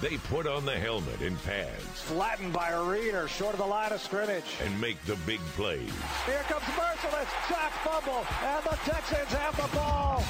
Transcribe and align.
They 0.00 0.16
put 0.28 0.46
on 0.46 0.64
the 0.64 0.78
helmet 0.78 1.20
and 1.20 1.42
pads 1.44 1.84
Flattened 2.02 2.52
by 2.52 2.70
a 2.70 2.82
reader, 2.82 3.28
short 3.28 3.54
of 3.54 3.60
the 3.60 3.66
line 3.66 3.92
of 3.92 4.00
scrimmage. 4.00 4.44
and 4.64 4.80
make 4.80 5.02
the 5.04 5.16
big 5.26 5.40
plays. 5.56 5.90
Here 6.26 6.42
comes 6.48 6.64
Mercilus, 6.76 7.28
sack 7.48 7.72
fumble, 7.84 8.26
and 8.42 8.64
the 8.64 8.76
Texans 8.84 9.32
have 9.32 9.56
the 9.56 9.76
ball. 9.76 10.22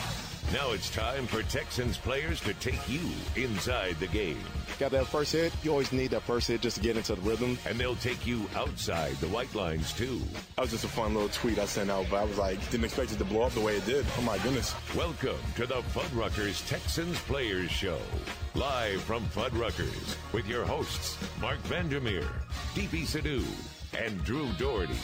Now 0.54 0.70
it's 0.70 0.88
time 0.88 1.26
for 1.26 1.42
Texans 1.42 1.98
players 1.98 2.40
to 2.42 2.54
take 2.54 2.88
you 2.88 3.00
inside 3.34 3.96
the 3.98 4.06
game. 4.06 4.38
Got 4.78 4.92
that 4.92 5.08
first 5.08 5.32
hit. 5.32 5.52
You 5.64 5.72
always 5.72 5.90
need 5.90 6.12
that 6.12 6.22
first 6.22 6.46
hit 6.46 6.60
just 6.60 6.76
to 6.76 6.82
get 6.82 6.96
into 6.96 7.16
the 7.16 7.20
rhythm. 7.22 7.58
And 7.66 7.76
they'll 7.76 7.96
take 7.96 8.24
you 8.24 8.46
outside 8.54 9.16
the 9.16 9.26
white 9.26 9.52
lines 9.56 9.92
too. 9.92 10.20
That 10.54 10.62
was 10.62 10.70
just 10.70 10.84
a 10.84 10.88
fun 10.88 11.12
little 11.12 11.28
tweet 11.30 11.58
I 11.58 11.64
sent 11.64 11.90
out, 11.90 12.06
but 12.08 12.18
I 12.18 12.24
was 12.24 12.38
like, 12.38 12.60
didn't 12.70 12.84
expect 12.84 13.10
it 13.10 13.18
to 13.18 13.24
blow 13.24 13.42
up 13.42 13.50
the 13.50 13.62
way 13.62 13.78
it 13.78 13.84
did. 13.84 14.06
Oh 14.16 14.22
my 14.22 14.38
goodness. 14.38 14.76
Welcome 14.94 15.38
to 15.56 15.66
the 15.66 15.82
Fuddruckers 15.92 16.64
Texans 16.68 17.18
Players 17.22 17.72
Show. 17.72 17.98
Live 18.54 19.02
from 19.02 19.24
Fuddruckers 19.24 20.16
with 20.32 20.46
your 20.46 20.64
hosts, 20.64 21.18
Marc 21.40 21.58
Vandermeer, 21.62 22.28
Deepi 22.76 23.02
Sidhu, 23.02 23.44
and 24.00 24.22
Drew 24.22 24.46
Dougherty. 24.52 24.94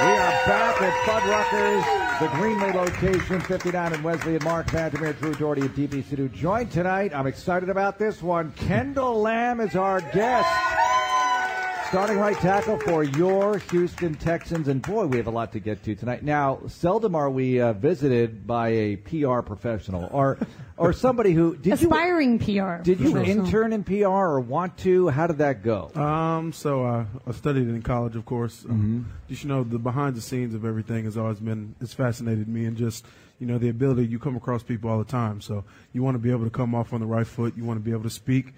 We 0.00 0.10
are 0.10 0.46
back 0.46 0.82
at 0.82 0.92
Fuddruckers, 1.06 2.07
the 2.20 2.26
Greenway 2.30 2.72
location, 2.72 3.40
59 3.40 3.92
and 3.92 4.02
Wesley 4.02 4.34
and 4.34 4.42
Marc 4.42 4.68
Vandermeer, 4.70 5.12
Drew 5.12 5.34
Dougherty, 5.34 5.60
and 5.60 5.70
Deepi 5.70 6.02
Sidhu. 6.02 6.32
Joined 6.32 6.72
tonight, 6.72 7.14
I'm 7.14 7.28
excited 7.28 7.68
about 7.68 7.96
this 7.96 8.20
one. 8.20 8.50
Kendall 8.56 9.22
Lamm 9.22 9.60
is 9.60 9.76
our 9.76 10.00
guest. 10.00 10.77
Starting 11.88 12.18
right 12.18 12.36
tackle 12.36 12.78
for 12.78 13.02
your 13.02 13.56
Houston 13.70 14.14
Texans. 14.14 14.68
And 14.68 14.82
boy, 14.82 15.06
we 15.06 15.16
have 15.16 15.26
a 15.26 15.30
lot 15.30 15.52
to 15.52 15.58
get 15.58 15.82
to 15.84 15.94
tonight. 15.94 16.22
Now, 16.22 16.60
seldom 16.68 17.14
are 17.14 17.30
we 17.30 17.62
uh, 17.62 17.72
visited 17.72 18.46
by 18.46 18.68
a 18.68 18.96
PR 18.96 19.40
professional 19.40 20.06
or 20.12 20.38
or 20.76 20.92
somebody 20.92 21.32
who 21.32 21.56
did 21.56 21.72
Aspiring 21.72 22.40
PR. 22.40 22.44
you 22.50 22.78
did 22.82 23.00
you 23.00 23.12
professional. 23.12 23.46
intern 23.46 23.72
in 23.72 23.84
PR 23.84 24.04
or 24.06 24.38
want 24.38 24.76
to? 24.78 25.08
How 25.08 25.26
did 25.26 25.38
that 25.38 25.62
go? 25.62 25.90
Um, 25.94 26.52
so 26.52 26.84
uh, 26.84 27.06
I 27.26 27.32
studied 27.32 27.68
in 27.68 27.80
college, 27.80 28.16
of 28.16 28.26
course. 28.26 28.66
Um, 28.66 29.06
Mm-hmm. 29.28 29.42
You 29.44 29.48
know 29.48 29.64
the 29.64 29.78
behind 29.78 30.14
the 30.14 30.20
scenes 30.20 30.54
of 30.54 30.64
everything 30.66 31.04
has 31.04 31.16
always 31.16 31.40
been 31.40 31.74
it's 31.80 31.94
fascinated 31.94 32.48
me, 32.48 32.66
and 32.66 32.76
just 32.76 33.06
you 33.38 33.46
know 33.46 33.56
the 33.56 33.70
ability 33.70 34.06
you 34.06 34.18
come 34.18 34.36
across 34.36 34.62
people 34.62 34.90
all 34.90 34.98
the 34.98 35.04
time. 35.10 35.40
So 35.40 35.64
you 35.94 36.02
want 36.02 36.16
to 36.16 36.18
be 36.18 36.30
able 36.30 36.44
to 36.44 36.50
come 36.50 36.74
off 36.74 36.92
on 36.92 37.00
the 37.00 37.06
right 37.06 37.26
foot. 37.26 37.54
You 37.56 37.64
want 37.64 37.78
to 37.78 37.84
be 37.84 37.92
able 37.92 38.02
to 38.04 38.10
speak, 38.10 38.52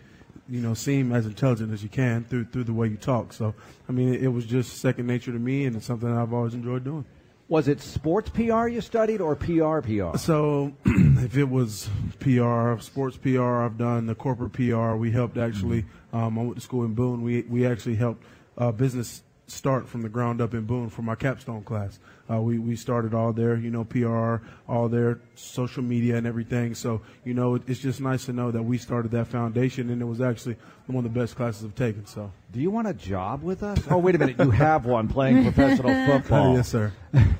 you 0.51 0.61
know, 0.61 0.75
seem 0.75 1.13
as 1.13 1.27
intelligent 1.27 1.73
as 1.73 1.83
you 1.83 1.89
can 1.89 2.25
through 2.25 2.47
through 2.47 2.65
the 2.65 2.73
way 2.73 2.89
you 2.89 2.97
talk. 2.97 3.33
So 3.33 3.55
I 3.89 3.93
mean, 3.93 4.15
it, 4.15 4.25
it 4.25 4.29
was 4.29 4.45
just 4.45 4.79
second 4.79 5.07
nature 5.07 5.33
to 5.33 5.39
me, 5.39 5.65
and 5.65 5.77
it's 5.77 5.87
something 5.87 6.11
I've 6.11 6.33
always 6.33 6.55
enjoyed 6.55 6.85
doing. 6.85 7.05
Was 7.49 7.67
it 7.67 7.81
sports 7.81 8.31
PR 8.31 8.69
you 8.69 8.81
studied 8.81 9.21
or 9.21 9.35
PR 9.35 9.81
PR? 9.81 10.17
So, 10.17 10.73
if 10.85 11.37
it 11.37 11.49
was 11.49 11.89
PR, 12.21 12.79
sports 12.79 13.17
PR, 13.17 13.63
I've 13.63 13.77
done 13.77 14.07
the 14.07 14.15
corporate 14.15 14.53
PR. 14.53 14.95
We 14.95 15.11
helped 15.11 15.37
actually. 15.37 15.85
Um, 16.13 16.39
I 16.39 16.43
went 16.43 16.55
to 16.57 16.61
school 16.61 16.85
in 16.85 16.95
Boone. 16.95 17.23
We 17.23 17.43
we 17.43 17.67
actually 17.67 17.97
helped 17.97 18.25
uh, 18.57 18.71
business 18.71 19.23
start 19.51 19.89
from 19.89 20.03
the 20.03 20.09
ground 20.09 20.41
up 20.41 20.55
in 20.55 20.65
Boone 20.65 20.89
for 20.89 21.03
my 21.03 21.15
capstone 21.15 21.63
class. 21.63 21.99
Uh, 22.31 22.41
we 22.41 22.59
we 22.59 22.77
started 22.77 23.13
all 23.13 23.33
there, 23.33 23.57
you 23.57 23.71
know, 23.71 23.85
PR, 23.85 24.37
all 24.71 24.89
there, 24.89 25.19
social 25.35 25.83
media 25.83 26.17
and 26.17 26.27
everything. 26.27 26.75
So, 26.75 27.01
you 27.25 27.35
know, 27.35 27.57
it, 27.57 27.63
it's 27.67 27.81
just 27.81 28.01
nice 28.01 28.27
to 28.27 28.33
know 28.33 28.51
that 28.53 28.63
we 28.63 28.79
started 28.79 29.11
that 29.13 29.27
foundation, 29.27 29.91
and 29.91 30.01
it 30.01 30.05
was 30.05 30.21
actually 30.21 30.57
one 30.87 31.05
of 31.05 31.13
the 31.13 31.21
best 31.21 31.35
classes 31.35 31.65
I've 31.65 31.75
taken. 31.75 32.07
So, 32.07 32.31
Do 32.53 32.61
you 32.61 32.71
want 32.71 32.87
a 32.87 32.95
job 32.95 33.43
with 33.43 33.63
us? 33.63 33.81
Oh, 33.91 33.99
wait 33.99 34.15
a 34.15 34.19
minute. 34.19 34.37
You 34.39 34.51
have 34.51 34.87
one 34.87 35.09
playing 35.09 35.43
professional 35.53 35.93
football. 36.07 36.55
yes, 36.55 36.69
sir. 36.69 36.93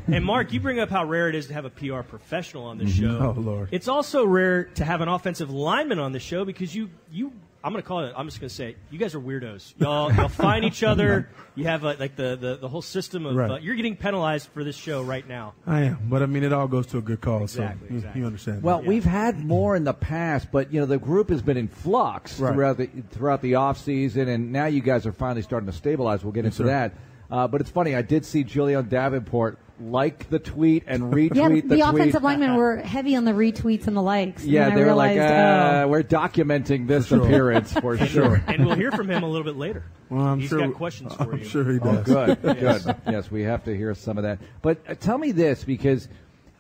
And 0.09 0.25
Mark, 0.25 0.53
you 0.53 0.59
bring 0.59 0.81
up 0.81 0.91
how 0.91 1.05
rare 1.05 1.29
it 1.29 1.37
is 1.37 1.47
to 1.47 1.55
have 1.55 1.65
a 1.65 1.71
PR 1.71 2.01
professional 2.01 2.65
on 2.65 2.79
the 2.79 2.89
show. 2.89 3.35
Oh, 3.37 3.41
Lord. 3.41 3.69
It's 3.71 3.87
also 3.87 4.25
rare 4.25 4.65
to 4.65 4.85
have 4.85 5.01
an 5.01 5.09
offensive 5.09 5.51
lineman 5.51 6.01
on 6.01 6.11
the 6.13 6.21
show 6.21 6.45
because 6.45 6.75
you 6.75 6.91
you 7.13 7.33
I'm 7.63 7.73
going 7.73 7.83
to 7.83 7.87
call 7.89 8.05
it. 8.05 8.15
I'm 8.17 8.27
just 8.27 8.41
going 8.41 8.49
to 8.49 8.55
say 8.55 8.77
you 8.91 8.99
guys 8.99 9.15
are 9.15 9.21
weirdos. 9.21 9.75
Y'all 9.79 10.11
y'all 10.13 10.29
find 10.29 10.65
each 10.65 10.83
other. 10.83 11.29
You 11.55 11.65
have 11.67 11.85
uh 11.85 11.95
like 11.99 12.17
the, 12.17 12.37
the 12.37 12.57
the 12.57 12.69
whole 12.69 12.81
system 12.81 13.27
of 13.27 13.37
Right. 13.37 13.51
uh, 13.51 13.57
you're 13.59 13.75
getting 13.75 13.97
penalized 13.97 14.49
for 14.55 14.65
this 14.65 14.77
show 14.77 15.03
right 15.03 15.27
now. 15.29 15.53
I 15.67 15.83
am, 15.83 15.99
but 16.09 16.23
I 16.23 16.27
mean, 16.27 16.43
it 16.43 16.53
all 16.55 16.69
goes 16.69 16.87
to 16.89 16.99
a 16.99 17.03
good 17.03 17.21
cause. 17.21 17.43
Exactly, 17.55 17.89
so 17.89 17.93
you, 17.93 17.97
exactly. 17.99 18.21
you 18.21 18.27
understand. 18.27 18.63
Well, 18.63 18.79
that. 18.81 18.87
we've 18.89 19.05
had 19.05 19.39
more 19.45 19.77
in 19.77 19.85
the 19.85 19.93
past, 19.93 20.49
but 20.51 20.73
you 20.73 20.81
know 20.81 20.87
the 20.87 20.99
group 20.99 21.29
has 21.29 21.43
been 21.43 21.59
in 21.59 21.69
flux 21.69 22.41
Right. 22.41 22.55
throughout 22.55 22.79
the 22.79 22.87
throughout 23.11 23.43
the 23.43 23.57
off 23.57 23.79
season, 23.79 24.29
and 24.29 24.53
now 24.53 24.67
you 24.67 24.81
guys 24.81 25.05
are 25.07 25.13
finally 25.13 25.43
starting 25.43 25.67
to 25.67 25.77
stabilize. 25.77 26.25
We'll 26.25 26.33
get 26.33 26.45
Yes, 26.45 26.55
into 26.59 26.69
sir. 26.71 26.73
that. 26.73 26.95
Uh, 27.31 27.47
but 27.47 27.61
it's 27.61 27.71
funny. 27.71 27.95
I 27.95 28.03
did 28.03 28.25
see 28.25 28.43
Julian 28.43 28.89
Davenport 28.89 29.59
like 29.81 30.29
the 30.31 30.39
tweet 30.39 30.85
and 30.87 31.05
retweet 31.13 31.29
the 31.31 31.35
tweet. 31.35 31.37
Yeah, 31.37 31.49
the, 31.49 31.61
the, 31.61 31.69
tweet. 31.69 31.81
offensive 31.83 32.23
linemen 32.23 32.55
were 32.57 32.77
heavy 32.77 33.17
on 33.17 33.25
the 33.25 33.33
retweets 33.33 33.87
and 33.87 33.97
the 33.97 34.03
likes. 34.03 34.43
and 34.43 34.53
yeah, 34.53 34.65
then 34.65 34.73
I 34.73 34.77
they 34.77 34.85
were 34.85 34.95
like, 34.95 35.17
realized, 35.17 35.33
uh, 35.35 35.83
oh. 35.85 35.89
"We're 35.89 36.03
documenting 36.03 36.87
this 36.87 37.07
sure. 37.07 37.23
appearance 37.25 37.73
for 37.73 37.97
sure." 37.99 38.43
And 38.47 38.67
we'll 38.67 38.77
hear 38.77 38.93
from 38.93 39.11
him 39.11 39.23
a 39.23 39.29
little 39.29 39.45
bit 39.45 39.57
later. 39.57 39.85
Well, 40.09 40.23
I'm 40.27 40.41
He's 40.41 40.49
sure 40.49 40.59
got 40.61 40.75
questions 40.75 41.15
for 41.15 41.33
I'm 41.33 41.39
you. 41.39 41.45
sure 41.45 41.65
he 41.73 41.79
Oh, 41.81 42.03
does. 42.03 42.05
good, 42.05 42.43
good. 42.61 42.97
Yes, 43.09 43.31
we 43.31 43.43
have 43.45 43.65
to 43.65 43.77
hear 43.77 43.95
some 43.95 44.19
of 44.19 44.25
that. 44.25 44.39
But 44.63 44.79
uh, 44.89 44.95
tell 44.95 45.19
me 45.19 45.33
this 45.33 45.63
because 45.65 46.09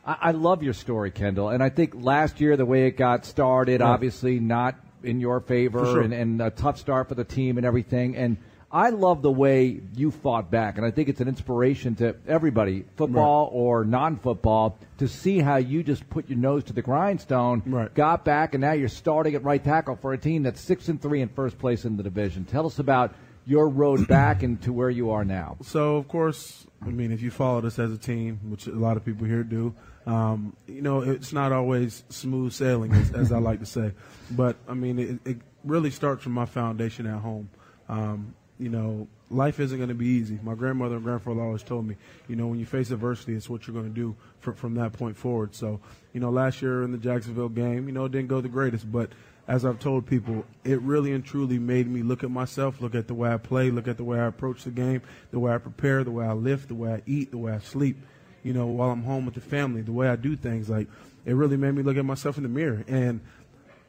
I, 0.07 0.17
I 0.21 0.31
love 0.31 0.63
your 0.63 0.73
story, 0.75 1.11
Kendall, 1.11 1.49
and 1.51 1.63
I 1.63 1.69
think 1.69 1.95
last 1.97 2.41
year 2.41 2.57
the 2.57 2.65
way 2.67 2.87
it 2.87 2.97
got 2.97 3.25
started, 3.27 3.81
Right. 3.81 3.89
obviously 3.89 4.39
not 4.41 4.77
in 5.03 5.21
your 5.21 5.41
favor, 5.41 5.85
sure. 5.85 6.01
and, 6.03 6.13
and 6.15 6.41
a 6.41 6.51
tough 6.51 6.79
start 6.79 7.09
for 7.09 7.15
the 7.15 7.25
team 7.25 7.57
and 7.57 7.67
everything. 7.67 8.17
And 8.17 8.37
I 8.73 8.91
love 8.91 9.21
the 9.23 9.31
way 9.33 9.81
you 9.97 10.13
fought 10.13 10.49
back, 10.51 10.77
and 10.77 10.87
I 10.87 10.93
think 10.93 11.09
it's 11.09 11.21
an 11.21 11.27
inspiration 11.27 11.97
to 11.97 12.15
everybody, 12.29 12.85
football 12.97 13.51
or 13.53 13.85
non-football, 13.85 14.79
to 14.99 15.09
see 15.09 15.41
how 15.41 15.57
you 15.57 15.83
just 15.83 16.09
put 16.09 16.29
your 16.29 16.39
nose 16.39 16.63
to 16.65 16.73
the 16.73 16.83
grindstone, 16.83 17.63
Right. 17.67 17.93
got 17.93 18.25
back, 18.25 18.55
and 18.55 18.61
now 18.61 18.73
you're 18.73 18.89
starting 18.89 19.35
at 19.35 19.43
right 19.43 19.63
tackle 19.63 19.97
for 19.97 20.13
a 20.13 20.19
team 20.19 20.45
that's 20.45 20.61
six 20.61 20.89
and 20.89 21.03
three 21.03 21.21
in 21.21 21.29
first 21.31 21.59
place 21.59 21.85
in 21.85 21.97
the 21.97 22.05
division. 22.05 22.45
Tell 22.45 22.65
us 22.65 22.79
about 22.79 23.13
your 23.45 23.69
road 23.69 24.07
back 24.09 24.45
and 24.45 24.63
to 24.63 24.73
where 24.73 24.91
you 24.91 25.11
are 25.11 25.25
now. 25.25 25.57
So, 25.63 25.97
of 25.97 26.07
course, 26.07 26.65
I 26.81 26.91
mean, 26.91 27.11
if 27.11 27.23
you 27.23 27.33
followed 27.33 27.65
us 27.65 27.79
as 27.81 27.91
a 27.93 27.99
team, 27.99 28.39
which 28.51 28.69
a 28.69 28.71
lot 28.73 28.97
of 28.97 29.05
people 29.05 29.27
here 29.27 29.43
do, 29.43 29.75
um, 30.07 30.55
you 30.69 30.81
know, 30.83 31.01
it's 31.01 31.33
not 31.33 31.51
always 31.51 32.05
smooth 32.09 32.53
sailing, 32.53 32.93
as, 32.93 33.11
as 33.15 33.33
I 33.33 33.39
like 33.39 33.59
to 33.61 33.67
say. 33.67 33.93
But, 34.31 34.57
I 34.69 34.75
mean, 34.75 34.99
it, 35.25 35.29
it 35.29 35.39
really 35.65 35.91
starts 35.91 36.23
from 36.23 36.33
my 36.33 36.47
foundation 36.47 37.07
at 37.07 37.19
home. 37.21 37.51
Um, 37.89 38.35
you 38.61 38.69
know, 38.69 39.09
life 39.31 39.59
isn't 39.59 39.79
going 39.79 39.89
to 39.89 39.95
be 39.95 40.07
easy. 40.07 40.39
My 40.43 40.55
grandmother 40.55 40.97
and 40.97 41.05
grandfather 41.05 41.41
always 41.41 41.63
told 41.63 41.87
me, 41.87 41.97
you 42.29 42.37
know, 42.37 42.47
when 42.47 42.59
you 42.59 42.67
face 42.67 42.91
adversity, 42.91 43.35
it's 43.35 43.49
what 43.49 43.67
you're 43.67 43.75
going 43.75 43.89
to 43.89 43.95
do 43.95 44.15
from, 44.41 44.55
from 44.55 44.75
that 44.75 44.93
point 44.93 45.17
forward. 45.17 45.55
So, 45.55 45.81
you 46.13 46.21
know, 46.21 46.31
last 46.31 46.61
year 46.61 46.83
in 46.83 46.93
the 46.93 46.99
Jacksonville 46.99 47.49
game, 47.49 47.87
you 47.87 47.93
know, 47.93 48.05
it 48.05 48.13
didn't 48.13 48.29
go 48.29 48.41
the 48.41 48.49
greatest, 48.49 48.93
but 48.93 49.11
as 49.49 49.65
I've 49.65 49.81
told 49.81 50.07
people, 50.07 50.45
it 50.63 50.81
really 50.83 51.13
and 51.13 51.25
truly 51.25 51.59
made 51.59 51.89
me 51.89 52.03
look 52.03 52.23
at 52.23 52.31
myself, 52.31 52.81
look 52.81 52.95
at 52.95 53.09
the 53.09 53.15
way 53.15 53.33
I 53.33 53.39
play, 53.39 53.71
look 53.71 53.89
at 53.89 53.97
the 53.97 54.05
way 54.05 54.21
I 54.21 54.27
approach 54.27 54.65
the 54.65 54.71
game, 54.71 55.03
the 55.31 55.41
way 55.41 55.53
I 55.53 55.59
prepare, 55.59 56.05
the 56.05 56.11
way 56.11 56.27
I 56.27 56.35
lift, 56.35 56.69
the 56.69 56.75
way 56.75 56.93
I 56.93 57.03
eat, 57.07 57.31
the 57.31 57.39
way 57.39 57.53
I 57.53 57.59
sleep, 57.59 57.97
you 58.43 58.53
know, 58.53 58.67
while 58.67 58.91
I'm 58.91 59.03
home 59.03 59.25
with 59.25 59.35
the 59.35 59.41
family, 59.41 59.81
the 59.81 59.93
way 59.93 60.09
I 60.09 60.17
do 60.17 60.37
things. 60.37 60.69
Like, 60.69 60.87
it 61.25 61.35
really 61.35 61.57
made 61.57 61.75
me 61.75 61.83
look 61.83 61.97
at 61.97 62.05
myself 62.05 62.37
in 62.37 62.43
the 62.43 62.49
mirror. 62.49 62.85
And 62.87 63.21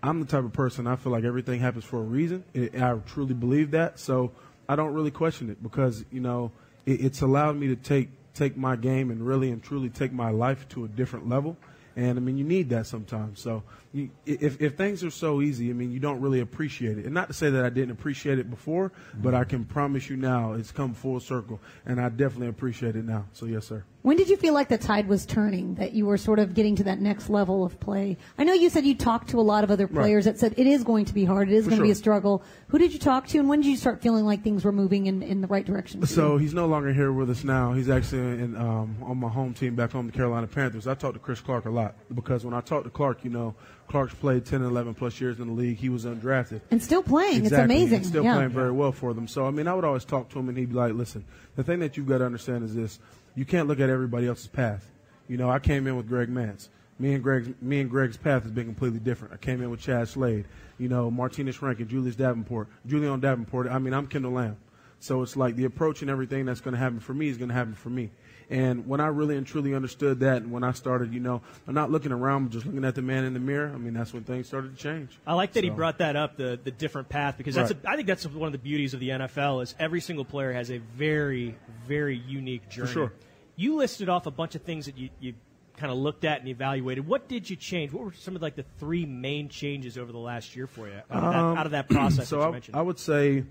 I'm 0.02 0.20
the 0.20 0.26
type 0.26 0.44
of 0.44 0.54
person 0.54 0.88
I 0.88 0.96
feel 0.96 1.12
like 1.12 1.26
everything 1.26 1.60
happens 1.60 1.84
for 1.84 2.00
a 2.00 2.04
reason. 2.04 2.44
It, 2.54 2.82
I 2.82 2.96
truly 3.06 3.36
believe 3.36 3.72
that. 3.72 4.00
So 4.00 4.32
I 4.72 4.78
don't 4.78 4.94
really 4.94 5.12
question 5.12 5.50
it 5.50 5.62
because, 5.62 6.06
you 6.14 6.22
know, 6.22 6.54
it, 6.86 7.04
it's 7.04 7.20
allowed 7.22 7.58
me 7.58 7.68
to 7.68 7.76
take 7.76 8.08
take 8.34 8.56
my 8.56 8.78
game 8.78 9.12
and 9.12 9.22
really 9.22 9.52
and 9.52 9.62
truly 9.62 9.90
take 9.90 10.14
my 10.14 10.30
life 10.30 10.66
to 10.70 10.86
a 10.86 10.88
different 10.88 11.28
level. 11.28 11.58
And 11.98 12.18
I 12.18 12.22
mean, 12.22 12.38
you 12.38 12.46
need 12.46 12.70
that 12.70 12.88
sometimes. 12.88 13.42
So 13.42 13.64
you, 13.94 14.10
if, 14.26 14.62
if 14.62 14.76
things 14.76 15.04
are 15.04 15.12
so 15.12 15.42
easy, 15.42 15.70
I 15.70 15.74
mean, 15.74 15.92
you 15.92 16.00
don't 16.00 16.22
really 16.22 16.40
appreciate 16.40 16.98
it. 16.98 17.06
And 17.06 17.14
not 17.14 17.28
to 17.28 17.34
say 17.34 17.50
that 17.50 17.66
I 17.66 17.70
didn't 17.70 17.92
appreciate 17.92 18.40
it 18.40 18.50
before, 18.50 18.92
but 19.16 19.34
I 19.34 19.44
can 19.44 19.66
promise 19.66 20.10
you 20.10 20.16
now 20.16 20.54
it's 20.54 20.72
come 20.72 20.94
full 20.94 21.20
circle. 21.20 21.60
And 21.86 22.00
I 22.00 22.10
definitely 22.10 22.48
appreciate 22.48 22.96
it 22.96 23.04
now. 23.04 23.26
So, 23.34 23.46
yes, 23.46 23.68
sir. 23.68 23.84
When 24.04 24.18
did 24.18 24.30
you 24.30 24.38
feel 24.38 24.56
like 24.56 24.68
the 24.68 24.80
tide 24.80 25.08
was 25.08 25.28
turning, 25.28 25.76
that 25.76 25.94
you 25.94 26.08
were 26.08 26.18
sort 26.18 26.40
of 26.40 26.56
getting 26.56 26.76
to 26.78 26.86
that 26.86 27.00
next 27.00 27.30
level 27.30 27.64
of 27.64 27.80
play? 27.80 28.18
I 28.36 28.44
know 28.44 28.54
you 28.54 28.72
said 28.72 28.84
you 28.84 28.96
talked 28.96 29.30
to 29.30 29.40
a 29.40 29.42
lot 29.42 29.64
of 29.64 29.70
other 29.70 29.88
players 29.88 30.26
that 30.26 30.40
said 30.40 30.56
it 30.58 30.66
is 30.66 30.84
going 30.84 31.06
to 31.06 31.14
be 31.14 31.24
hard, 31.24 31.50
it 31.50 31.54
is 31.54 31.66
For 31.66 31.70
going 31.70 31.82
to 31.82 31.86
be 31.86 31.92
a 31.92 31.96
struggle. 31.96 32.42
Who 32.70 32.80
did 32.80 32.94
you 32.94 33.00
talk 33.00 33.28
to, 33.28 33.38
and 33.38 33.48
when 33.48 33.62
did 33.62 33.70
you 33.70 33.78
start 33.78 34.02
feeling 34.02 34.26
like 34.26 34.44
things 34.44 34.66
were 34.66 34.72
moving 34.72 35.06
in, 35.06 35.22
in 35.22 35.42
the 35.42 35.48
right 35.48 35.64
direction? 35.64 36.04
So 36.08 36.38
he's 36.38 36.54
no 36.56 36.66
longer 36.66 36.92
here 36.92 37.12
with 37.12 37.30
us 37.30 37.44
now. 37.44 37.74
He's 37.74 37.90
actually 37.90 38.22
in, 38.22 38.56
um, 38.56 38.96
on 39.04 39.18
my 39.18 39.30
home 39.30 39.54
team 39.54 39.76
back 39.76 39.92
home, 39.92 40.08
the 40.08 40.14
Carolina 40.14 40.48
Panthers. 40.48 40.88
I 40.88 40.96
talked 40.96 41.14
to 41.14 41.20
Chris 41.20 41.40
Clark 41.40 41.66
a 41.66 41.70
lot 41.70 41.94
because 42.16 42.44
when 42.44 42.56
I 42.56 42.62
talked 42.62 42.86
to 42.86 42.90
Clark, 42.90 43.24
you 43.24 43.30
know, 43.30 43.54
Clark's 43.92 44.14
played 44.14 44.46
10 44.46 44.62
and 44.62 44.72
11 44.72 44.94
plus 44.96 45.20
years 45.20 45.40
in 45.40 45.48
the 45.48 45.54
league. 45.54 45.78
He 45.78 45.90
was 45.90 46.06
undrafted. 46.06 46.62
and 46.72 46.82
still 46.82 47.04
playing, 47.04 47.44
Exactly. 47.44 47.76
it's 47.76 47.82
amazing. 47.84 47.98
And 47.98 48.06
still 48.06 48.24
yeah. 48.24 48.36
playing 48.36 48.50
very 48.52 48.72
well 48.72 48.92
for 48.94 49.14
them. 49.14 49.28
So, 49.28 49.46
I 49.46 49.52
mean, 49.52 49.68
I 49.68 49.74
would 49.74 49.84
always 49.84 50.06
talk 50.06 50.30
to 50.30 50.40
him 50.40 50.48
and 50.50 50.58
he'd 50.58 50.70
be 50.70 50.76
like, 50.76 50.94
listen, 50.94 51.26
the 51.58 51.64
thing 51.64 51.80
that 51.80 51.98
you've 51.98 52.08
got 52.08 52.20
to 52.20 52.26
understand 52.26 52.64
is 52.64 52.74
this. 52.74 53.00
You 53.36 53.44
can't 53.46 53.68
look 53.68 53.80
at 53.82 53.90
everybody 53.90 54.28
else's 54.28 54.48
path. 54.48 54.90
You 55.28 55.38
know, 55.38 55.50
I 55.50 55.60
came 55.60 55.88
in 55.88 55.98
with 55.98 56.08
Greg 56.08 56.30
Mancz. 56.30 56.70
Me 57.00 57.14
and 57.14 57.24
Greg's, 57.24 57.50
me 57.62 57.82
and 57.82 57.90
Greg's 57.90 58.18
path 58.18 58.44
has 58.44 58.52
been 58.52 58.66
completely 58.66 59.00
different. 59.00 59.34
I 59.34 59.38
came 59.38 59.62
in 59.62 59.70
with 59.72 59.80
Chad 59.82 60.08
Slade, 60.08 60.46
you 60.78 60.88
know, 60.88 61.10
Martinas 61.12 61.62
Rankin, 61.62 61.88
Julius 61.88 62.16
Davenport, 62.16 62.68
Julian 62.86 63.20
Davenport. 63.20 63.68
I 63.68 63.80
mean, 63.80 63.94
I'm 63.94 64.08
Kendall 64.08 64.34
Lamm. 64.34 64.56
So 65.00 65.22
it's 65.24 65.36
like 65.36 65.56
the 65.56 65.66
approach 65.66 66.02
and 66.02 66.12
everything 66.12 66.46
that's 66.46 66.62
going 66.62 66.74
to 66.74 66.80
happen 66.80 67.00
for 67.00 67.14
me 67.14 67.28
is 67.28 67.38
going 67.38 67.50
to 67.50 67.56
happen 67.56 67.74
for 67.74 67.90
me. 67.90 68.12
And 68.52 68.86
when 68.86 69.00
I 69.00 69.08
really 69.08 69.38
and 69.38 69.48
truly 69.48 69.74
understood 69.74 70.20
that, 70.20 70.42
and 70.42 70.52
when 70.52 70.64
I 70.64 70.74
started, 70.74 71.14
you 71.14 71.22
know, 71.22 71.42
I'm 71.68 71.74
not 71.74 71.90
looking 71.90 72.12
around, 72.12 72.44
but 72.48 72.52
just 72.52 72.66
looking 72.66 72.84
at 72.84 72.96
the 72.96 73.02
man 73.02 73.24
in 73.24 73.34
the 73.34 73.40
mirror. 73.40 73.72
I 73.74 73.78
mean, 73.78 73.94
that's 73.94 74.14
when 74.14 74.24
things 74.26 74.46
started 74.48 74.76
to 74.76 74.84
change. 74.84 75.18
I 75.26 75.36
like 75.36 75.54
that 75.54 75.64
he 75.64 75.70
brought 75.70 76.00
that 76.00 76.18
up, 76.18 76.36
the 76.36 76.60
the 76.62 76.70
different 76.72 77.08
path, 77.08 77.38
because 77.38 77.56
that's 77.56 77.72
Right. 77.72 77.84
a, 77.86 77.90
I 77.90 77.96
think 77.96 78.08
that's 78.10 78.28
one 78.28 78.48
of 78.48 78.52
the 78.52 78.58
beauties 78.58 78.94
of 78.94 79.00
the 79.00 79.10
NFL 79.10 79.64
is 79.64 79.74
every 79.80 80.02
single 80.02 80.26
player 80.26 80.52
has 80.52 80.70
a 80.70 80.80
very 80.80 81.56
very 81.88 82.18
unique 82.18 82.68
journey. 82.70 82.92
sure. 82.92 83.14
You 83.56 83.78
listed 83.78 84.10
off 84.10 84.26
a 84.26 84.32
bunch 84.32 84.56
of 84.56 84.64
things 84.64 84.86
that 84.88 84.98
you, 84.98 85.10
you 85.22 85.34
kind 85.78 85.90
of 85.92 85.98
looked 85.98 86.26
at 86.26 86.40
and 86.42 86.50
evaluated. 86.50 87.08
What 87.08 87.30
did 87.30 87.50
you 87.50 87.56
change? 87.56 87.94
What 87.94 88.04
were 88.04 88.12
some 88.14 88.36
of 88.36 88.42
like 88.42 88.56
the 88.58 88.66
three 88.80 89.06
main 89.06 89.48
changes 89.48 89.98
over 89.98 90.12
the 90.12 90.18
last 90.20 90.56
year 90.58 90.68
for 90.68 90.88
you 90.90 90.96
out 90.96 91.04
of 91.10 91.22
that, 91.22 91.40
Um, 91.40 91.58
out 91.58 91.66
of 91.68 91.72
that 91.72 91.90
process 91.90 92.28
so 92.28 92.36
that 92.38 92.42
you 92.44 92.48
I, 92.50 92.52
mentioned? 92.52 92.76
I 92.76 92.82
would 92.82 93.00
say 93.00 93.46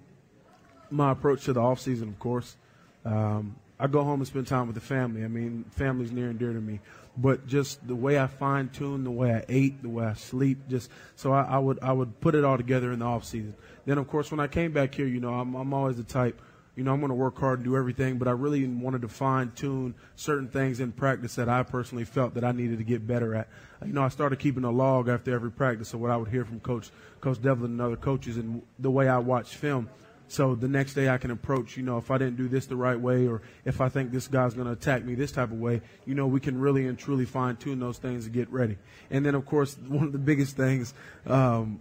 my 0.90 1.12
approach 1.12 1.44
to 1.44 1.52
the 1.54 1.60
off 1.60 1.80
season, 1.80 2.08
of 2.08 2.18
course. 2.18 2.56
Um, 3.04 3.56
I 3.80 3.86
go 3.86 4.04
home 4.04 4.20
and 4.20 4.26
spend 4.26 4.46
time 4.46 4.66
with 4.66 4.74
the 4.74 4.80
family. 4.82 5.24
I 5.24 5.28
mean, 5.28 5.64
family's 5.70 6.12
near 6.12 6.28
and 6.28 6.38
dear 6.38 6.52
to 6.52 6.60
me. 6.60 6.80
But 7.16 7.46
just 7.46 7.86
the 7.86 7.94
way 7.94 8.18
I 8.18 8.26
fine 8.26 8.68
tune, 8.68 9.04
the 9.04 9.10
way 9.10 9.34
I 9.34 9.44
ate, 9.48 9.82
the 9.82 9.88
way 9.88 10.04
I 10.04 10.12
sleep, 10.14 10.68
just 10.68 10.90
so 11.16 11.32
I, 11.32 11.42
I 11.42 11.58
would 11.58 11.78
I 11.82 11.92
would 11.92 12.20
put 12.20 12.34
it 12.34 12.44
all 12.44 12.56
together 12.56 12.92
in 12.92 12.98
the 13.00 13.06
off 13.06 13.24
season. 13.24 13.54
Then, 13.86 13.98
of 13.98 14.06
course, 14.06 14.30
when 14.30 14.38
I 14.38 14.46
came 14.46 14.72
back 14.72 14.94
here, 14.94 15.06
you 15.06 15.18
know, 15.18 15.34
I'm, 15.34 15.54
I'm 15.54 15.72
always 15.72 15.96
the 15.96 16.04
type. 16.04 16.40
You 16.76 16.84
know, 16.84 16.92
I'm 16.92 17.00
going 17.00 17.10
to 17.10 17.16
work 17.16 17.36
hard 17.38 17.58
and 17.58 17.64
do 17.64 17.76
everything, 17.76 18.16
but 18.16 18.28
I 18.28 18.30
really 18.30 18.66
wanted 18.66 19.02
to 19.02 19.08
fine 19.08 19.50
tune 19.50 19.94
certain 20.14 20.48
things 20.48 20.78
in 20.80 20.92
practice 20.92 21.34
that 21.34 21.48
I 21.48 21.62
personally 21.62 22.04
felt 22.04 22.34
that 22.34 22.44
I 22.44 22.52
needed 22.52 22.78
to 22.78 22.84
get 22.84 23.06
better 23.06 23.34
at. 23.34 23.48
You 23.84 23.92
know, 23.92 24.02
I 24.02 24.08
started 24.08 24.38
keeping 24.38 24.64
a 24.64 24.70
log 24.70 25.08
after 25.08 25.34
every 25.34 25.50
practice 25.50 25.92
of 25.92 26.00
what 26.00 26.10
I 26.10 26.16
would 26.16 26.28
hear 26.28 26.44
from 26.44 26.60
Coach 26.60 26.90
Coach 27.20 27.42
Devlin 27.42 27.72
and 27.72 27.80
other 27.80 27.96
coaches, 27.96 28.36
and 28.36 28.62
the 28.78 28.90
way 28.90 29.08
I 29.08 29.18
watched 29.18 29.54
film. 29.54 29.88
So 30.30 30.54
the 30.54 30.68
next 30.68 30.94
day 30.94 31.08
I 31.08 31.18
can 31.18 31.32
approach, 31.32 31.76
you 31.76 31.82
know, 31.82 31.98
if 31.98 32.12
I 32.12 32.16
didn't 32.16 32.36
do 32.36 32.46
this 32.46 32.66
the 32.66 32.76
right 32.76 32.98
way 32.98 33.26
or 33.26 33.42
if 33.64 33.80
I 33.80 33.88
think 33.88 34.12
this 34.12 34.28
guy's 34.28 34.54
going 34.54 34.68
to 34.68 34.72
attack 34.72 35.04
me 35.04 35.16
this 35.16 35.32
type 35.32 35.50
of 35.50 35.58
way, 35.58 35.82
you 36.06 36.14
know, 36.14 36.28
we 36.28 36.38
can 36.38 36.60
really 36.60 36.86
and 36.86 36.96
truly 36.96 37.24
fine 37.24 37.56
tune 37.56 37.80
those 37.80 37.98
things 37.98 38.26
to 38.26 38.30
get 38.30 38.48
ready. 38.48 38.78
And 39.10 39.26
then, 39.26 39.34
of 39.34 39.44
course, 39.44 39.76
one 39.88 40.04
of 40.04 40.12
the 40.12 40.18
biggest 40.18 40.56
things, 40.56 40.94
um, 41.26 41.80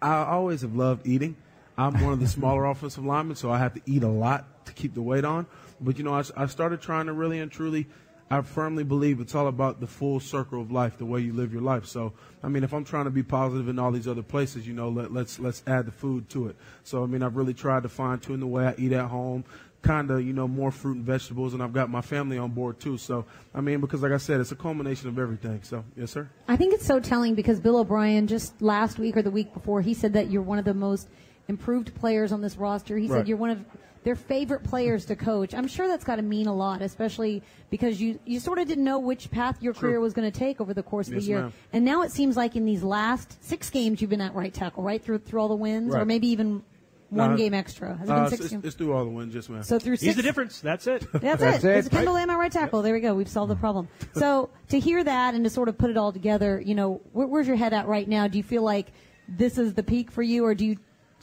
I 0.00 0.24
always 0.24 0.62
have 0.62 0.74
loved 0.74 1.06
eating. 1.06 1.36
I'm 1.76 2.02
one 2.02 2.14
of 2.14 2.20
the 2.20 2.26
smaller 2.38 2.64
offensive 2.64 3.04
linemen, 3.04 3.36
so 3.36 3.50
I 3.50 3.58
have 3.58 3.74
to 3.74 3.82
eat 3.84 4.02
a 4.02 4.08
lot 4.08 4.64
to 4.64 4.72
keep 4.72 4.94
the 4.94 5.02
weight 5.02 5.26
on. 5.26 5.44
But, 5.78 5.98
you 5.98 6.04
know, 6.04 6.14
I, 6.14 6.24
I 6.34 6.46
started 6.46 6.80
trying 6.80 7.06
to 7.06 7.12
really 7.12 7.40
and 7.40 7.52
truly, 7.52 7.88
I 8.28 8.40
firmly 8.42 8.82
believe 8.82 9.20
it's 9.20 9.36
all 9.36 9.46
about 9.46 9.78
the 9.80 9.86
full 9.86 10.18
circle 10.18 10.60
of 10.60 10.72
life, 10.72 10.98
the 10.98 11.04
way 11.04 11.20
you 11.20 11.32
live 11.32 11.52
your 11.52 11.62
life. 11.62 11.86
So, 11.86 12.12
I 12.42 12.48
mean, 12.48 12.64
if 12.64 12.74
I'm 12.74 12.84
trying 12.84 13.04
to 13.04 13.10
be 13.10 13.22
positive 13.22 13.68
in 13.68 13.78
all 13.78 13.92
these 13.92 14.08
other 14.08 14.22
places, 14.22 14.66
you 14.66 14.74
know, 14.74 14.88
let, 14.88 15.12
let's 15.12 15.38
let's 15.38 15.62
add 15.66 15.86
the 15.86 15.92
food 15.92 16.28
to 16.30 16.48
it. 16.48 16.56
So, 16.82 17.04
I 17.04 17.06
mean, 17.06 17.22
I've 17.22 17.36
really 17.36 17.54
tried 17.54 17.84
to 17.84 17.88
fine 17.88 18.18
tune 18.18 18.40
the 18.40 18.46
way 18.46 18.66
I 18.66 18.74
eat 18.78 18.92
at 18.92 19.06
home, 19.06 19.44
kind 19.82 20.10
of, 20.10 20.26
you 20.26 20.32
know, 20.32 20.48
more 20.48 20.72
fruit 20.72 20.96
and 20.96 21.04
vegetables, 21.04 21.54
and 21.54 21.62
I've 21.62 21.72
got 21.72 21.88
my 21.88 22.00
family 22.00 22.36
on 22.36 22.50
board 22.50 22.80
too. 22.80 22.98
So, 22.98 23.24
I 23.54 23.60
mean, 23.60 23.80
because 23.80 24.02
like 24.02 24.10
I 24.10 24.16
said, 24.16 24.40
it's 24.40 24.50
a 24.50 24.56
culmination 24.56 25.08
of 25.08 25.20
everything. 25.20 25.60
So, 25.62 25.84
yes, 25.96 26.10
sir. 26.10 26.28
I 26.48 26.56
think 26.56 26.74
it's 26.74 26.86
so 26.86 26.98
telling 26.98 27.36
because 27.36 27.60
Bill 27.60 27.76
O'Brien 27.78 28.26
just 28.26 28.60
last 28.60 28.98
week 28.98 29.16
or 29.16 29.22
the 29.22 29.30
week 29.30 29.54
before 29.54 29.82
he 29.82 29.94
said 29.94 30.14
that 30.14 30.32
you're 30.32 30.42
one 30.42 30.58
of 30.58 30.64
the 30.64 30.74
most 30.74 31.08
improved 31.46 31.94
players 31.94 32.32
on 32.32 32.40
this 32.40 32.56
roster. 32.56 32.96
He 32.98 33.06
Right. 33.06 33.18
said 33.18 33.28
you're 33.28 33.36
one 33.36 33.50
of 33.50 33.64
their 34.06 34.14
favorite 34.14 34.62
players 34.62 35.04
to 35.06 35.16
coach. 35.16 35.52
I'm 35.52 35.66
sure 35.66 35.88
that's 35.88 36.04
got 36.04 36.16
to 36.16 36.22
mean 36.22 36.46
a 36.46 36.54
lot, 36.54 36.80
especially 36.80 37.42
because 37.70 38.00
you 38.00 38.20
you 38.24 38.38
sort 38.38 38.60
of 38.60 38.68
didn't 38.68 38.84
know 38.84 39.00
which 39.00 39.32
path 39.32 39.60
your 39.60 39.72
True. 39.72 39.88
career 39.88 40.00
was 40.00 40.12
going 40.14 40.30
to 40.30 40.38
take 40.38 40.60
over 40.60 40.72
the 40.72 40.82
course 40.84 41.08
of 41.08 41.14
Yes, 41.14 41.24
the 41.24 41.28
year. 41.28 41.40
ma'am. 41.42 41.52
And 41.72 41.84
now 41.84 42.02
it 42.02 42.12
seems 42.12 42.36
like 42.36 42.54
in 42.54 42.64
these 42.64 42.84
last 42.84 43.42
six 43.44 43.68
games 43.68 44.00
you've 44.00 44.08
been 44.10 44.20
at 44.20 44.32
right 44.32 44.54
tackle, 44.54 44.84
right 44.84 45.02
through 45.02 45.18
through 45.18 45.40
all 45.40 45.48
the 45.48 45.56
wins, 45.56 45.92
or 45.92 46.04
maybe 46.04 46.28
even 46.28 46.62
one 47.10 47.32
Uh, 47.32 47.36
game 47.36 47.52
extra. 47.52 47.96
Has 47.96 48.08
it 48.08 48.12
Uh, 48.12 48.14
been 48.14 48.22
it's, 48.24 48.30
six 48.30 48.40
it's, 48.44 48.50
games? 48.52 48.64
it's 48.64 48.76
through 48.76 48.92
all 48.92 49.04
the 49.04 49.10
wins, 49.10 49.34
yes, 49.34 49.48
ma'am. 49.48 49.64
So 49.64 49.80
through 49.80 49.92
He's 49.94 50.00
six 50.02 50.16
the 50.16 50.22
difference. 50.22 50.60
That's 50.60 50.86
it. 50.86 51.04
that's, 51.12 51.40
That's 51.40 51.64
it. 51.64 51.68
it. 51.70 51.76
It's 51.78 51.88
Kendall 51.88 52.14
Lamm 52.14 52.30
at 52.30 52.38
right 52.38 52.52
tackle. 52.52 52.82
There 52.82 52.94
we 52.94 53.00
go. 53.00 53.12
We've 53.14 53.28
solved 53.28 53.50
the 53.50 53.56
problem. 53.56 53.88
So 54.14 54.50
to 54.68 54.78
hear 54.78 55.02
that 55.02 55.34
and 55.34 55.42
to 55.42 55.50
sort 55.50 55.68
of 55.68 55.76
put 55.78 55.90
it 55.90 55.96
all 55.96 56.12
together, 56.12 56.62
you 56.64 56.76
know, 56.76 57.00
where, 57.12 57.26
where's 57.26 57.48
your 57.48 57.56
head 57.56 57.72
at 57.72 57.88
right 57.88 58.08
now? 58.08 58.28
Do 58.28 58.38
you 58.38 58.44
feel 58.44 58.62
like 58.62 58.92
this 59.28 59.58
is 59.58 59.74
the 59.74 59.82
peak 59.82 60.12
for 60.12 60.22
you, 60.22 60.44
or 60.44 60.54
do 60.54 60.64
you 60.64 60.76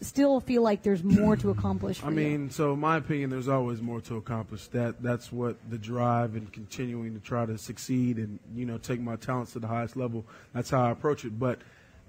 still 0.04 0.40
feel 0.40 0.62
like 0.62 0.84
there's 0.84 1.04
more 1.04 1.36
to 1.38 1.50
accomplish? 1.50 2.04
I 2.04 2.10
you? 2.10 2.16
mean, 2.16 2.50
so 2.50 2.74
in 2.74 2.80
my 2.80 2.98
opinion, 2.98 3.30
there's 3.30 3.48
always 3.48 3.82
more 3.82 4.02
to 4.02 4.18
accomplish. 4.18 4.68
That 4.68 5.02
that's 5.02 5.32
what 5.32 5.58
the 5.70 5.78
drive 5.78 6.36
and 6.36 6.52
continuing 6.52 7.14
to 7.14 7.20
try 7.20 7.46
to 7.46 7.58
succeed 7.58 8.18
and 8.18 8.40
you 8.56 8.66
know 8.66 8.78
take 8.78 9.00
my 9.00 9.16
talents 9.16 9.54
to 9.54 9.60
the 9.60 9.68
highest 9.68 9.96
level. 9.96 10.26
That's 10.54 10.70
how 10.70 10.84
I 10.86 10.92
approach 10.92 11.26
it. 11.26 11.40
But 11.40 11.60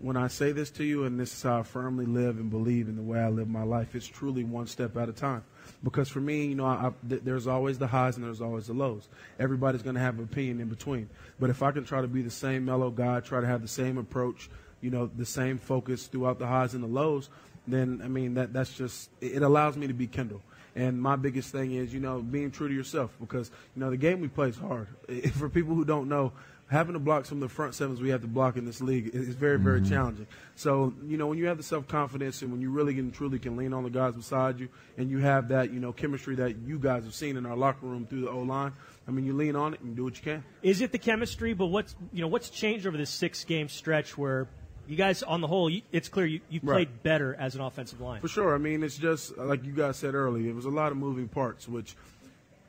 when 0.01 0.17
I 0.17 0.29
say 0.29 0.53
this 0.53 0.71
to 0.73 0.85
you, 0.85 1.05
and 1.05 1.19
this 1.19 1.33
is 1.33 1.43
how 1.43 1.61
I 1.61 1.63
firmly 1.63 2.05
live 2.05 2.37
and 2.37 2.51
believe 2.51 2.89
in 2.89 2.97
the 2.97 3.03
way 3.03 3.21
I 3.21 3.29
live 3.29 3.49
my 3.49 3.63
life, 3.63 3.95
it's 3.95 4.07
truly 4.07 4.45
one 4.45 4.67
step 4.67 4.97
at 4.97 5.09
a 5.09 5.13
time. 5.13 5.45
Because 5.83 6.09
for 6.09 6.21
me, 6.21 6.47
you 6.47 6.55
know, 6.55 6.67
I, 6.67 6.89
I, 6.89 6.93
th- 7.09 7.23
there's 7.25 7.47
always 7.47 7.79
the 7.79 7.87
highs 7.87 8.17
and 8.17 8.25
there's 8.27 8.41
always 8.41 8.67
the 8.67 8.75
lows. 8.75 9.09
Everybody's 9.39 9.83
going 9.83 9.95
to 9.95 10.01
have 10.01 10.19
an 10.19 10.25
opinion 10.25 10.61
in 10.61 10.69
between. 10.69 11.09
But 11.39 11.51
if 11.51 11.63
I 11.63 11.71
can 11.71 11.85
try 11.85 12.01
to 12.01 12.09
be 12.09 12.23
the 12.23 12.31
same 12.31 12.65
mellow 12.65 12.91
guy, 12.91 13.21
try 13.21 13.41
to 13.41 13.47
have 13.47 13.63
the 13.63 13.69
same 13.69 13.97
approach, 13.97 14.51
you 14.81 14.91
know, 14.91 15.07
the 15.07 15.25
same 15.25 15.59
focus 15.59 16.07
throughout 16.07 16.39
the 16.39 16.47
highs 16.47 16.75
and 16.75 16.83
the 16.83 16.89
lows, 16.89 17.31
then 17.67 18.01
I 18.05 18.09
mean 18.09 18.35
that 18.35 18.53
that's 18.53 18.73
just 18.73 19.11
it 19.21 19.37
it 19.37 19.43
allows 19.43 19.77
me 19.77 19.87
to 19.87 19.95
be 19.95 20.07
Kendall. 20.07 20.43
And 20.77 21.01
my 21.01 21.15
biggest 21.15 21.53
thing 21.53 21.73
is, 21.73 21.95
you 21.95 22.01
know, 22.01 22.21
being 22.21 22.51
true 22.51 22.67
to 22.67 22.75
yourself 22.75 23.17
because 23.21 23.51
you 23.77 23.81
know 23.81 23.91
the 23.91 23.97
game 23.97 24.21
we 24.21 24.29
play 24.29 24.49
is 24.49 24.57
hard. 24.57 24.89
For 25.35 25.49
people 25.49 25.75
who 25.75 25.85
don't 25.85 26.09
know, 26.09 26.33
having 26.69 26.95
to 26.95 26.99
block 26.99 27.27
some 27.27 27.39
of 27.39 27.43
the 27.43 27.49
front 27.49 27.75
sevens 27.75 28.01
we 28.01 28.09
have 28.09 28.23
to 28.23 28.27
block 28.27 28.57
in 28.57 28.65
this 28.65 28.81
league 28.81 29.09
is 29.15 29.29
is 29.29 29.35
very 29.37 29.59
very 29.59 29.81
mm-hmm. 29.81 29.93
challenging. 29.93 30.27
So 30.57 30.93
you 31.07 31.17
know 31.17 31.27
when 31.27 31.39
you 31.39 31.47
have 31.47 31.59
the 31.59 31.63
self 31.63 31.87
confidence 31.87 32.43
and 32.43 32.51
when 32.51 32.61
you 32.61 32.71
really 32.71 32.99
and 32.99 33.15
truly 33.15 33.39
can 33.39 33.57
lean 33.57 33.73
on 33.73 33.85
the 33.85 33.91
guys 33.91 34.15
beside 34.15 34.59
you, 34.59 34.69
and 34.99 35.11
you 35.11 35.19
have 35.19 35.49
that 35.49 35.73
you 35.73 35.79
know 35.79 35.93
chemistry 35.93 36.35
that 36.37 36.57
you 36.59 36.79
guys 36.79 37.05
have 37.05 37.15
seen 37.15 37.37
in 37.37 37.47
our 37.47 37.57
locker 37.57 37.87
room 37.87 38.07
through 38.07 38.23
the 38.23 38.31
O 38.31 38.41
line. 38.41 38.73
I 39.07 39.11
mean, 39.11 39.27
you 39.27 39.35
lean 39.35 39.55
on 39.55 39.75
it 39.75 39.81
and 39.81 39.95
do 39.95 40.05
what 40.05 40.17
you 40.17 40.23
can. 40.23 40.43
Is 40.63 40.81
it 40.81 40.91
the 40.91 40.99
chemistry? 40.99 41.53
But 41.55 41.67
what's 41.67 41.95
you 42.13 42.23
know 42.23 42.29
what's 42.29 42.51
changed 42.51 42.87
over 42.87 42.97
this 42.97 43.11
six 43.11 43.45
game 43.45 43.69
stretch 43.69 44.19
where 44.19 44.49
you 44.87 44.97
guys 44.97 45.23
on 45.23 45.41
the 45.41 45.47
whole 45.47 45.71
you, 45.71 45.83
it's 45.93 46.09
clear 46.09 46.27
you, 46.27 46.41
you 46.49 46.61
Right. 46.63 46.75
played 46.89 47.03
better 47.03 47.35
as 47.35 47.55
an 47.55 47.61
offensive 47.61 48.01
line. 48.01 48.21
For 48.21 48.29
sure. 48.29 48.55
I 48.55 48.59
mean, 48.59 48.83
it's 48.83 48.97
just 48.99 49.37
uh, 49.39 49.45
like 49.45 49.65
you 49.65 49.73
guys 49.73 49.97
said 49.97 50.15
earlier. 50.15 50.49
It 50.51 50.55
was 50.55 50.65
a 50.67 50.71
lot 50.71 50.93
of 50.93 50.99
moving 50.99 51.29
parts, 51.29 51.69
which 51.69 51.97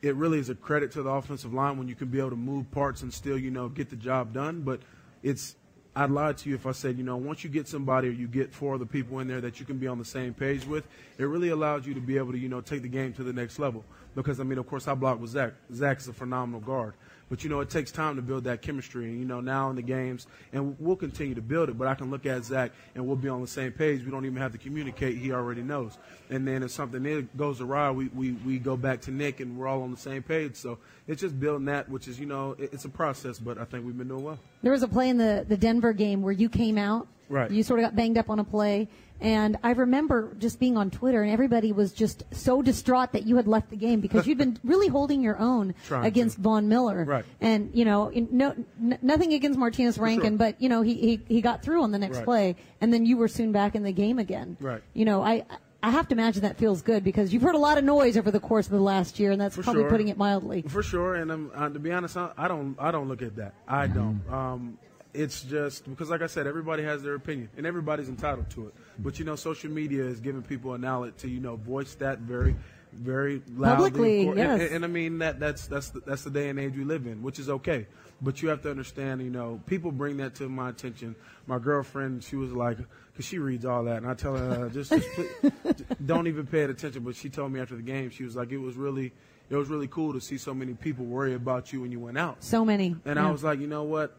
it 0.01 0.15
really 0.15 0.39
is 0.39 0.49
a 0.49 0.55
credit 0.55 0.91
to 0.91 1.03
the 1.03 1.09
offensive 1.09 1.53
line 1.53 1.77
when 1.77 1.87
you 1.87 1.95
can 1.95 2.07
be 2.07 2.19
able 2.19 2.29
to 2.31 2.35
move 2.35 2.69
parts 2.71 3.01
and 3.01 3.13
still, 3.13 3.37
you 3.37 3.51
know, 3.51 3.69
get 3.69 3.89
the 3.89 3.95
job 3.95 4.33
done. 4.33 4.61
But 4.61 4.81
it's 5.23 5.55
I'd 5.97 6.11
lie 6.11 6.33
to 6.33 6.49
you 6.49 6.55
if 6.55 6.65
I 6.67 6.73
said, 6.73 6.97
you 6.97 7.03
know, 7.03 7.15
once 7.15 7.43
you 7.43 7.49
get 7.49 7.67
somebody 7.69 8.09
or 8.09 8.11
you 8.11 8.27
get 8.27 8.53
four 8.53 8.75
other 8.75 8.85
people 8.85 9.19
in 9.19 9.27
there 9.29 9.39
that 9.41 9.61
you 9.61 9.65
can 9.65 9.77
be 9.77 9.87
on 9.87 9.97
the 9.97 10.03
same 10.05 10.33
page 10.33 10.65
with, 10.65 10.85
it 11.17 11.23
really 11.23 11.49
allows 11.49 11.87
you 11.87 11.93
to 11.93 12.01
be 12.01 12.17
able 12.17 12.33
to, 12.33 12.37
you 12.37 12.49
know, 12.49 12.59
take 12.59 12.81
the 12.81 12.89
game 12.89 13.13
to 13.13 13.23
the 13.23 13.31
next 13.31 13.59
level. 13.59 13.85
Because 14.13 14.39
I 14.39 14.43
mean, 14.43 14.57
of 14.57 14.67
course, 14.67 14.87
I 14.89 14.93
block 14.93 15.19
with 15.21 15.29
Zach. 15.31 15.53
Zach 15.73 15.99
is 15.99 16.07
a 16.09 16.13
phenomenal 16.13 16.59
guard. 16.59 16.93
But 17.29 17.43
you 17.43 17.49
know, 17.49 17.59
it 17.59 17.69
takes 17.69 17.91
time 17.91 18.15
to 18.17 18.21
build 18.21 18.43
that 18.43 18.61
chemistry. 18.61 19.05
And 19.05 19.19
you 19.19 19.25
know, 19.25 19.41
now 19.41 19.69
in 19.69 19.75
the 19.75 19.81
games, 19.81 20.27
and 20.53 20.75
we'll 20.79 20.95
continue 20.95 21.35
to 21.35 21.41
build 21.41 21.69
it. 21.69 21.77
But 21.77 21.87
I 21.87 21.95
can 21.95 22.11
look 22.11 22.25
at 22.25 22.45
Zach 22.45 22.71
and 22.93 23.05
we'll 23.05 23.15
be 23.15 23.29
on 23.29 23.41
the 23.41 23.47
same 23.47 23.71
page. 23.71 24.03
We 24.03 24.11
don't 24.11 24.25
even 24.25 24.37
have 24.37 24.51
to 24.51 24.57
communicate. 24.57 25.17
He 25.17 25.31
already 25.31 25.63
knows. 25.63 25.97
And 26.29 26.47
then 26.47 26.63
if 26.63 26.71
something 26.71 27.29
goes 27.35 27.61
awry, 27.61 27.91
we, 27.91 28.07
we, 28.09 28.31
we 28.31 28.59
go 28.59 28.77
back 28.77 29.01
to 29.01 29.11
Nick 29.11 29.39
and 29.39 29.57
we're 29.57 29.67
all 29.67 29.81
on 29.81 29.91
the 29.91 29.97
same 29.97 30.23
page. 30.23 30.55
So 30.55 30.77
it's 31.07 31.21
just 31.21 31.39
building 31.39 31.65
that, 31.65 31.89
which 31.89 32.07
is 32.07 32.19
you 32.19 32.25
know, 32.25 32.55
it, 32.59 32.73
it's 32.73 32.85
a 32.85 32.89
process. 32.89 33.39
But 33.39 33.57
I 33.57 33.65
think 33.65 33.85
we've 33.85 33.97
been 33.97 34.07
doing 34.07 34.23
well. 34.23 34.39
There 34.61 34.71
was 34.71 34.83
a 34.83 34.87
play 34.87 35.09
in 35.09 35.17
the, 35.17 35.45
the 35.47 35.57
Denver 35.57 35.93
game 35.93 36.21
where 36.21 36.33
you 36.33 36.49
came 36.49 36.77
out. 36.77 37.07
Right. 37.27 37.49
You 37.49 37.63
sort 37.63 37.79
of 37.79 37.85
got 37.85 37.95
banged 37.95 38.19
up 38.19 38.29
on 38.29 38.37
a 38.37 38.43
play. 38.43 38.87
And 39.21 39.57
I 39.63 39.71
remember 39.71 40.35
just 40.37 40.59
being 40.59 40.77
on 40.77 40.91
Twitter 40.91 41.23
and 41.23 41.31
everybody 41.31 41.71
was 41.71 41.93
just 41.93 42.23
so 42.31 42.61
distraught 42.61 43.13
that 43.13 43.25
you 43.25 43.37
had 43.37 43.47
left 43.47 43.69
the 43.69 43.75
game 43.77 44.01
because 44.01 44.27
you'd 44.27 44.37
been 44.37 44.59
really 44.63 44.87
holding 44.87 45.21
your 45.23 45.37
own 45.39 45.73
Trying 45.87 46.05
against 46.05 46.35
to. 46.35 46.41
Von 46.41 46.67
Miller. 46.67 47.05
Right. 47.05 47.25
And, 47.39 47.71
you 47.73 47.85
know, 47.85 48.11
no, 48.13 48.51
n- 48.79 48.99
nothing 49.01 49.33
against 49.33 49.57
Martinas 49.57 49.97
Rankin, 49.99 50.31
sure. 50.33 50.37
but, 50.37 50.61
you 50.61 50.67
know, 50.69 50.81
he, 50.81 50.95
he, 50.95 51.21
he 51.27 51.41
got 51.41 51.63
through 51.63 51.81
on 51.81 51.91
the 51.91 51.99
next 51.99 52.17
Right. 52.17 52.25
play 52.25 52.55
and 52.81 52.93
then 52.93 53.05
you 53.05 53.17
were 53.17 53.27
soon 53.27 53.51
back 53.51 53.73
in 53.73 53.83
the 53.83 53.93
game 53.93 54.19
again. 54.19 54.57
Right. 54.59 54.81
You 54.93 55.05
know, 55.05 55.23
I, 55.23 55.45
I 55.81 55.91
have 55.91 56.07
to 56.09 56.13
imagine 56.15 56.41
that 56.41 56.57
feels 56.57 56.81
good 56.81 57.03
because 57.03 57.31
you've 57.31 57.43
heard 57.43 57.55
a 57.55 57.59
lot 57.59 57.77
of 57.77 57.83
noise 57.83 58.17
over 58.17 58.31
the 58.31 58.39
course 58.39 58.65
of 58.65 58.71
the 58.73 58.79
last 58.79 59.19
year 59.19 59.31
and 59.31 59.39
that's 59.39 59.55
For 59.55 59.63
probably 59.63 59.83
sure. 59.83 59.89
putting 59.91 60.07
it 60.09 60.17
mildly. 60.17 60.63
For 60.63 60.81
sure, 60.83 61.15
and 61.15 61.31
um, 61.31 61.51
uh, 61.53 61.69
to 61.69 61.77
be 61.79 61.91
honest, 61.91 62.17
I, 62.17 62.31
I 62.37 62.47
don't 62.47 62.75
I 62.79 62.89
don't 62.91 63.07
look 63.07 63.21
at 63.21 63.35
that. 63.35 63.53
I 63.67 63.85
don't. 63.85 64.19
Um, 64.31 64.77
it's 65.15 65.41
just 65.43 65.87
because, 65.89 66.09
like 66.09 66.21
I 66.21 66.27
said, 66.27 66.47
everybody 66.47 66.83
has 66.83 67.01
their 67.03 67.15
opinion, 67.15 67.49
and 67.57 67.65
everybody's 67.65 68.09
entitled 68.09 68.49
to 68.51 68.67
it. 68.67 68.73
But 68.99 69.17
you 69.19 69.25
know, 69.25 69.35
social 69.35 69.71
media 69.71 70.03
is 70.03 70.19
giving 70.19 70.41
people 70.43 70.73
an 70.73 70.83
outlet 70.85 71.17
to 71.19 71.27
you 71.29 71.39
know 71.39 71.55
voice 71.55 71.95
that 71.95 72.19
very, 72.19 72.55
very 72.93 73.41
loudly. 73.55 73.89
Publicly. 73.91 74.27
And- 74.27 74.37
yes. 74.37 74.61
And, 74.61 74.71
and 74.77 74.85
I 74.85 74.87
mean 74.87 75.17
that 75.19 75.39
that's 75.39 75.67
that's 75.67 75.89
the, 75.89 76.01
that's 76.01 76.23
the 76.23 76.29
day 76.31 76.49
and 76.49 76.59
age 76.59 76.75
we 76.75 76.83
live 76.83 77.07
in, 77.07 77.21
which 77.23 77.39
is 77.39 77.49
okay. 77.49 77.87
But 78.21 78.41
you 78.41 78.47
have 78.47 78.61
to 78.61 78.69
understand, 78.71 79.21
you 79.21 79.29
know, 79.29 79.59
people 79.65 79.91
bring 79.91 80.17
that 80.17 80.35
to 80.35 80.47
my 80.47 80.69
attention. 80.69 81.15
My 81.47 81.59
girlfriend, 81.59 82.23
she 82.23 82.37
was 82.37 82.53
like, 82.53 82.77
because 83.11 83.25
she 83.25 83.39
reads 83.39 83.65
all 83.65 83.83
that, 83.83 83.97
and 83.97 84.07
I 84.07 84.13
tell 84.13 84.37
her 84.37 84.65
uh, 84.65 84.69
just, 84.69 84.89
just 84.91 85.07
please, 85.41 85.51
don't 86.05 86.27
even 86.27 86.47
pay 86.47 86.61
it 86.63 86.69
attention. 86.69 87.03
But 87.03 87.15
she 87.17 87.29
told 87.29 87.51
me 87.51 87.59
after 87.59 87.75
the 87.75 87.81
game, 87.81 88.09
she 88.11 88.23
was 88.23 88.35
like, 88.37 88.51
it 88.53 88.57
was 88.57 88.77
really, 88.77 89.11
it 89.49 89.55
was 89.57 89.67
really 89.67 89.87
cool 89.87 90.13
to 90.13 90.21
see 90.21 90.37
so 90.37 90.53
many 90.53 90.73
people 90.75 91.03
worry 91.05 91.33
about 91.33 91.73
you 91.73 91.81
when 91.81 91.91
you 91.91 91.99
went 91.99 92.17
out. 92.17 92.41
So 92.41 92.63
many. 92.63 92.95
And 93.03 93.17
Yeah. 93.17 93.27
I 93.27 93.31
was 93.31 93.43
like, 93.43 93.59
you 93.59 93.67
know 93.67 93.83
what? 93.83 94.15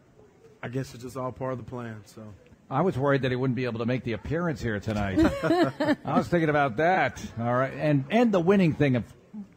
I 0.67 0.69
guess 0.69 0.93
it's 0.93 1.03
just 1.03 1.15
all 1.15 1.31
part 1.31 1.53
of 1.53 1.59
the 1.59 1.63
plan. 1.63 2.01
So 2.03 2.23
I 2.69 2.81
was 2.81 2.97
worried 2.97 3.21
that 3.21 3.31
he 3.31 3.37
wouldn't 3.37 3.55
be 3.55 3.63
able 3.63 3.79
to 3.79 3.85
make 3.85 4.03
the 4.03 4.11
appearance 4.11 4.61
here 4.61 4.77
tonight. 4.81 5.17
I 6.03 6.17
was 6.17 6.27
thinking 6.27 6.49
about 6.49 6.75
that. 6.75 7.23
All 7.39 7.53
right, 7.53 7.71
and 7.73 8.03
and 8.09 8.33
the 8.33 8.41
winning 8.41 8.73
thing 8.73 8.97
of 8.97 9.05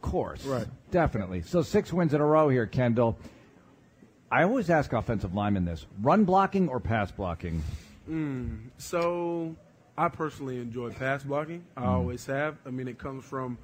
course. 0.01 0.45
Right. 0.45 0.67
Definitely. 0.89 1.41
So 1.41 1.63
six 1.63 1.91
wins 1.91 2.13
in 2.13 2.21
a 2.21 2.25
row 2.25 2.47
here, 2.47 2.65
Kendall. 2.65 3.17
I 4.31 4.43
always 4.43 4.69
ask 4.69 4.93
offensive 4.93 5.35
linemen 5.35 5.65
this: 5.65 5.85
run 6.01 6.23
blocking 6.23 6.69
or 6.69 6.79
pass 6.79 7.11
blocking? 7.11 7.61
Hmm. 8.05 8.67
So 8.77 9.53
I 9.97 10.07
personally 10.07 10.59
enjoy 10.59 10.91
pass 10.91 11.23
blocking. 11.23 11.65
I 11.75 11.81
hmm. 11.81 11.89
always 11.89 12.25
have. 12.27 12.55
I 12.65 12.69
mean, 12.69 12.87
it 12.87 12.97
comes 12.97 13.25
from, 13.25 13.57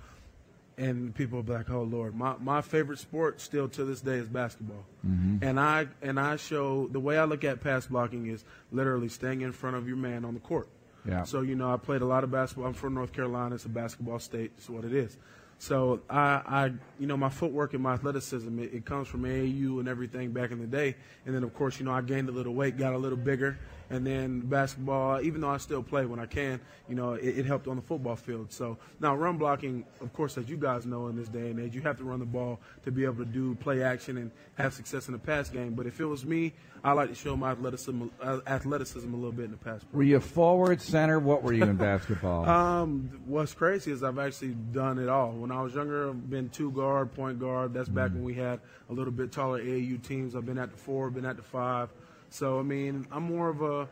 and 0.77 1.13
people 1.15 1.39
are 1.39 1.57
like, 1.57 1.69
"Oh 1.69 1.83
Lord, 1.83 2.15
my 2.15 2.35
my 2.39 2.61
favorite 2.61 2.99
sport 2.99 3.41
still 3.41 3.67
to 3.69 3.85
this 3.85 4.01
day 4.01 4.15
is 4.15 4.27
basketball." 4.27 4.85
Mm-hmm. 5.05 5.43
And 5.43 5.59
I 5.59 5.87
and 6.01 6.19
I 6.19 6.35
show 6.35 6.87
the 6.87 6.99
way 6.99 7.17
I 7.17 7.25
look 7.25 7.43
at 7.43 7.61
pass 7.61 7.87
blocking 7.87 8.27
is 8.27 8.45
literally 8.71 9.09
staying 9.09 9.41
in 9.41 9.51
front 9.51 9.75
of 9.75 9.87
your 9.87 9.97
man 9.97 10.23
on 10.23 10.33
the 10.33 10.39
court. 10.39 10.69
Yeah. 11.07 11.23
So 11.23 11.41
you 11.41 11.55
know, 11.55 11.73
I 11.73 11.77
played 11.77 12.01
a 12.01 12.05
lot 12.05 12.23
of 12.23 12.31
basketball. 12.31 12.67
I'm 12.67 12.73
from 12.73 12.93
North 12.93 13.13
Carolina. 13.13 13.55
It's 13.55 13.65
a 13.65 13.69
basketball 13.69 14.19
state. 14.19 14.51
It's 14.57 14.69
what 14.69 14.85
it 14.85 14.93
is. 14.93 15.17
So 15.59 16.01
I, 16.09 16.41
I 16.45 16.71
you 16.99 17.07
know, 17.07 17.17
my 17.17 17.29
footwork 17.29 17.73
and 17.73 17.81
my 17.81 17.93
athleticism, 17.93 18.59
it, 18.59 18.73
it 18.73 18.85
comes 18.85 19.07
from 19.07 19.23
AAU 19.23 19.79
and 19.79 19.87
everything 19.87 20.31
back 20.31 20.51
in 20.51 20.59
the 20.59 20.67
day. 20.67 20.95
And 21.25 21.33
then, 21.33 21.43
of 21.43 21.53
course, 21.55 21.79
you 21.79 21.85
know, 21.85 21.91
I 21.91 22.01
gained 22.01 22.29
a 22.29 22.31
little 22.31 22.53
weight, 22.53 22.77
got 22.77 22.93
a 22.93 22.97
little 22.97 23.17
bigger, 23.17 23.57
and 23.89 24.05
then 24.05 24.41
basketball. 24.41 25.21
Even 25.21 25.41
though 25.41 25.49
I 25.49 25.57
still 25.57 25.83
play 25.83 26.05
when 26.05 26.19
I 26.19 26.25
can, 26.25 26.59
you 26.87 26.95
know, 26.95 27.13
it, 27.13 27.39
it 27.39 27.45
helped 27.45 27.67
on 27.67 27.75
the 27.75 27.81
football 27.81 28.15
field. 28.15 28.51
So 28.51 28.77
now 28.99 29.15
run 29.15 29.37
blocking, 29.37 29.85
of 30.01 30.13
course, 30.13 30.37
as 30.37 30.49
you 30.49 30.57
guys 30.57 30.85
know 30.85 31.07
in 31.07 31.15
this 31.15 31.29
day 31.29 31.49
and 31.49 31.59
age, 31.59 31.75
you 31.75 31.81
have 31.81 31.97
to 31.97 32.03
run 32.03 32.19
the 32.19 32.25
ball 32.25 32.59
to 32.83 32.91
be 32.91 33.03
able 33.05 33.17
to 33.17 33.25
do 33.25 33.55
play 33.55 33.83
action 33.83 34.17
and 34.17 34.31
have 34.55 34.73
success 34.73 35.07
in 35.07 35.13
the 35.13 35.19
pass 35.19 35.49
game. 35.49 35.73
But 35.73 35.87
if 35.87 35.99
it 35.99 36.05
was 36.05 36.25
me, 36.25 36.53
I 36.83 36.93
like 36.93 37.09
to 37.09 37.15
show 37.15 37.35
my 37.35 37.51
athleticism, 37.51 38.03
uh, 38.21 38.39
athleticism 38.45 39.11
a 39.11 39.15
little 39.15 39.31
bit 39.31 39.45
in 39.45 39.51
the 39.51 39.57
pass. 39.57 39.81
Were 39.91 40.03
you 40.03 40.17
a 40.17 40.21
forward, 40.21 40.81
center? 40.81 41.19
What 41.19 41.43
were 41.43 41.53
you 41.53 41.63
in 41.63 41.75
basketball? 41.77 42.47
Um, 42.47 43.09
what's 43.25 43.53
crazy 43.53 43.91
is 43.91 44.03
I've 44.03 44.19
actually 44.19 44.55
done 44.71 44.99
it 44.99 45.09
all. 45.09 45.31
When 45.31 45.51
I 45.51 45.61
was 45.61 45.73
younger, 45.73 46.09
I've 46.09 46.29
been 46.29 46.49
two 46.49 46.71
guard, 46.71 47.13
point 47.13 47.39
guard. 47.39 47.73
That's 47.73 47.89
back 47.89 48.11
when 48.11 48.23
we 48.23 48.35
had 48.35 48.59
a 48.89 48.93
little 48.93 49.11
bit 49.11 49.31
taller 49.31 49.61
AAU 49.61 50.01
teams. 50.03 50.35
I've 50.35 50.45
been 50.45 50.59
at 50.59 50.71
the 50.71 50.77
four, 50.77 51.09
been 51.09 51.25
at 51.25 51.37
the 51.37 51.43
five. 51.43 51.89
So 52.29 52.59
I 52.59 52.63
mean, 52.63 53.07
I'm 53.11 53.23
more 53.23 53.49
of 53.49 53.61
a. 53.61 53.87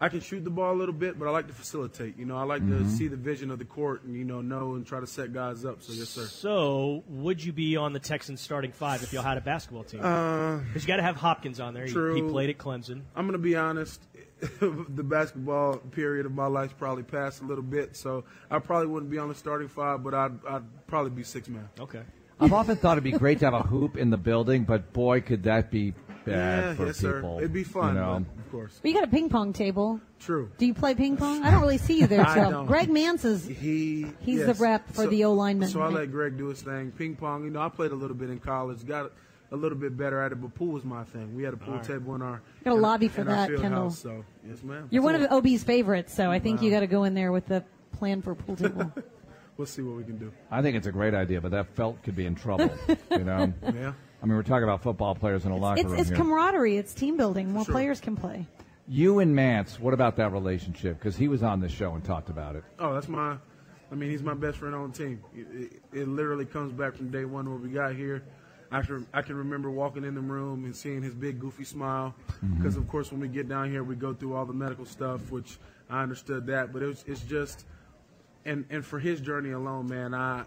I 0.00 0.08
can 0.08 0.20
shoot 0.20 0.44
the 0.44 0.50
ball 0.50 0.74
a 0.74 0.76
little 0.76 0.94
bit, 0.94 1.18
but 1.18 1.28
I 1.28 1.30
like 1.30 1.46
to 1.46 1.54
facilitate. 1.54 2.18
You 2.18 2.26
know, 2.26 2.36
I 2.36 2.42
like 2.42 2.60
to 2.66 2.74
mm-hmm. 2.74 2.90
see 2.90 3.08
the 3.08 3.16
vision 3.16 3.50
of 3.50 3.58
the 3.58 3.64
court 3.64 4.02
and 4.02 4.14
you 4.16 4.24
know 4.24 4.42
know 4.42 4.74
and 4.74 4.84
try 4.84 5.00
to 5.00 5.06
set 5.06 5.32
guys 5.32 5.64
up. 5.64 5.82
So 5.82 5.92
yes, 5.92 6.08
sir. 6.08 6.26
So, 6.26 7.04
would 7.08 7.42
you 7.42 7.52
be 7.52 7.76
on 7.76 7.92
the 7.92 8.00
Texans 8.00 8.40
starting 8.40 8.72
five 8.72 9.02
if 9.02 9.12
y'all 9.12 9.22
had 9.22 9.38
a 9.38 9.40
basketball 9.40 9.84
team? 9.84 10.00
Uh, 10.04 10.58
because 10.58 10.82
you 10.82 10.88
got 10.88 10.96
to 10.96 11.02
have 11.02 11.16
Hopkins 11.16 11.60
on 11.60 11.74
there. 11.74 11.86
He- 11.86 11.92
He, 11.92 12.22
played 12.22 12.50
at 12.50 12.58
Clemson. 12.58 13.02
I'm 13.14 13.26
gonna 13.26 13.38
be 13.38 13.56
honest. 13.56 14.00
the 14.60 15.02
basketball 15.02 15.76
period 15.76 16.26
of 16.26 16.32
my 16.32 16.46
life's 16.46 16.74
probably 16.74 17.02
passed 17.02 17.40
a 17.40 17.44
little 17.44 17.62
bit, 17.62 17.96
so 17.96 18.24
I 18.50 18.58
probably 18.58 18.88
wouldn't 18.88 19.10
be 19.10 19.18
on 19.18 19.28
the 19.28 19.34
starting 19.34 19.68
five, 19.68 20.02
but 20.02 20.12
I'd, 20.12 20.32
I'd 20.46 20.86
probably 20.86 21.12
be 21.12 21.22
six 21.22 21.48
man. 21.48 21.68
Okay. 21.80 22.02
I've 22.40 22.52
often 22.52 22.76
thought 22.76 22.92
it'd 22.92 23.04
be 23.04 23.12
great 23.12 23.38
to 23.38 23.44
have 23.44 23.54
a 23.54 23.62
hoop 23.62 23.96
in 23.96 24.10
the 24.10 24.16
building, 24.16 24.64
but 24.64 24.92
boy, 24.92 25.20
could 25.20 25.44
that 25.44 25.70
be 25.70 25.94
bad 26.24 26.64
yeah, 26.64 26.74
for 26.74 26.86
yes, 26.86 27.00
people. 27.00 27.36
sir. 27.36 27.38
It'd 27.38 27.52
be 27.52 27.64
fun, 27.64 27.94
You 27.94 28.00
know? 28.00 28.26
but 28.36 28.44
of 28.44 28.50
course. 28.50 28.78
But 28.82 28.88
you 28.90 28.94
got 28.94 29.04
a 29.04 29.10
ping 29.10 29.28
pong 29.28 29.52
table. 29.52 30.00
True. 30.20 30.50
Do 30.58 30.66
you 30.66 30.74
play 30.74 30.94
ping 30.94 31.16
pong? 31.16 31.42
I 31.44 31.50
don't 31.50 31.60
really 31.60 31.78
see 31.78 32.00
you 32.00 32.06
there, 32.08 32.26
I 32.26 32.34
so. 32.50 32.64
Greg 32.64 32.88
Mancz 32.88 33.24
is 33.24 33.46
He 33.46 34.06
He's 34.20 34.40
yes. 34.40 34.46
the 34.56 34.62
rep 34.62 34.88
for 34.88 35.04
So- 35.04 35.06
the 35.10 35.24
O 35.24 35.32
lineman. 35.32 35.68
So 35.68 35.80
I 35.80 35.88
let 35.88 36.10
Greg 36.10 36.36
do 36.38 36.46
his 36.46 36.62
thing. 36.62 36.92
Ping 36.92 37.16
pong, 37.16 37.44
you 37.44 37.50
know, 37.50 37.60
I 37.60 37.68
played 37.68 37.90
a 37.92 37.96
little 37.96 38.16
bit 38.16 38.30
in 38.30 38.38
college, 38.40 38.84
got 38.86 39.12
a 39.52 39.56
little 39.56 39.78
bit 39.78 39.96
better 39.96 40.20
at 40.22 40.32
it, 40.32 40.40
but 40.40 40.54
pool 40.54 40.72
was 40.72 40.84
my 40.84 41.04
thing. 41.04 41.34
We 41.36 41.42
had 41.44 41.54
a 41.54 41.56
pool 41.56 41.78
table 41.80 42.14
in 42.14 42.22
our 42.22 42.42
got 42.64 42.72
a 42.72 42.74
in- 42.76 42.82
lobby 42.82 43.08
for 43.08 43.22
that, 43.24 43.48
Kendall. 43.50 43.84
house, 43.84 43.98
so 44.00 44.24
yes, 44.48 44.62
ma'am. 44.62 44.88
You're 44.90 45.02
one 45.02 45.16
So 45.18 45.26
of 45.26 45.32
OB's 45.32 45.62
favorites, 45.62 46.12
so 46.14 46.30
I 46.30 46.38
think 46.40 46.62
you 46.62 46.70
got 46.70 46.80
to 46.80 46.86
go 46.88 47.04
in 47.04 47.14
there 47.14 47.30
with 47.30 47.46
the 47.46 47.62
plan 47.92 48.22
for 48.22 48.34
pool 48.34 48.56
table. 48.56 48.92
We'll 49.56 49.68
see 49.68 49.82
what 49.82 49.96
we 49.96 50.02
can 50.02 50.18
do. 50.18 50.32
I 50.50 50.62
think 50.62 50.76
it's 50.76 50.88
a 50.88 50.90
great 50.90 51.14
idea, 51.14 51.40
but 51.40 51.52
that 51.52 51.68
felt 51.76 52.02
could 52.02 52.16
be 52.16 52.26
in 52.26 52.34
trouble. 52.34 52.68
you 53.12 53.18
know. 53.22 53.52
Yeah. 53.62 53.92
I 54.24 54.26
mean, 54.26 54.36
we're 54.36 54.42
talking 54.42 54.64
about 54.64 54.82
football 54.82 55.14
players 55.14 55.44
in 55.44 55.52
a 55.52 55.56
locker 55.56 55.80
it's 55.80 55.90
room 55.90 56.00
it's 56.00 56.08
here. 56.08 56.16
camaraderie. 56.16 56.78
It's 56.78 56.94
team 56.94 57.18
building. 57.18 57.52
More 57.52 57.66
sure. 57.66 57.74
players 57.74 58.00
can 58.00 58.16
play. 58.16 58.46
you 58.88 59.18
and 59.18 59.36
Mancz, 59.36 59.78
what 59.78 59.92
about 59.92 60.16
that 60.16 60.32
relationship? 60.32 60.98
Because 60.98 61.14
he 61.14 61.28
was 61.28 61.42
on 61.42 61.60
this 61.60 61.72
show 61.72 61.94
and 61.94 62.02
talked 62.02 62.30
about 62.30 62.56
it. 62.56 62.64
Oh, 62.78 62.94
that's 62.94 63.06
my. 63.06 63.36
I 63.92 63.94
mean, 63.94 64.08
he's 64.08 64.22
my 64.22 64.32
best 64.32 64.56
friend 64.56 64.74
on 64.74 64.90
the 64.90 64.96
team. 64.96 65.22
It, 65.36 65.46
it, 65.52 66.00
it 66.00 66.08
literally 66.08 66.46
comes 66.46 66.72
back 66.72 66.96
from 66.96 67.10
day 67.10 67.26
one 67.26 67.50
when 67.50 67.62
we 67.62 67.68
got 67.68 67.94
here. 67.94 68.22
I 68.72 68.80
can, 68.80 69.06
I 69.12 69.20
can 69.20 69.36
remember 69.36 69.70
walking 69.70 70.04
in 70.04 70.14
the 70.14 70.22
room 70.22 70.64
and 70.64 70.74
seeing 70.74 71.02
his 71.02 71.14
big 71.14 71.38
goofy 71.38 71.64
smile. 71.64 72.14
Mm-hmm. 72.42 72.56
Because 72.56 72.78
of 72.78 72.88
course, 72.88 73.12
when 73.12 73.20
we 73.20 73.28
get 73.28 73.46
down 73.46 73.70
here, 73.70 73.84
we 73.84 73.94
go 73.94 74.14
through 74.14 74.34
all 74.36 74.46
the 74.46 74.54
medical 74.54 74.86
stuff, 74.86 75.30
which 75.30 75.58
I 75.90 76.02
understood 76.02 76.46
that. 76.46 76.72
But 76.72 76.82
it 76.82 76.86
was, 76.86 77.04
it's 77.06 77.20
just, 77.20 77.66
and 78.46 78.64
and 78.70 78.84
for 78.84 78.98
his 78.98 79.20
journey 79.20 79.50
alone, 79.50 79.86
man, 79.86 80.14
I, 80.14 80.44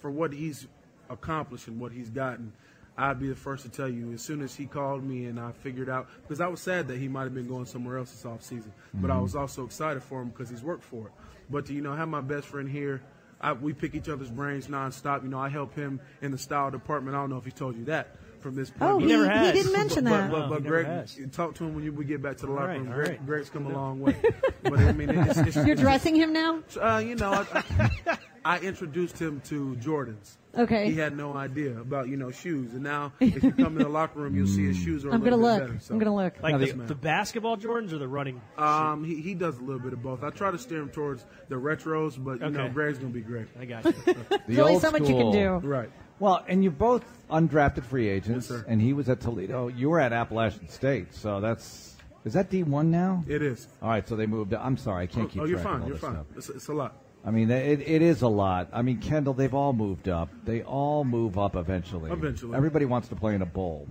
for 0.00 0.10
what 0.10 0.34
he's 0.34 0.66
accomplished 1.08 1.66
and 1.66 1.80
what 1.80 1.92
he's 1.92 2.10
gotten, 2.10 2.52
I'd 2.98 3.18
be 3.20 3.28
the 3.28 3.34
first 3.36 3.62
to 3.64 3.68
tell 3.68 3.88
you. 3.88 4.12
As 4.12 4.22
soon 4.22 4.40
as 4.42 4.54
he 4.54 4.66
called 4.66 5.04
me 5.04 5.26
and 5.26 5.38
I 5.38 5.52
figured 5.52 5.88
out, 5.90 6.08
because 6.22 6.40
I 6.40 6.46
was 6.46 6.60
sad 6.60 6.88
that 6.88 6.98
he 6.98 7.08
might 7.08 7.24
have 7.24 7.34
been 7.34 7.46
going 7.48 7.66
somewhere 7.66 7.98
else 7.98 8.10
this 8.10 8.24
off 8.24 8.42
season, 8.42 8.72
but 8.94 9.10
I 9.10 9.18
was 9.18 9.36
also 9.36 9.64
excited 9.64 10.02
for 10.02 10.22
him 10.22 10.28
because 10.30 10.48
he's 10.48 10.62
worked 10.62 10.84
for 10.84 11.06
it. 11.08 11.12
But 11.50 11.66
to 11.66 11.74
you 11.74 11.80
know, 11.82 11.94
have 11.94 12.08
my 12.08 12.20
best 12.22 12.46
friend 12.46 12.68
here. 12.68 13.02
I, 13.38 13.52
we 13.52 13.74
pick 13.74 13.94
each 13.94 14.08
other's 14.08 14.30
brains 14.30 14.66
nonstop. 14.66 15.22
You 15.22 15.28
know, 15.28 15.38
I 15.38 15.50
help 15.50 15.74
him 15.74 16.00
in 16.22 16.30
the 16.30 16.38
style 16.38 16.70
department. 16.70 17.14
I 17.16 17.20
don't 17.20 17.28
know 17.28 17.36
if 17.36 17.44
he 17.44 17.50
told 17.50 17.76
you 17.76 17.84
that 17.84 18.16
from 18.40 18.54
this 18.54 18.70
point. 18.70 18.90
Oh, 18.90 18.94
but- 18.98 19.02
he, 19.02 19.08
never 19.08 19.28
has. 19.28 19.54
he 19.54 19.58
didn't 19.62 19.72
mention 19.74 20.04
but, 20.04 20.10
that. 20.10 20.30
But, 20.30 20.38
No, 20.40 20.48
but 20.48 20.58
he 20.58 20.64
never 20.64 20.82
Greg, 20.82 20.86
has. 20.86 21.18
talk 21.32 21.54
to 21.56 21.64
him 21.64 21.74
when 21.74 21.84
you, 21.84 21.92
we 21.92 22.06
get 22.06 22.22
back 22.22 22.38
to 22.38 22.46
the 22.46 22.52
All 22.52 22.54
locker 22.54 22.68
right, 22.68 22.78
room. 22.78 22.88
all 22.88 22.94
Greg, 22.94 23.08
right. 23.10 23.26
Greg's 23.26 23.50
come 23.50 23.66
a 23.66 23.72
long 23.74 24.00
way. 24.00 24.16
but 24.62 24.78
I 24.78 24.92
mean, 24.92 25.10
it's, 25.10 25.36
it's, 25.38 25.56
You're 25.66 25.76
dressing 25.76 26.16
him 26.16 26.32
now. 26.32 26.62
uh, 26.80 27.02
you 27.04 27.14
know, 27.14 27.30
I, 27.30 27.62
I, 28.06 28.18
I 28.46 28.60
introduced 28.60 29.18
him 29.20 29.40
to 29.46 29.74
Jordans. 29.80 30.36
Okay. 30.56 30.88
He 30.90 30.96
had 30.96 31.16
no 31.16 31.34
idea 31.36 31.78
about 31.80 32.08
you 32.08 32.16
know 32.16 32.30
shoes, 32.30 32.72
and 32.74 32.82
now 32.84 33.12
if 33.20 33.42
you 33.42 33.50
come 33.52 33.76
in 33.76 33.82
the 33.82 33.88
locker 33.88 34.20
room, 34.20 34.36
you'll 34.36 34.46
see 34.46 34.64
his 34.66 34.76
shoes 34.76 35.04
are. 35.04 35.10
a 35.10 35.12
I'm 35.14 35.20
gonna 35.24 35.36
little 35.36 35.58
bit 35.58 35.62
look. 35.64 35.68
Better, 35.72 35.80
so. 35.80 35.92
I'm 35.94 35.98
gonna 35.98 36.14
look. 36.14 36.34
Like 36.42 36.60
Yes, 36.60 36.70
the, 36.72 36.82
the 36.84 36.94
basketball 36.94 37.56
Jordans 37.56 37.92
or 37.92 37.98
the 37.98 38.06
running? 38.08 38.40
Um, 38.56 39.02
he, 39.04 39.20
he 39.20 39.34
does 39.34 39.58
a 39.58 39.60
little 39.62 39.80
bit 39.80 39.92
of 39.92 40.00
both. 40.02 40.22
I 40.22 40.30
try 40.30 40.50
to 40.52 40.58
steer 40.58 40.78
him 40.80 40.90
towards 40.90 41.26
the 41.48 41.56
retros, 41.56 42.22
but 42.22 42.40
you 42.40 42.50
know, 42.50 42.60
Okay. 42.66 42.72
Greg's 42.72 42.98
gonna 42.98 43.12
be 43.12 43.20
great. 43.20 43.48
I 43.60 43.64
got 43.64 43.84
you. 43.84 43.92
The 44.06 44.40
There's 44.46 44.58
only 44.60 44.78
so 44.78 44.90
much 44.92 45.08
you 45.08 45.16
can 45.16 45.32
do. 45.32 45.48
Right. 45.66 45.90
Well, 46.20 46.42
and 46.48 46.62
you're 46.62 46.72
both 46.72 47.04
undrafted 47.28 47.84
free 47.84 48.08
agents, 48.08 48.48
Yes, 48.48 48.60
sir. 48.60 48.64
and 48.68 48.80
he 48.80 48.92
was 48.94 49.08
at 49.10 49.20
Toledo. 49.20 49.68
You 49.68 49.90
were 49.90 50.00
at 50.00 50.12
Appalachian 50.14 50.68
State, 50.68 51.12
so 51.14 51.40
that's 51.40 51.96
is 52.24 52.32
that 52.32 52.48
D 52.48 52.62
one 52.62 52.90
now? 52.90 53.24
It 53.28 53.42
is. 53.42 53.68
All 53.82 53.90
right, 53.90 54.08
so 54.08 54.16
they 54.16 54.26
moved. 54.26 54.54
I'm 54.54 54.76
sorry, 54.78 55.02
I 55.02 55.06
can't 55.06 55.26
Oh, 55.26 55.28
keep 55.28 55.42
oh, 55.42 55.44
you're 55.44 55.58
fine. 55.58 55.82
all 55.82 55.88
You're 55.88 55.96
fine. 55.98 56.24
It's, 56.36 56.48
it's 56.48 56.68
a 56.68 56.72
lot. 56.72 56.94
I 57.24 57.30
mean, 57.30 57.50
it, 57.50 57.80
it 57.80 58.02
is 58.02 58.22
a 58.22 58.28
lot. 58.28 58.68
I 58.72 58.82
mean, 58.82 58.98
Kendall, 58.98 59.34
they've 59.34 59.52
all 59.52 59.72
moved 59.72 60.08
up. 60.08 60.28
They 60.44 60.62
all 60.62 61.04
move 61.04 61.38
up 61.38 61.56
eventually. 61.56 62.10
Eventually. 62.10 62.56
Everybody 62.56 62.84
wants 62.84 63.08
to 63.08 63.16
play 63.16 63.34
in 63.34 63.42
a 63.42 63.46
bowl. 63.46 63.88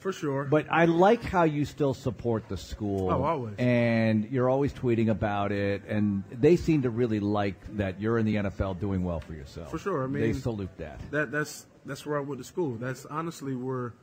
For 0.00 0.12
sure. 0.12 0.44
But 0.44 0.66
I 0.70 0.84
like 0.84 1.24
how 1.24 1.42
you 1.42 1.64
still 1.64 1.92
support 1.92 2.48
the 2.48 2.56
school. 2.56 3.10
Oh, 3.10 3.24
always. 3.24 3.54
And 3.58 4.28
you're 4.30 4.48
always 4.48 4.72
tweeting 4.72 5.08
about 5.08 5.50
it. 5.50 5.82
And 5.88 6.22
they 6.30 6.56
seem 6.56 6.82
to 6.82 6.90
really 6.90 7.18
like 7.18 7.56
that 7.76 8.00
you're 8.00 8.18
in 8.18 8.26
the 8.26 8.36
NFL 8.36 8.78
doing 8.78 9.02
well 9.02 9.20
for 9.20 9.32
yourself. 9.32 9.70
For 9.70 9.78
sure. 9.78 10.04
I 10.04 10.06
mean, 10.06 10.22
they 10.22 10.32
salute 10.34 10.70
that. 10.78 11.00
that 11.10 11.32
that's 11.32 11.66
that's 11.84 12.06
where 12.06 12.16
I 12.16 12.20
went 12.20 12.40
to 12.40 12.44
school. 12.44 12.76
That's 12.76 13.06
honestly 13.06 13.56
where 13.56 13.94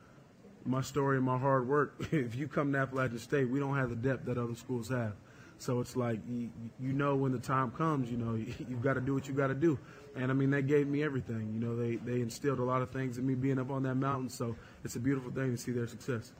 my 0.65 0.81
story 0.81 1.17
and 1.17 1.25
my 1.25 1.37
hard 1.37 1.67
work. 1.67 1.93
If 2.11 2.35
you 2.35 2.47
come 2.47 2.73
to 2.73 2.79
Appalachian 2.79 3.19
State, 3.19 3.49
we 3.49 3.59
don't 3.59 3.75
have 3.75 3.89
the 3.89 3.95
depth 3.95 4.25
that 4.25 4.37
other 4.37 4.55
schools 4.55 4.89
have. 4.89 5.13
So 5.57 5.79
it's 5.79 5.95
like 5.95 6.19
you, 6.27 6.49
you 6.79 6.93
know 6.93 7.15
when 7.15 7.31
the 7.31 7.39
time 7.39 7.71
comes, 7.71 8.09
you 8.09 8.17
know 8.17 8.35
you've 8.69 8.81
got 8.81 8.93
to 8.93 9.01
do 9.01 9.13
what 9.13 9.27
you 9.27 9.33
got 9.33 9.47
to 9.47 9.55
do. 9.55 9.77
And 10.15 10.31
I 10.31 10.33
mean 10.33 10.49
they 10.49 10.61
gave 10.61 10.87
me 10.87 11.03
everything. 11.03 11.51
You 11.53 11.59
know 11.59 11.75
they 11.75 11.95
they 11.97 12.21
instilled 12.21 12.59
a 12.59 12.63
lot 12.63 12.81
of 12.81 12.91
things 12.91 13.17
in 13.17 13.25
me 13.25 13.35
being 13.35 13.59
up 13.59 13.71
on 13.71 13.83
that 13.83 13.95
mountain. 13.95 14.29
So 14.29 14.55
it's 14.83 14.95
a 14.95 14.99
beautiful 14.99 15.31
thing 15.31 15.51
to 15.51 15.57
see 15.57 15.71
their 15.71 15.87
success. 15.87 16.31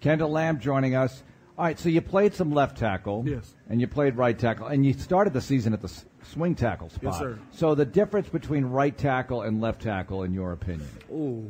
Kendall 0.00 0.30
Lamm 0.30 0.58
joining 0.58 0.94
us. 0.94 1.22
All 1.56 1.64
right, 1.64 1.78
so 1.78 1.88
you 1.88 2.00
played 2.00 2.34
some 2.34 2.52
left 2.52 2.76
tackle. 2.76 3.22
Yes. 3.24 3.54
And 3.68 3.80
you 3.80 3.86
played 3.86 4.16
right 4.16 4.36
tackle. 4.36 4.66
And 4.66 4.84
you 4.84 4.92
started 4.92 5.32
the 5.32 5.40
season 5.40 5.72
at 5.72 5.80
the 5.80 5.92
swing 6.32 6.56
tackle 6.56 6.90
spot. 6.90 7.02
Yes, 7.04 7.18
sir. 7.18 7.38
So 7.52 7.76
the 7.76 7.84
difference 7.84 8.28
between 8.28 8.64
right 8.64 8.96
tackle 8.96 9.42
and 9.42 9.60
left 9.60 9.80
tackle, 9.82 10.24
in 10.24 10.34
your 10.34 10.50
opinion? 10.50 10.88
Oh, 11.12 11.44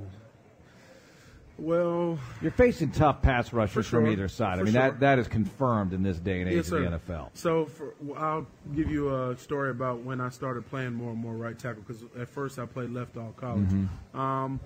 well, 1.56 2.18
You're 2.42 2.50
facing 2.50 2.90
tough 2.90 3.22
pass 3.22 3.52
rushers 3.52 3.86
For 3.86 4.00
from 4.00 4.08
either 4.08 4.28
side. 4.28 4.58
I 4.58 4.62
mean, 4.62 4.72
sure. 4.72 4.82
that, 4.82 5.00
that 5.00 5.18
is 5.18 5.28
confirmed 5.28 5.92
in 5.92 6.02
this 6.02 6.18
day 6.18 6.40
and 6.40 6.48
age 6.48 6.56
yes, 6.56 6.72
of 6.72 6.82
the 6.82 6.98
NFL. 6.98 7.30
So 7.34 7.66
for, 7.66 7.94
I'll 8.16 8.46
give 8.74 8.90
you 8.90 9.14
a 9.14 9.36
story 9.38 9.70
about 9.70 10.00
when 10.00 10.20
I 10.20 10.30
started 10.30 10.68
playing 10.68 10.94
more 10.94 11.10
and 11.12 11.18
more 11.18 11.34
right 11.34 11.56
tackle 11.56 11.82
because 11.86 12.02
at 12.18 12.28
first 12.28 12.58
I 12.58 12.66
played 12.66 12.90
left 12.90 13.16
all 13.16 13.32
college. 13.36 13.68
Um, 14.14 14.58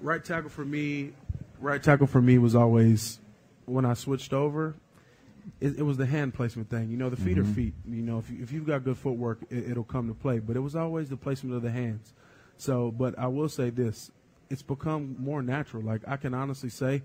right 0.00 0.24
tackle 0.24 0.50
for 0.50 0.64
me, 0.64 1.12
right 1.60 1.82
tackle 1.82 2.06
for 2.06 2.22
me 2.22 2.38
was 2.38 2.54
always 2.54 3.18
when 3.66 3.84
I 3.84 3.94
switched 3.94 4.32
over. 4.32 4.74
It, 5.60 5.78
it 5.78 5.82
was 5.82 5.96
the 5.96 6.06
hand 6.06 6.34
placement 6.34 6.70
thing. 6.70 6.90
You 6.90 6.96
know, 6.96 7.10
the 7.10 7.16
feet 7.16 7.38
are 7.38 7.44
feet. 7.44 7.74
You 7.86 8.02
know, 8.02 8.18
if, 8.18 8.30
you, 8.30 8.42
if 8.42 8.52
you've 8.52 8.66
got 8.66 8.84
good 8.84 8.98
footwork, 8.98 9.40
it, 9.50 9.70
it'll 9.70 9.84
come 9.84 10.08
to 10.08 10.14
play. 10.14 10.38
But 10.40 10.56
it 10.56 10.60
was 10.60 10.76
always 10.76 11.08
the 11.08 11.16
placement 11.16 11.56
of 11.56 11.62
the 11.62 11.70
hands. 11.70 12.12
So, 12.58 12.90
but 12.90 13.18
I 13.18 13.28
will 13.28 13.48
say 13.48 13.70
this: 13.70 14.10
it's 14.50 14.62
become 14.62 15.16
more 15.18 15.42
natural. 15.42 15.82
Like 15.82 16.02
I 16.06 16.16
can 16.16 16.34
honestly 16.34 16.70
say, 16.70 17.02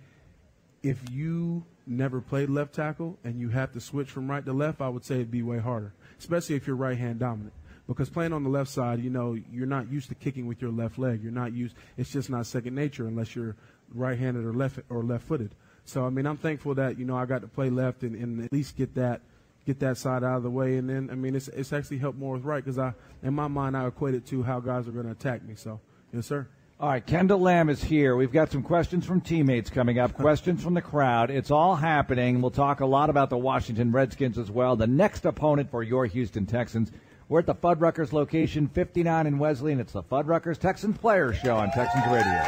if 0.81 0.99
you 1.11 1.65
never 1.87 2.21
played 2.21 2.49
left 2.49 2.73
tackle 2.73 3.17
and 3.23 3.39
you 3.39 3.49
have 3.49 3.71
to 3.73 3.79
switch 3.79 4.09
from 4.09 4.29
right 4.29 4.45
to 4.45 4.53
left, 4.53 4.81
I 4.81 4.89
would 4.89 5.03
say 5.03 5.15
it'd 5.15 5.31
be 5.31 5.41
way 5.43 5.59
harder, 5.59 5.93
especially 6.19 6.55
if 6.55 6.67
you're 6.67 6.75
right 6.75 6.97
hand 6.97 7.19
dominant. 7.19 7.53
because 7.87 8.09
playing 8.09 8.33
on 8.33 8.43
the 8.43 8.49
left 8.49 8.69
side, 8.69 9.01
you 9.01 9.09
know, 9.09 9.37
you're 9.51 9.67
not 9.67 9.91
used 9.91 10.09
to 10.09 10.15
kicking 10.15 10.47
with 10.47 10.61
your 10.61 10.71
left 10.71 10.97
leg. 10.97 11.21
You're 11.21 11.31
not 11.31 11.53
used. 11.53 11.75
It's 11.97 12.11
just 12.11 12.29
not 12.29 12.45
second 12.45 12.75
nature 12.75 13.07
unless 13.07 13.35
you're 13.35 13.55
right-handed 13.93 14.45
or 14.45 14.53
left 14.53 14.79
or 14.89 15.03
left-footed. 15.03 15.53
So 15.85 16.05
I 16.05 16.09
mean, 16.09 16.25
I'm 16.25 16.37
thankful 16.37 16.75
that 16.75 16.97
you 16.97 17.05
know 17.05 17.17
I 17.17 17.25
got 17.25 17.41
to 17.41 17.47
play 17.47 17.69
left 17.69 18.03
and, 18.03 18.15
and 18.15 18.45
at 18.45 18.53
least 18.53 18.77
get 18.77 18.95
that 18.95 19.21
get 19.65 19.79
that 19.79 19.97
side 19.97 20.23
out 20.23 20.37
of 20.37 20.43
the 20.43 20.49
way. 20.49 20.77
And 20.77 20.89
then 20.89 21.09
I 21.11 21.15
mean, 21.15 21.35
it's 21.35 21.49
it's 21.49 21.73
actually 21.73 21.97
helped 21.97 22.17
more 22.17 22.35
with 22.35 22.43
right 22.43 22.63
because 22.63 22.79
I 22.79 22.93
in 23.21 23.33
my 23.33 23.47
mind 23.47 23.75
I 23.75 23.85
equate 23.87 24.15
it 24.15 24.25
to 24.27 24.43
how 24.43 24.59
guys 24.59 24.87
are 24.87 24.91
going 24.91 25.05
to 25.05 25.11
attack 25.11 25.43
me. 25.43 25.55
So 25.55 25.79
yes, 26.13 26.27
sir. 26.27 26.47
All 26.83 26.89
right, 26.89 27.05
Kendall 27.05 27.39
Lamm 27.39 27.69
is 27.69 27.81
here. 27.81 28.17
We've 28.17 28.29
got 28.29 28.51
some 28.51 28.61
questions 28.61 29.05
from 29.05 29.21
teammates 29.21 29.69
coming 29.69 29.99
up, 29.99 30.15
questions 30.15 30.61
from 30.61 30.73
the 30.73 30.81
crowd. 30.81 31.31
It's 31.31 31.49
all 31.49 31.77
happening. 31.77 32.41
We'll 32.41 32.51
talk 32.51 32.81
a 32.81 32.85
lot 32.85 33.09
about 33.09 33.29
the 33.29 33.37
Washington 33.37 33.93
Redskins 33.93 34.37
as 34.37 34.51
well. 34.51 34.75
The 34.75 34.85
next 34.85 35.23
opponent 35.23 35.71
for 35.71 35.81
your 35.81 36.05
Houston 36.05 36.45
Texans. 36.45 36.91
We're 37.29 37.39
at 37.39 37.45
the 37.45 37.55
Fuddruckers 37.55 38.11
location, 38.11 38.67
59 38.67 39.27
in 39.27 39.39
Wesley, 39.39 39.71
and 39.71 39.79
it's 39.79 39.93
the 39.93 40.03
Fuddruckers 40.03 40.57
Texans 40.57 40.97
Players 40.97 41.37
Show 41.37 41.55
on 41.55 41.71
Texans 41.71 42.05
Radio. 42.07 42.43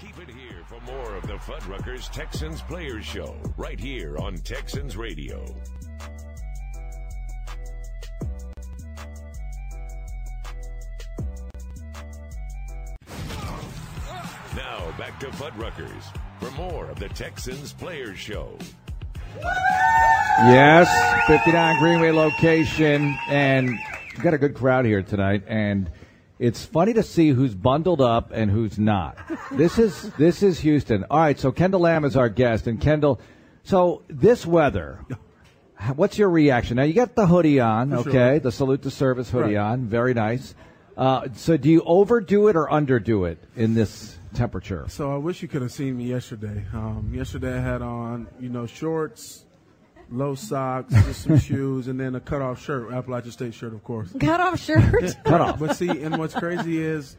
Keep 0.00 0.28
it 0.28 0.34
here 0.34 0.64
for 0.66 0.80
more 0.80 1.14
of 1.14 1.22
the 1.28 1.34
Fuddruckers 1.34 2.10
Texans 2.10 2.60
Players 2.62 3.04
Show 3.04 3.36
right 3.56 3.78
here 3.78 4.18
on 4.18 4.34
Texans 4.38 4.96
Radio. 4.96 5.46
Back 14.98 15.20
to 15.20 15.26
Fuddruckers 15.26 16.02
for 16.40 16.50
more 16.52 16.86
of 16.86 16.98
the 16.98 17.08
Texans 17.10 17.72
Players 17.74 18.18
Show. 18.18 18.56
Yes, 20.38 20.88
59 21.26 21.78
Greenway 21.80 22.10
location, 22.12 23.16
and 23.28 23.68
we've 23.68 24.22
got 24.22 24.32
a 24.32 24.38
good 24.38 24.54
crowd 24.54 24.86
here 24.86 25.02
tonight, 25.02 25.42
and 25.46 25.90
it's 26.38 26.64
funny 26.64 26.94
to 26.94 27.02
see 27.02 27.28
who's 27.30 27.54
bundled 27.54 28.00
up 28.00 28.30
and 28.32 28.50
who's 28.50 28.78
not. 28.78 29.18
This 29.52 29.78
is 29.78 30.10
this 30.18 30.42
is 30.42 30.60
Houston. 30.60 31.04
All 31.10 31.18
right, 31.18 31.38
so 31.38 31.52
Kendall 31.52 31.80
Lamm 31.82 32.04
is 32.06 32.16
our 32.16 32.30
guest, 32.30 32.66
and 32.66 32.80
Kendall, 32.80 33.20
so 33.64 34.02
this 34.08 34.46
weather. 34.46 35.00
What's 35.94 36.16
your 36.16 36.30
reaction? 36.30 36.76
Now 36.78 36.84
you 36.84 36.94
got 36.94 37.14
the 37.14 37.26
hoodie 37.26 37.60
on, 37.60 37.90
For 37.90 37.96
okay? 37.96 38.10
sure. 38.12 38.38
The 38.40 38.52
salute 38.52 38.82
to 38.84 38.90
service 38.90 39.28
hoodie 39.28 39.56
Right. 39.56 39.72
on, 39.72 39.84
very 39.86 40.14
nice. 40.14 40.54
Uh, 40.96 41.28
so 41.34 41.58
do 41.58 41.68
you 41.68 41.82
overdo 41.84 42.48
it 42.48 42.56
or 42.56 42.66
underdo 42.68 43.30
it 43.30 43.36
in 43.56 43.74
this 43.74 44.15
temperature? 44.36 44.86
So 44.88 45.12
I 45.12 45.16
wish 45.16 45.42
you 45.42 45.48
could 45.48 45.62
have 45.62 45.72
seen 45.72 45.96
me 45.96 46.04
yesterday. 46.04 46.64
Um, 46.72 47.10
yesterday 47.12 47.56
I 47.56 47.60
had 47.60 47.82
on, 47.82 48.28
you 48.38 48.48
know, 48.48 48.66
shorts, 48.66 49.44
low 50.10 50.34
socks, 50.34 50.92
just 50.92 51.22
some 51.24 51.38
shoes, 51.50 51.88
and 51.88 51.98
then 51.98 52.14
a 52.14 52.20
cutoff 52.20 52.62
shirt, 52.62 52.92
Appalachian 52.92 53.32
State 53.32 53.54
shirt, 53.54 53.72
of 53.72 53.82
course. 53.82 54.10
Cut 54.20 54.40
off 54.40 54.60
shirt. 54.60 55.16
Cut 55.24 55.40
off. 55.40 55.58
But 55.58 55.76
see, 55.76 55.88
and 55.88 56.16
what's 56.18 56.34
crazy 56.34 56.82
is, 56.82 57.16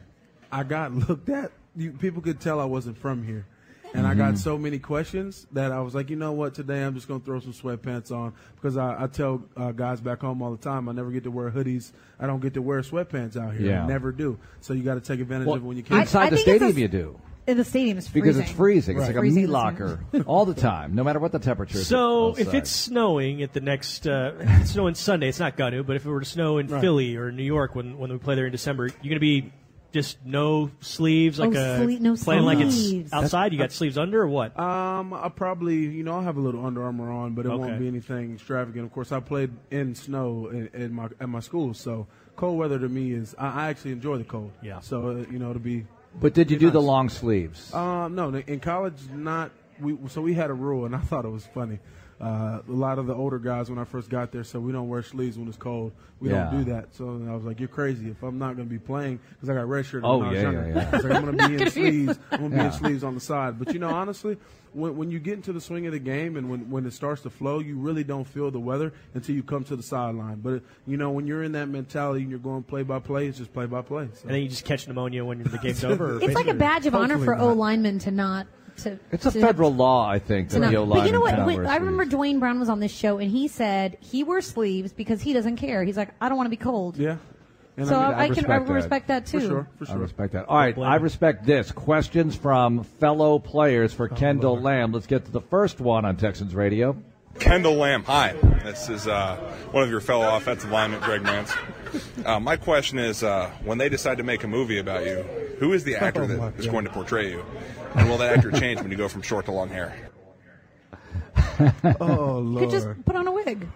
I 0.50 0.62
got 0.62 0.92
looked 0.92 1.28
at. 1.28 1.52
You, 1.76 1.92
people 1.92 2.22
could 2.22 2.40
tell 2.40 2.60
I 2.60 2.64
wasn't 2.64 2.98
from 2.98 3.22
here, 3.22 3.46
and 3.94 4.06
I 4.06 4.10
Mm-hmm. 4.10 4.18
got 4.18 4.38
so 4.38 4.56
many 4.58 4.78
questions 4.78 5.46
that 5.52 5.72
I 5.72 5.80
was 5.80 5.94
like, 5.94 6.10
you 6.10 6.16
know 6.16 6.32
what? 6.32 6.54
Today 6.54 6.82
I'm 6.82 6.94
just 6.94 7.08
gonna 7.08 7.20
throw 7.20 7.40
some 7.40 7.52
sweatpants 7.52 8.10
on 8.10 8.32
because 8.56 8.76
I, 8.76 9.04
I 9.04 9.06
tell 9.06 9.42
uh, 9.56 9.72
guys 9.72 10.00
back 10.00 10.20
home 10.20 10.42
all 10.42 10.50
the 10.50 10.56
time 10.62 10.88
I 10.88 10.92
never 10.92 11.10
get 11.10 11.24
to 11.24 11.30
wear 11.30 11.50
hoodies. 11.50 11.92
I 12.18 12.26
don't 12.26 12.40
get 12.40 12.54
to 12.54 12.62
wear 12.62 12.80
sweatpants 12.82 13.36
out 13.36 13.54
here. 13.54 13.70
Yeah. 13.70 13.84
I 13.84 13.86
never 13.86 14.12
do. 14.12 14.38
So 14.60 14.72
you 14.74 14.82
got 14.82 14.94
to 14.94 15.00
take 15.00 15.20
advantage 15.20 15.46
Well, 15.46 15.56
of 15.56 15.62
it 15.62 15.66
when 15.66 15.76
you 15.76 15.82
can. 15.82 16.00
inside 16.00 16.26
I 16.26 16.30
the 16.30 16.36
think 16.36 16.58
stadium 16.60 16.76
a- 16.76 16.80
you 16.80 16.88
do. 16.88 17.20
In 17.46 17.56
the 17.56 17.64
stadium 17.64 17.96
is 17.96 18.06
freezing. 18.06 18.22
Because 18.22 18.36
it's 18.38 18.50
freezing. 18.50 18.96
It's 18.98 19.06
Right. 19.06 19.16
like 19.16 19.24
a 19.24 19.30
meat 19.34 19.46
locker 19.46 20.00
all 20.26 20.44
the 20.44 20.52
time, 20.52 20.94
no 20.94 21.02
matter 21.02 21.18
what 21.18 21.32
the 21.32 21.38
temperature 21.38 21.78
is. 21.78 21.86
So 21.86 22.34
if 22.36 22.52
it's 22.52 22.68
snowing 22.70 23.42
at 23.42 23.54
the 23.54 23.62
next, 23.62 24.06
uh, 24.06 24.32
it's 24.38 24.72
snowing 24.72 24.94
Sunday, 24.94 25.30
it's 25.30 25.38
not 25.40 25.56
going 25.56 25.72
to. 25.72 25.82
But 25.82 25.96
if 25.96 26.04
it 26.04 26.10
were 26.10 26.20
to 26.20 26.26
snow 26.26 26.58
in 26.58 26.66
Right. 26.66 26.78
Philly 26.82 27.16
or 27.16 27.32
New 27.32 27.42
York 27.44 27.74
when 27.74 27.96
when 27.96 28.12
we 28.12 28.18
play 28.18 28.34
there 28.34 28.44
in 28.44 28.52
December, 28.52 28.84
you're 28.88 28.94
going 29.08 29.14
to 29.14 29.18
be 29.20 29.50
just 29.92 30.18
no 30.24 30.70
sleeves, 30.80 31.38
like 31.38 31.50
Oh, 31.50 31.52
a 31.52 31.78
sle- 31.80 32.00
no 32.00 32.14
playing 32.16 32.44
like 32.44 32.58
sleeves. 32.58 33.06
it's 33.06 33.12
outside. 33.12 33.52
You 33.52 33.58
got 33.58 33.72
sleeves 33.72 33.96
under 33.96 34.22
or 34.22 34.28
what? 34.28 34.58
Um, 34.58 35.14
I 35.14 35.28
probably, 35.30 35.76
you 35.76 36.02
know, 36.04 36.14
I'll 36.14 36.22
have 36.22 36.36
a 36.36 36.40
little 36.40 36.64
Under 36.66 36.82
Armour 36.82 37.10
on, 37.10 37.32
but 37.34 37.46
it 37.46 37.48
Okay. 37.50 37.58
won't 37.58 37.78
be 37.78 37.88
anything 37.88 38.34
extravagant. 38.34 38.84
Of 38.84 38.92
course, 38.92 39.12
I 39.12 39.20
played 39.20 39.50
in 39.70 39.94
snow 39.94 40.48
in, 40.48 40.68
in 40.74 40.92
my 40.92 41.08
at 41.20 41.28
my 41.28 41.40
school, 41.40 41.72
so 41.74 42.06
cold 42.36 42.58
weather 42.58 42.78
to 42.78 42.88
me 42.88 43.12
is 43.12 43.34
I, 43.38 43.64
I 43.66 43.68
actually 43.70 43.92
enjoy 43.92 44.18
the 44.18 44.24
cold. 44.24 44.52
Yeah. 44.62 44.80
So 44.80 45.08
uh, 45.08 45.14
you 45.32 45.38
know, 45.38 45.52
to 45.52 45.58
be, 45.58 45.86
but 46.20 46.34
did 46.34 46.50
you 46.50 46.58
do 46.58 46.70
the 46.70 46.82
long 46.82 47.08
sleeves? 47.08 47.72
um, 47.74 48.14
no, 48.14 48.28
in 48.34 48.60
college, 48.60 48.98
not 49.12 49.50
we. 49.80 49.96
So 50.08 50.20
we 50.20 50.34
had 50.34 50.50
a 50.50 50.54
rule, 50.54 50.84
and 50.86 50.94
I 50.94 50.98
thought 51.08 51.24
it 51.24 51.30
was 51.30 51.46
funny. 51.46 51.78
Uh, 52.20 52.58
a 52.68 52.72
lot 52.72 52.98
of 52.98 53.06
the 53.06 53.14
older 53.14 53.38
guys 53.38 53.70
when 53.70 53.78
I 53.78 53.84
first 53.84 54.10
got 54.10 54.32
there 54.32 54.42
said 54.42 54.60
we 54.60 54.72
don't 54.72 54.88
wear 54.88 55.04
sleeves 55.04 55.38
when 55.38 55.46
it's 55.46 55.56
cold. 55.56 55.92
We 56.18 56.30
Yeah. 56.30 56.50
don't 56.50 56.64
do 56.64 56.72
that. 56.72 56.92
So 56.96 57.04
I 57.28 57.32
was 57.36 57.44
like, 57.44 57.60
"You're 57.60 57.68
crazy! 57.68 58.10
If 58.10 58.24
I'm 58.24 58.38
not 58.40 58.56
going 58.56 58.66
to 58.66 58.72
be 58.72 58.80
playing, 58.80 59.20
because 59.34 59.48
I 59.48 59.54
got 59.54 59.68
red 59.68 59.86
shirt 59.86 60.02
Oh, 60.04 60.18
when 60.18 60.26
I 60.26 60.30
was 60.30 60.36
yeah, 60.36 60.42
younger, 60.42 60.68
yeah, 60.68 60.74
yeah. 60.74 60.88
I 60.92 60.96
was 60.96 61.04
like, 61.04 61.12
I'm 61.14 61.24
going 61.24 61.38
to 61.38 61.48
be 61.48 61.62
in 61.62 61.70
sleeves. 61.70 62.18
I'm 62.32 62.38
going 62.40 62.50
to 62.50 62.56
be 62.56 62.60
Yeah. 62.62 62.66
in 62.66 62.72
sleeves 62.72 63.04
on 63.04 63.14
the 63.14 63.20
side. 63.20 63.56
But 63.60 63.72
you 63.72 63.78
know, 63.78 63.90
honestly, 63.90 64.36
when, 64.72 64.96
when 64.96 65.12
you 65.12 65.20
get 65.20 65.34
into 65.34 65.52
the 65.52 65.60
swing 65.60 65.86
of 65.86 65.92
the 65.92 66.00
game 66.00 66.36
and 66.36 66.50
when, 66.50 66.68
when 66.68 66.84
it 66.86 66.92
starts 66.92 67.22
to 67.22 67.30
flow, 67.30 67.60
you 67.60 67.78
really 67.78 68.02
don't 68.02 68.26
feel 68.26 68.50
the 68.50 68.58
weather 68.58 68.92
until 69.14 69.36
you 69.36 69.44
come 69.44 69.62
to 69.62 69.76
the 69.76 69.82
sideline. 69.84 70.40
But 70.40 70.62
you 70.88 70.96
know, 70.96 71.12
when 71.12 71.28
you're 71.28 71.44
in 71.44 71.52
that 71.52 71.68
mentality 71.68 72.22
and 72.22 72.30
you're 72.30 72.40
going 72.40 72.64
play 72.64 72.82
by 72.82 72.98
play, 72.98 73.28
it's 73.28 73.38
just 73.38 73.52
play 73.52 73.66
by 73.66 73.82
play. 73.82 74.08
So. 74.14 74.22
and 74.22 74.32
then 74.32 74.42
you 74.42 74.48
just 74.48 74.64
catch 74.64 74.88
pneumonia 74.88 75.24
when 75.24 75.40
the 75.44 75.58
game's 75.58 75.84
over. 75.84 76.20
It's 76.20 76.34
like 76.34 76.48
a 76.48 76.54
badge 76.54 76.86
of 76.86 76.96
honor 76.96 77.18
for 77.24 77.36
O 77.36 77.48
not. 77.50 77.56
linemen 77.58 78.00
to 78.00 78.10
not 78.10 78.48
to. 78.78 78.98
it's 79.12 79.26
a 79.26 79.30
to- 79.30 79.40
federal 79.40 79.74
law, 79.74 80.08
I 80.08 80.18
think, 80.18 80.48
to 80.50 80.60
that 80.60 80.72
not- 80.72 80.88
but 80.88 81.06
you 81.06 81.12
know 81.12 81.20
what? 81.20 81.32
linemen 81.38 81.56
When- 81.62 81.66
I 81.66 81.76
remember. 81.76 82.04
Duane 82.04 82.38
Brown 82.38 82.58
was 82.60 82.68
on 82.68 82.80
this 82.80 82.92
show 82.92 83.18
and 83.18 83.30
he 83.30 83.48
said 83.48 83.96
he 84.00 84.24
wears 84.24 84.46
sleeves 84.46 84.92
because 84.92 85.20
he 85.22 85.32
doesn't 85.32 85.56
care. 85.56 85.84
He's 85.84 85.96
like, 85.96 86.10
I 86.20 86.28
don't 86.28 86.36
want 86.38 86.46
to 86.46 86.50
be 86.50 86.56
cold. 86.56 86.96
yeah. 86.96 87.16
And 87.76 87.86
So 87.86 87.94
I 87.96 88.08
mean, 88.08 88.14
I, 88.18 88.26
can 88.26 88.34
respect 88.34 88.50
I 88.50 88.58
that. 88.64 88.72
respect 88.72 89.08
that 89.08 89.26
too. 89.26 89.40
for 89.40 89.46
sure, 89.46 89.68
for 89.86 89.92
I 89.92 89.94
respect 89.94 90.32
that. 90.32 90.46
All 90.48 90.56
right, 90.58 90.74
blame 90.74 90.90
I 90.90 90.96
respect 90.96 91.46
this. 91.46 91.70
Questions 91.70 92.34
from 92.34 92.82
fellow 92.82 93.38
players 93.38 93.92
Oh, 93.92 93.96
for 93.98 94.08
Kendall 94.08 94.58
Lamm. 94.58 94.92
Let's 94.92 95.06
get 95.06 95.26
to 95.26 95.30
the 95.30 95.40
first 95.42 95.78
one 95.78 96.04
on 96.04 96.16
Texans 96.16 96.56
Radio. 96.56 96.96
Kendall 97.38 97.76
Lamm, 97.76 98.02
hi. 98.02 98.34
This 98.64 98.88
is 98.88 99.06
uh, 99.06 99.36
one 99.70 99.84
of 99.84 99.90
your 99.90 100.00
fellow 100.00 100.34
offensive 100.34 100.72
linemen, 100.72 100.98
Greg 101.02 101.22
Mancz. 101.22 102.26
Uh, 102.26 102.40
my 102.40 102.56
question 102.56 102.98
is, 102.98 103.22
uh, 103.22 103.48
when 103.62 103.78
they 103.78 103.88
decide 103.88 104.18
to 104.18 104.24
make 104.24 104.42
a 104.42 104.48
movie 104.48 104.78
about 104.80 105.04
you, 105.06 105.22
who 105.60 105.72
is 105.72 105.84
the 105.84 105.94
actor 105.94 106.24
Oh, 106.24 106.26
that 106.26 106.54
is 106.58 106.66
going 106.66 106.84
to 106.84 106.90
portray 106.90 107.30
you? 107.30 107.44
And 107.94 108.08
will 108.08 108.18
that 108.18 108.36
actor 108.36 108.50
change 108.52 108.80
when 108.80 108.90
you 108.90 108.96
go 108.96 109.08
from 109.08 109.22
short 109.22 109.46
to 109.46 109.52
long 109.52 109.68
hair? 109.68 109.94
Oh 112.00 112.38
You 112.38 112.44
lord, 112.44 112.64
could 112.64 112.70
just 112.70 113.04
put 113.04 113.16
on 113.16 113.26
a 113.26 113.32
wig. 113.32 113.66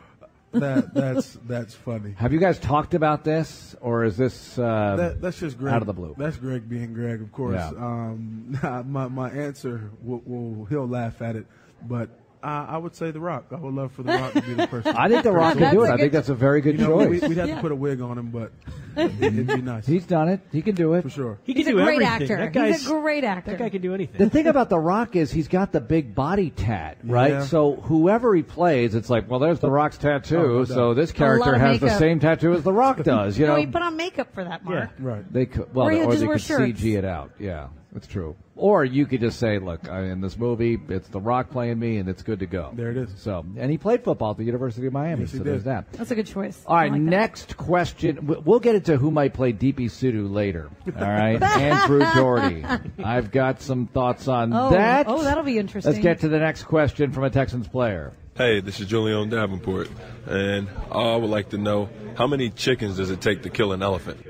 that 0.52 0.92
that's 0.94 1.32
that's 1.46 1.74
funny. 1.74 2.14
Have 2.18 2.32
you 2.32 2.38
guys 2.38 2.58
talked 2.58 2.94
about 2.94 3.24
this, 3.24 3.74
or 3.80 4.04
is 4.04 4.16
this 4.16 4.58
uh, 4.58 4.96
That, 4.96 5.20
that's 5.20 5.38
just 5.40 5.58
Greg. 5.58 5.74
out 5.74 5.82
of 5.82 5.86
the 5.86 5.92
blue? 5.92 6.14
That's 6.16 6.36
Greg 6.36 6.68
being 6.68 6.92
Greg, 6.92 7.22
of 7.22 7.32
course. 7.32 7.54
Yeah. 7.56 7.68
Um, 7.70 8.58
my 8.86 9.08
my 9.08 9.30
answer 9.30 9.90
will, 10.02 10.22
will 10.24 10.64
he'll 10.66 10.86
laugh 10.88 11.22
at 11.22 11.36
it, 11.36 11.46
but 11.82 12.10
I, 12.42 12.64
I 12.70 12.76
would 12.78 12.94
say 12.96 13.10
The 13.10 13.20
Rock. 13.20 13.46
I 13.52 13.56
would 13.56 13.74
love 13.74 13.92
for 13.92 14.02
The 14.02 14.12
Rock 14.12 14.32
to 14.32 14.42
be 14.42 14.54
the 14.54 14.66
person. 14.68 14.96
I 14.96 15.08
think 15.08 15.22
The 15.22 15.32
Rock 15.32 15.56
can 15.58 15.72
do 15.74 15.84
it. 15.84 15.90
I 15.90 15.96
think 15.96 16.12
that's 16.12 16.28
a 16.28 16.34
very 16.34 16.60
good 16.60 16.78
you 16.78 16.86
know, 16.86 16.96
we, 16.96 17.20
choice. 17.20 17.28
we'd 17.28 17.38
have 17.38 17.48
Yeah. 17.48 17.54
to 17.56 17.60
put 17.60 17.72
a 17.72 17.76
wig 17.76 18.00
on 18.00 18.18
him, 18.18 18.30
but 18.30 18.52
it, 18.96 19.12
it'd 19.22 19.46
be 19.46 19.62
nice 19.62 19.86
He's 19.86 20.04
done 20.04 20.28
it. 20.28 20.40
He 20.50 20.60
can 20.62 20.74
do 20.74 20.94
it. 20.94 21.02
for 21.02 21.10
sure. 21.10 21.38
He 21.44 21.52
He's 21.52 21.66
can 21.66 21.74
a 21.74 21.78
do 21.78 21.84
great 21.84 22.02
everything. 22.02 22.22
actor. 22.32 22.36
That 22.38 22.52
guy's 22.52 22.80
He's 22.82 22.86
a 22.90 22.94
great 22.94 23.24
actor. 23.24 23.50
That 23.52 23.58
guy 23.60 23.68
can 23.68 23.80
do 23.82 23.94
anything. 23.94 24.18
The 24.18 24.28
thing 24.30 24.46
about 24.46 24.68
The 24.70 24.78
Rock 24.78 25.14
is 25.16 25.30
he's 25.30 25.48
got 25.48 25.72
the 25.72 25.80
big 25.80 26.14
body 26.14 26.50
tat, 26.50 26.98
right? 27.04 27.30
Yeah. 27.32 27.44
So 27.44 27.76
whoever 27.76 28.34
he 28.34 28.42
plays, 28.42 28.94
it's 28.94 29.08
like, 29.10 29.30
well, 29.30 29.38
there's 29.40 29.60
The 29.60 29.70
Rock's 29.70 29.98
tattoo, 29.98 30.36
Oh, 30.38 30.58
no 30.58 30.64
so 30.64 30.94
this 30.94 31.12
character 31.12 31.54
of 31.54 31.60
has 31.60 31.78
the 31.80 31.86
makeup. 31.86 31.98
same 31.98 32.20
tattoo 32.20 32.52
as 32.54 32.62
The 32.64 32.72
Rock 32.72 33.02
does. 33.04 33.38
You 33.38 33.46
no, 33.46 33.52
know, 33.54 33.60
he 33.60 33.66
put 33.66 33.82
on 33.82 33.96
makeup 33.96 34.34
for 34.34 34.44
that, 34.44 34.64
Mark. 34.64 34.90
Yeah. 34.98 35.06
Right. 35.06 35.32
They 35.32 35.46
could, 35.46 35.72
well, 35.74 35.86
Or 35.86 35.90
he'll 35.92 36.06
or 36.06 36.10
just 36.10 36.20
they 36.20 36.26
wear 36.26 36.36
could 36.36 36.42
shirts. 36.44 36.80
CG 36.80 36.98
it 36.98 37.04
out. 37.04 37.30
Yeah, 37.38 37.68
that's 37.92 38.06
true. 38.06 38.36
Or 38.56 38.84
you 38.84 39.06
could 39.06 39.20
just 39.20 39.38
say, 39.38 39.58
look, 39.58 39.88
I, 39.88 40.04
in 40.04 40.20
this 40.20 40.38
movie, 40.38 40.78
it's 40.88 41.08
The 41.08 41.20
Rock 41.20 41.50
playing 41.50 41.78
me, 41.78 41.98
and 41.98 42.08
it's 42.08 42.22
good 42.22 42.38
to 42.40 42.46
go. 42.46 42.70
There 42.74 42.90
it 42.90 42.96
is. 42.96 43.10
So, 43.18 43.44
and 43.56 43.70
he 43.70 43.76
played 43.78 44.02
football 44.04 44.30
at 44.32 44.36
the 44.38 44.44
University 44.44 44.86
of 44.86 44.92
Miami. 44.92 45.22
Yes, 45.22 45.32
he 45.32 45.38
so 45.38 45.44
did. 45.44 45.52
there's 45.52 45.64
that. 45.64 45.92
That's 45.92 46.10
a 46.10 46.14
good 46.14 46.26
choice. 46.26 46.62
All 46.66 46.74
right, 46.76 46.82
I 46.82 46.84
right, 46.84 46.92
like 46.92 47.04
that. 47.04 47.10
next 47.10 47.56
question. 47.56 48.26
We- 48.26 48.36
We'll 48.44 48.60
get 48.60 48.74
into 48.76 48.96
who 48.96 49.10
might 49.10 49.34
play 49.34 49.52
Deepi 49.52 49.86
Sidhu 49.90 50.32
later. 50.32 50.70
All 50.86 50.92
right, 51.02 51.42
Andrew 51.42 52.00
Dougherty. 52.00 52.64
I've 53.02 53.30
got 53.30 53.60
some 53.60 53.86
thoughts 53.88 54.26
on 54.28 54.52
Oh, 54.52 54.70
that. 54.70 55.06
oh, 55.08 55.22
that'll 55.22 55.44
be 55.44 55.58
interesting. 55.58 55.92
Let's 55.92 56.02
get 56.02 56.20
to 56.20 56.28
the 56.28 56.38
next 56.38 56.64
question 56.64 57.12
from 57.12 57.24
a 57.24 57.30
Texans 57.30 57.68
player. 57.68 58.12
Hey, 58.34 58.60
this 58.60 58.80
is 58.80 58.86
Julian 58.86 59.28
Davenport, 59.28 59.90
and 60.26 60.66
I 60.90 61.16
would 61.16 61.28
like 61.28 61.50
to 61.50 61.58
know 61.58 61.90
how 62.16 62.26
many 62.26 62.48
chickens 62.48 62.96
does 62.96 63.10
it 63.10 63.20
take 63.20 63.42
to 63.42 63.50
kill 63.50 63.72
an 63.72 63.82
elephant? 63.82 64.24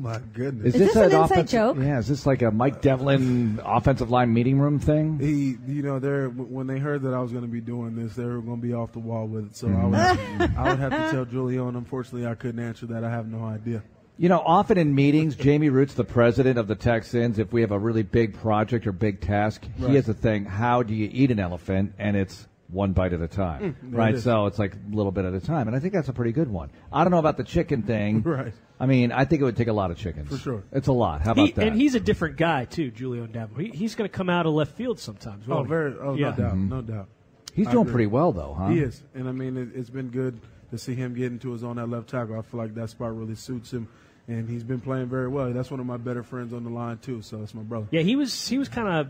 My 0.00 0.18
goodness. 0.32 0.74
Is 0.74 0.80
this 0.80 0.96
an 0.96 1.04
inside 1.04 1.24
offensive- 1.24 1.50
joke? 1.50 1.76
Yeah, 1.78 1.98
is 1.98 2.08
this 2.08 2.24
like 2.26 2.42
a 2.42 2.50
Mike 2.50 2.80
Devlin 2.80 3.60
offensive 3.64 4.10
line 4.10 4.32
meeting 4.32 4.58
room 4.58 4.78
thing? 4.78 5.18
He, 5.18 5.56
you 5.72 5.82
know, 5.82 5.98
they're 5.98 6.28
when 6.28 6.66
they 6.66 6.78
heard 6.78 7.02
that 7.02 7.12
I 7.12 7.20
was 7.20 7.32
going 7.32 7.44
to 7.44 7.50
be 7.50 7.60
doing 7.60 7.94
this, 7.96 8.14
they 8.14 8.24
were 8.24 8.40
going 8.40 8.60
to 8.60 8.66
be 8.66 8.72
off 8.72 8.92
the 8.92 8.98
wall 9.00 9.26
with 9.26 9.46
it. 9.46 9.56
So 9.56 9.68
I 9.68 9.84
would, 9.84 10.56
I 10.56 10.70
would 10.70 10.78
have 10.78 10.90
to 10.92 11.10
tell 11.10 11.24
Julian. 11.26 11.76
Unfortunately, 11.76 12.26
I 12.26 12.34
couldn't 12.34 12.64
answer 12.64 12.86
that. 12.86 13.04
I 13.04 13.10
have 13.10 13.28
no 13.28 13.44
idea. 13.44 13.82
You 14.16 14.28
know, 14.28 14.40
often 14.44 14.76
in 14.76 14.94
meetings, 14.94 15.34
Jamey 15.34 15.70
Rootes 15.70 15.94
the 15.94 16.04
president 16.04 16.58
of 16.58 16.66
the 16.68 16.74
Texans. 16.74 17.38
If 17.38 17.52
we 17.52 17.62
have 17.62 17.70
a 17.70 17.78
really 17.78 18.02
big 18.02 18.34
project 18.38 18.86
or 18.86 18.92
big 18.92 19.20
task, 19.20 19.64
he 19.78 19.94
has 19.94 20.08
a 20.08 20.14
thing. 20.14 20.44
How 20.44 20.82
do 20.82 20.94
you 20.94 21.08
eat 21.12 21.30
an 21.30 21.38
elephant? 21.40 21.94
And 21.98 22.16
it's 22.16 22.46
one 22.68 22.92
bite 22.92 23.12
at 23.12 23.20
a 23.20 23.26
time, 23.28 23.76
Mm, 23.84 23.96
right? 23.96 24.14
it 24.14 24.18
is. 24.18 24.24
So 24.24 24.46
it's 24.46 24.58
like 24.58 24.74
a 24.74 24.94
little 24.94 25.10
bit 25.10 25.24
at 25.24 25.34
a 25.34 25.40
time, 25.40 25.66
and 25.68 25.76
I 25.76 25.80
think 25.80 25.92
that's 25.92 26.08
a 26.08 26.12
pretty 26.12 26.32
good 26.32 26.48
one. 26.48 26.70
I 26.92 27.02
don't 27.02 27.10
know 27.10 27.18
about 27.18 27.36
the 27.36 27.44
chicken 27.44 27.82
thing. 27.82 28.22
Right. 28.26 28.52
I 28.80 28.86
mean, 28.86 29.12
I 29.12 29.26
think 29.26 29.42
it 29.42 29.44
would 29.44 29.56
take 29.58 29.68
a 29.68 29.74
lot 29.74 29.90
of 29.90 29.98
chickens. 29.98 30.28
For 30.30 30.38
sure. 30.38 30.62
It's 30.72 30.86
a 30.88 30.92
lot. 30.92 31.20
How 31.20 31.32
about 31.32 31.46
He, 31.46 31.52
that? 31.52 31.66
and 31.66 31.76
he's 31.76 31.94
a 31.94 32.00
different 32.00 32.38
guy 32.38 32.64
too, 32.64 32.90
Julio 32.90 33.26
Dabo. 33.26 33.60
He, 33.60 33.68
he's 33.68 33.94
going 33.94 34.08
to 34.08 34.16
come 34.16 34.30
out 34.30 34.46
of 34.46 34.54
left 34.54 34.74
field 34.74 34.98
sometimes. 34.98 35.44
Oh, 35.48 35.62
very. 35.62 35.94
Oh, 36.00 36.14
yeah. 36.14 36.30
no 36.30 36.36
doubt. 36.36 36.54
Mm-hmm. 36.54 36.68
No 36.70 36.80
doubt. 36.82 37.08
He's 37.52 37.66
I 37.68 37.72
doing 37.72 37.82
agree. 37.82 37.92
pretty 37.92 38.06
well, 38.06 38.32
though, 38.32 38.54
huh? 38.58 38.68
He 38.68 38.78
is, 38.78 39.02
and 39.14 39.28
I 39.28 39.32
mean, 39.32 39.56
it, 39.56 39.68
it's 39.74 39.90
been 39.90 40.08
good 40.08 40.40
to 40.70 40.78
see 40.78 40.94
him 40.94 41.14
get 41.14 41.26
into 41.26 41.52
his 41.52 41.62
own 41.62 41.78
at 41.78 41.88
left 41.90 42.08
tackle. 42.08 42.38
I 42.38 42.42
feel 42.42 42.58
like 42.58 42.74
that 42.76 42.88
spot 42.90 43.14
really 43.16 43.34
suits 43.34 43.72
him, 43.72 43.88
and 44.28 44.48
he's 44.48 44.62
been 44.64 44.80
playing 44.80 45.06
very 45.08 45.28
well. 45.28 45.52
That's 45.52 45.70
one 45.70 45.80
of 45.80 45.86
my 45.86 45.96
better 45.98 46.22
friends 46.22 46.52
on 46.54 46.64
the 46.64 46.70
line 46.70 46.98
too. 46.98 47.20
So 47.22 47.38
that's 47.38 47.52
my 47.52 47.62
brother. 47.62 47.86
Yeah, 47.90 48.02
he 48.02 48.16
was 48.16 48.48
he 48.48 48.56
was 48.56 48.68
kind 48.68 48.88
of 48.88 49.08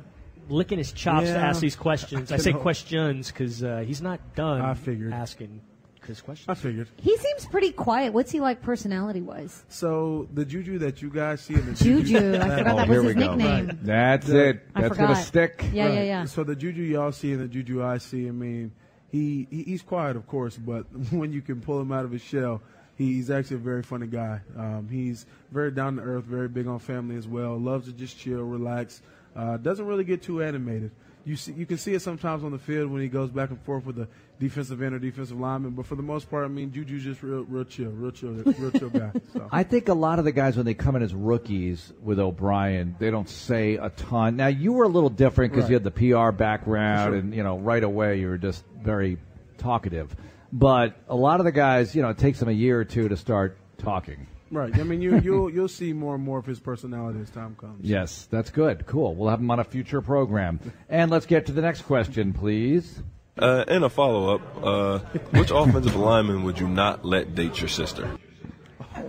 licking 0.48 0.78
his 0.78 0.90
chops 0.90 1.26
to 1.26 1.36
ask 1.36 1.60
these 1.60 1.76
questions. 1.76 2.32
I 2.32 2.36
I 2.36 2.38
say 2.38 2.52
know. 2.52 2.58
questions 2.58 3.30
because 3.30 3.62
uh, 3.62 3.84
he's 3.86 4.00
not 4.02 4.34
done. 4.34 4.62
I 4.62 4.74
figured. 4.74 5.12
asking 5.12 5.60
his 6.10 6.20
questions. 6.20 6.48
I 6.48 6.54
figured. 6.54 6.88
He 6.96 7.16
seems 7.16 7.46
pretty 7.46 7.72
quiet. 7.72 8.12
What's 8.12 8.30
he 8.30 8.40
like 8.40 8.60
personality 8.62 9.20
wise? 9.22 9.64
So 9.68 10.28
the 10.34 10.44
juju 10.44 10.78
that 10.80 11.00
you 11.02 11.10
guys 11.10 11.40
see 11.40 11.54
in 11.54 11.66
the 11.66 11.72
Juju. 11.72 12.16
I 12.36 12.58
forgot 12.58 12.66
Oh, 12.74 12.76
that 12.76 12.88
was 12.88 12.96
his 13.04 13.06
we 13.06 13.14
go. 13.14 13.34
nickname. 13.34 13.78
That's 13.82 14.26
The- 14.26 14.48
it. 14.50 14.66
I 14.74 14.82
That's 14.82 14.96
gonna 14.98 15.16
stick. 15.16 15.64
Yeah, 15.72 15.88
yeah, 15.88 15.96
Right. 15.98 16.06
yeah. 16.06 16.24
So 16.26 16.44
the 16.44 16.54
juju 16.56 16.82
y'all 16.82 17.12
see 17.12 17.32
and 17.32 17.40
the 17.40 17.48
juju 17.48 17.82
I 17.82 17.98
see, 17.98 18.28
I 18.28 18.30
mean, 18.32 18.72
he, 19.08 19.46
he 19.50 19.62
he's 19.64 19.82
quiet, 19.82 20.16
of 20.16 20.26
course, 20.26 20.56
but 20.56 20.84
when 21.10 21.32
you 21.32 21.40
can 21.42 21.60
pull 21.60 21.80
him 21.80 21.90
out 21.92 22.04
of 22.04 22.10
his 22.12 22.22
shell, 22.22 22.60
he's 22.96 23.30
actually 23.30 23.56
a 23.56 23.60
very 23.60 23.82
funny 23.82 24.06
guy. 24.06 24.40
Um, 24.56 24.88
he's 24.90 25.26
very 25.50 25.70
down 25.70 25.96
to 25.96 26.02
earth, 26.02 26.24
very 26.24 26.48
big 26.48 26.66
on 26.66 26.78
family 26.78 27.16
as 27.16 27.26
well. 27.26 27.58
Loves 27.58 27.86
to 27.86 27.92
just 27.92 28.18
chill, 28.18 28.42
relax. 28.42 29.02
Uh, 29.34 29.56
doesn't 29.56 29.86
really 29.86 30.04
get 30.04 30.22
too 30.22 30.42
animated. 30.42 30.90
You 31.30 31.36
see, 31.36 31.52
you 31.52 31.64
can 31.64 31.78
see 31.78 31.94
it 31.94 32.02
sometimes 32.02 32.42
on 32.42 32.50
the 32.50 32.58
field 32.58 32.90
when 32.90 33.02
he 33.02 33.06
goes 33.06 33.30
back 33.30 33.50
and 33.50 33.62
forth 33.62 33.86
with 33.86 33.94
the 33.94 34.08
defensive 34.40 34.82
end 34.82 34.96
or 34.96 34.98
defensive 34.98 35.38
lineman. 35.38 35.70
But 35.74 35.86
for 35.86 35.94
the 35.94 36.02
most 36.02 36.28
part, 36.28 36.44
I 36.44 36.48
mean, 36.48 36.72
Juju's 36.72 37.04
just 37.04 37.22
real, 37.22 37.44
real 37.44 37.62
chill, 37.62 37.90
real 37.90 38.10
chill, 38.10 38.30
real 38.32 38.72
chill 38.72 38.90
guy. 38.90 39.12
So. 39.32 39.48
I 39.52 39.62
think 39.62 39.88
a 39.88 39.94
lot 39.94 40.18
of 40.18 40.24
the 40.24 40.32
guys 40.32 40.56
when 40.56 40.66
they 40.66 40.74
come 40.74 40.96
in 40.96 41.02
as 41.02 41.14
rookies 41.14 41.92
with 42.02 42.18
O'Brien, 42.18 42.96
they 42.98 43.12
don't 43.12 43.28
say 43.28 43.76
a 43.76 43.90
ton. 43.90 44.34
Now 44.34 44.48
you 44.48 44.72
were 44.72 44.82
a 44.82 44.88
little 44.88 45.08
different 45.08 45.52
because 45.52 45.70
you 45.70 45.74
had 45.74 45.84
the 45.84 45.92
PR 45.92 46.32
background, 46.32 47.12
Sure. 47.12 47.18
and 47.20 47.32
you 47.32 47.44
know 47.44 47.56
right 47.58 47.84
away 47.84 48.18
you 48.18 48.26
were 48.26 48.38
just 48.38 48.64
very 48.82 49.16
talkative. 49.56 50.16
But 50.52 50.96
a 51.08 51.14
lot 51.14 51.38
of 51.38 51.44
the 51.44 51.52
guys, 51.52 51.94
you 51.94 52.02
know, 52.02 52.08
it 52.08 52.18
takes 52.18 52.40
them 52.40 52.48
a 52.48 52.52
year 52.52 52.80
or 52.80 52.84
two 52.84 53.08
to 53.08 53.16
start 53.16 53.56
talking. 53.78 54.26
Right. 54.50 54.76
I 54.78 54.82
mean, 54.82 55.00
you 55.00 55.18
you'll 55.24 55.50
you'll 55.50 55.68
see 55.68 55.92
more 55.92 56.14
and 56.16 56.24
more 56.24 56.38
of 56.38 56.46
his 56.46 56.58
personality 56.60 57.20
as 57.20 57.30
time 57.30 57.56
comes. 57.56 57.84
Yes, 57.84 58.26
that's 58.30 58.50
good. 58.50 58.86
Cool. 58.86 59.14
We'll 59.14 59.30
have 59.30 59.40
him 59.40 59.50
on 59.50 59.60
a 59.60 59.64
future 59.64 60.00
program. 60.02 60.58
And 60.88 61.10
let's 61.10 61.26
get 61.26 61.46
to 61.46 61.52
the 61.52 61.62
next 61.62 61.82
question, 61.82 62.32
please. 62.32 63.00
Uh, 63.38 63.64
and 63.68 63.84
a 63.84 63.88
follow 63.88 64.34
up: 64.34 64.42
uh, 64.62 64.98
Which 65.38 65.50
offensive 65.52 65.94
lineman 66.10 66.42
would 66.42 66.58
you 66.58 66.66
not 66.68 67.04
let 67.04 67.34
date 67.36 67.60
your 67.60 67.68
sister? 67.68 68.10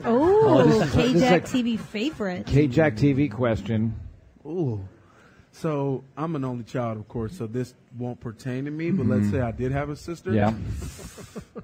Oh, 0.05 0.63
this 0.63 0.87
is- 0.87 0.93
K-Jack 0.93 1.31
like- 1.31 1.45
TV 1.45 1.79
favorite. 1.79 2.45
K-Jack 2.45 2.95
TV 2.95 3.31
question. 3.31 3.95
Ooh. 4.45 4.87
So 5.53 6.03
I'm 6.15 6.35
an 6.35 6.45
only 6.45 6.63
child, 6.63 6.97
of 6.97 7.07
course, 7.07 7.37
so 7.37 7.45
this 7.45 7.73
won't 7.97 8.19
pertain 8.19 8.65
to 8.65 8.71
me. 8.71 8.91
But 8.91 9.07
let's 9.07 9.29
say 9.29 9.41
I 9.41 9.51
did 9.51 9.71
have 9.71 9.89
a 9.89 9.95
sister. 9.95 10.31
Yeah. 10.31 10.53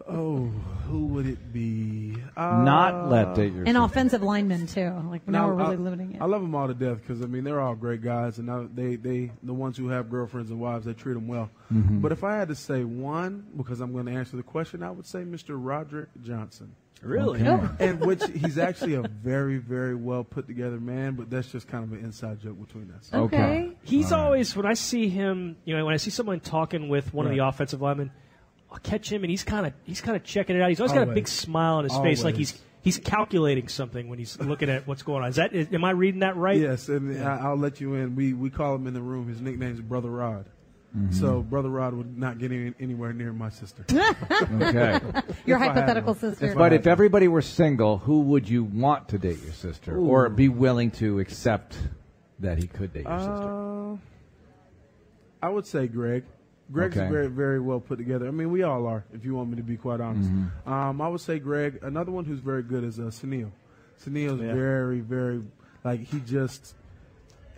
Oh, 0.09 0.45
who 0.87 1.05
would 1.07 1.25
it 1.25 1.51
be? 1.51 2.15
Uh, 2.35 2.63
Not 2.63 3.09
let 3.09 3.35
date 3.35 3.53
your 3.53 3.65
An 3.65 3.75
offensive 3.75 4.21
lineman 4.21 4.67
too. 4.67 4.89
Like 5.09 5.27
now 5.27 5.41
no, 5.41 5.47
we're 5.47 5.55
really 5.55 5.75
I, 5.75 5.79
limiting 5.79 6.15
it. 6.15 6.21
I 6.21 6.25
love 6.25 6.41
them 6.41 6.55
all 6.55 6.67
to 6.67 6.73
death 6.73 7.01
because 7.01 7.21
I 7.21 7.25
mean 7.25 7.43
they're 7.43 7.59
all 7.59 7.75
great 7.75 8.01
guys, 8.01 8.37
and 8.37 8.49
I, 8.49 8.67
they 8.73 8.95
they 8.95 9.31
the 9.43 9.53
ones 9.53 9.77
who 9.77 9.89
have 9.89 10.09
girlfriends 10.09 10.49
and 10.49 10.59
wives 10.59 10.85
they 10.85 10.93
treat 10.93 11.13
them 11.13 11.27
well. 11.27 11.49
Mm-hmm. 11.73 11.99
But 11.99 12.11
if 12.11 12.23
I 12.23 12.37
had 12.37 12.47
to 12.49 12.55
say 12.55 12.83
one, 12.83 13.47
because 13.57 13.81
I'm 13.81 13.91
going 13.91 14.05
to 14.05 14.13
answer 14.13 14.37
the 14.37 14.43
question, 14.43 14.81
I 14.81 14.91
would 14.91 15.05
say 15.05 15.19
Mr. 15.19 15.57
Roderick 15.57 16.09
Johnson. 16.21 16.73
Really? 17.01 17.41
and 17.79 17.99
which 17.99 18.23
he's 18.33 18.57
actually 18.57 18.95
a 18.95 19.01
very, 19.01 19.57
very 19.57 19.95
well 19.95 20.23
put 20.23 20.47
together 20.47 20.79
man, 20.79 21.13
but 21.13 21.29
that's 21.29 21.51
just 21.51 21.67
kind 21.67 21.83
of 21.83 21.91
an 21.93 22.03
inside 22.03 22.39
joke 22.41 22.59
between 22.65 22.91
us. 22.91 23.09
okay. 23.13 23.37
Okay. 23.37 23.77
He's 23.83 24.11
always 24.11 24.55
when 24.55 24.65
I 24.65 24.73
see 24.73 25.09
him, 25.09 25.57
you 25.65 25.75
know, 25.75 25.85
when 25.85 25.93
I 25.93 25.97
see 25.97 26.11
someone 26.11 26.39
talking 26.39 26.89
with 26.89 27.13
one 27.13 27.25
of 27.25 27.31
the 27.31 27.39
offensive 27.39 27.81
linemen, 27.81 28.11
I'll 28.71 28.79
catch 28.79 29.11
him 29.11 29.23
and 29.23 29.31
he's 29.31 29.43
kind 29.43 29.65
of 29.65 29.73
he's 29.83 30.01
kind 30.01 30.15
of 30.17 30.23
checking 30.23 30.55
it 30.55 30.61
out. 30.61 30.69
He's 30.69 30.79
always, 30.79 30.93
got 30.93 31.07
a 31.07 31.13
big 31.13 31.27
smile 31.27 31.75
on 31.75 31.83
his 31.83 31.97
face, 31.97 32.23
like 32.23 32.35
he's 32.35 32.59
he's 32.81 32.99
calculating 32.99 33.67
something 33.67 34.07
when 34.07 34.19
he's 34.19 34.39
looking 34.39 34.69
at 34.69 34.87
what's 34.87 35.03
going 35.03 35.23
on. 35.23 35.29
Is 35.29 35.35
that 35.37 35.53
is, 35.53 35.67
am 35.73 35.83
I 35.83 35.91
reading 35.91 36.21
that 36.21 36.35
right? 36.35 36.59
Yes, 36.59 36.89
and 36.89 37.21
I, 37.23 37.37
I'll 37.37 37.57
let 37.57 37.79
you 37.79 37.95
in. 37.95 38.15
We 38.15 38.33
we 38.33 38.49
call 38.49 38.75
him 38.75 38.87
in 38.87 38.93
the 38.93 39.01
room. 39.01 39.27
His 39.27 39.41
nickname 39.41 39.73
is 39.73 39.81
Brother 39.81 40.09
Rod. 40.09 40.49
Mm-hmm. 40.95 41.11
So 41.13 41.41
Brother 41.41 41.69
Rod 41.69 41.93
would 41.93 42.17
not 42.17 42.39
get 42.39 42.51
any, 42.51 42.73
anywhere 42.79 43.13
near 43.13 43.33
my 43.33 43.49
sister. 43.49 43.85
Okay. 44.61 44.99
Your 45.45 45.57
If 45.57 45.63
hypothetical 45.63 46.13
sister. 46.15 46.47
If 46.47 46.55
But 46.55 46.71
had 46.71 46.81
if 46.81 46.87
everybody 46.87 47.27
were 47.27 47.41
single, 47.41 47.97
who 47.97 48.21
would 48.21 48.47
you 48.49 48.63
want 48.63 49.09
to 49.09 49.17
date 49.17 49.41
your 49.43 49.53
sister, 49.53 49.97
or 49.97 50.29
be 50.29 50.49
willing 50.49 50.91
to 50.91 51.19
accept 51.19 51.77
that 52.39 52.57
he 52.57 52.67
could 52.67 52.93
date 52.93 53.03
your 53.05 53.19
sister? 53.19 53.93
Uh, 53.93 53.97
I 55.45 55.49
would 55.49 55.65
say 55.65 55.87
Greg. 55.87 56.23
Greg's 56.71 56.97
Okay. 56.97 57.09
very, 57.09 57.27
very 57.27 57.59
well 57.59 57.79
put 57.79 57.97
together. 57.97 58.27
I 58.27 58.31
mean, 58.31 58.51
we 58.51 58.63
all 58.63 58.85
are, 58.87 59.05
if 59.13 59.23
you 59.23 59.35
want 59.35 59.49
me 59.49 59.55
to 59.57 59.63
be 59.63 59.77
quite 59.77 60.01
honest. 60.01 60.29
Mm-hmm. 60.29 60.71
Um, 60.71 61.01
I 61.01 61.07
would 61.07 61.21
say 61.21 61.39
Greg. 61.39 61.79
Another 61.81 62.11
one 62.11 62.25
who's 62.25 62.39
very 62.39 62.63
good 62.63 62.83
is 62.83 62.99
uh, 62.99 63.03
Sunil. 63.03 63.51
Sunil's 64.03 64.41
Yeah. 64.41 64.53
very, 64.53 64.99
very, 64.99 65.41
like, 65.83 66.01
he 66.01 66.19
just, 66.21 66.75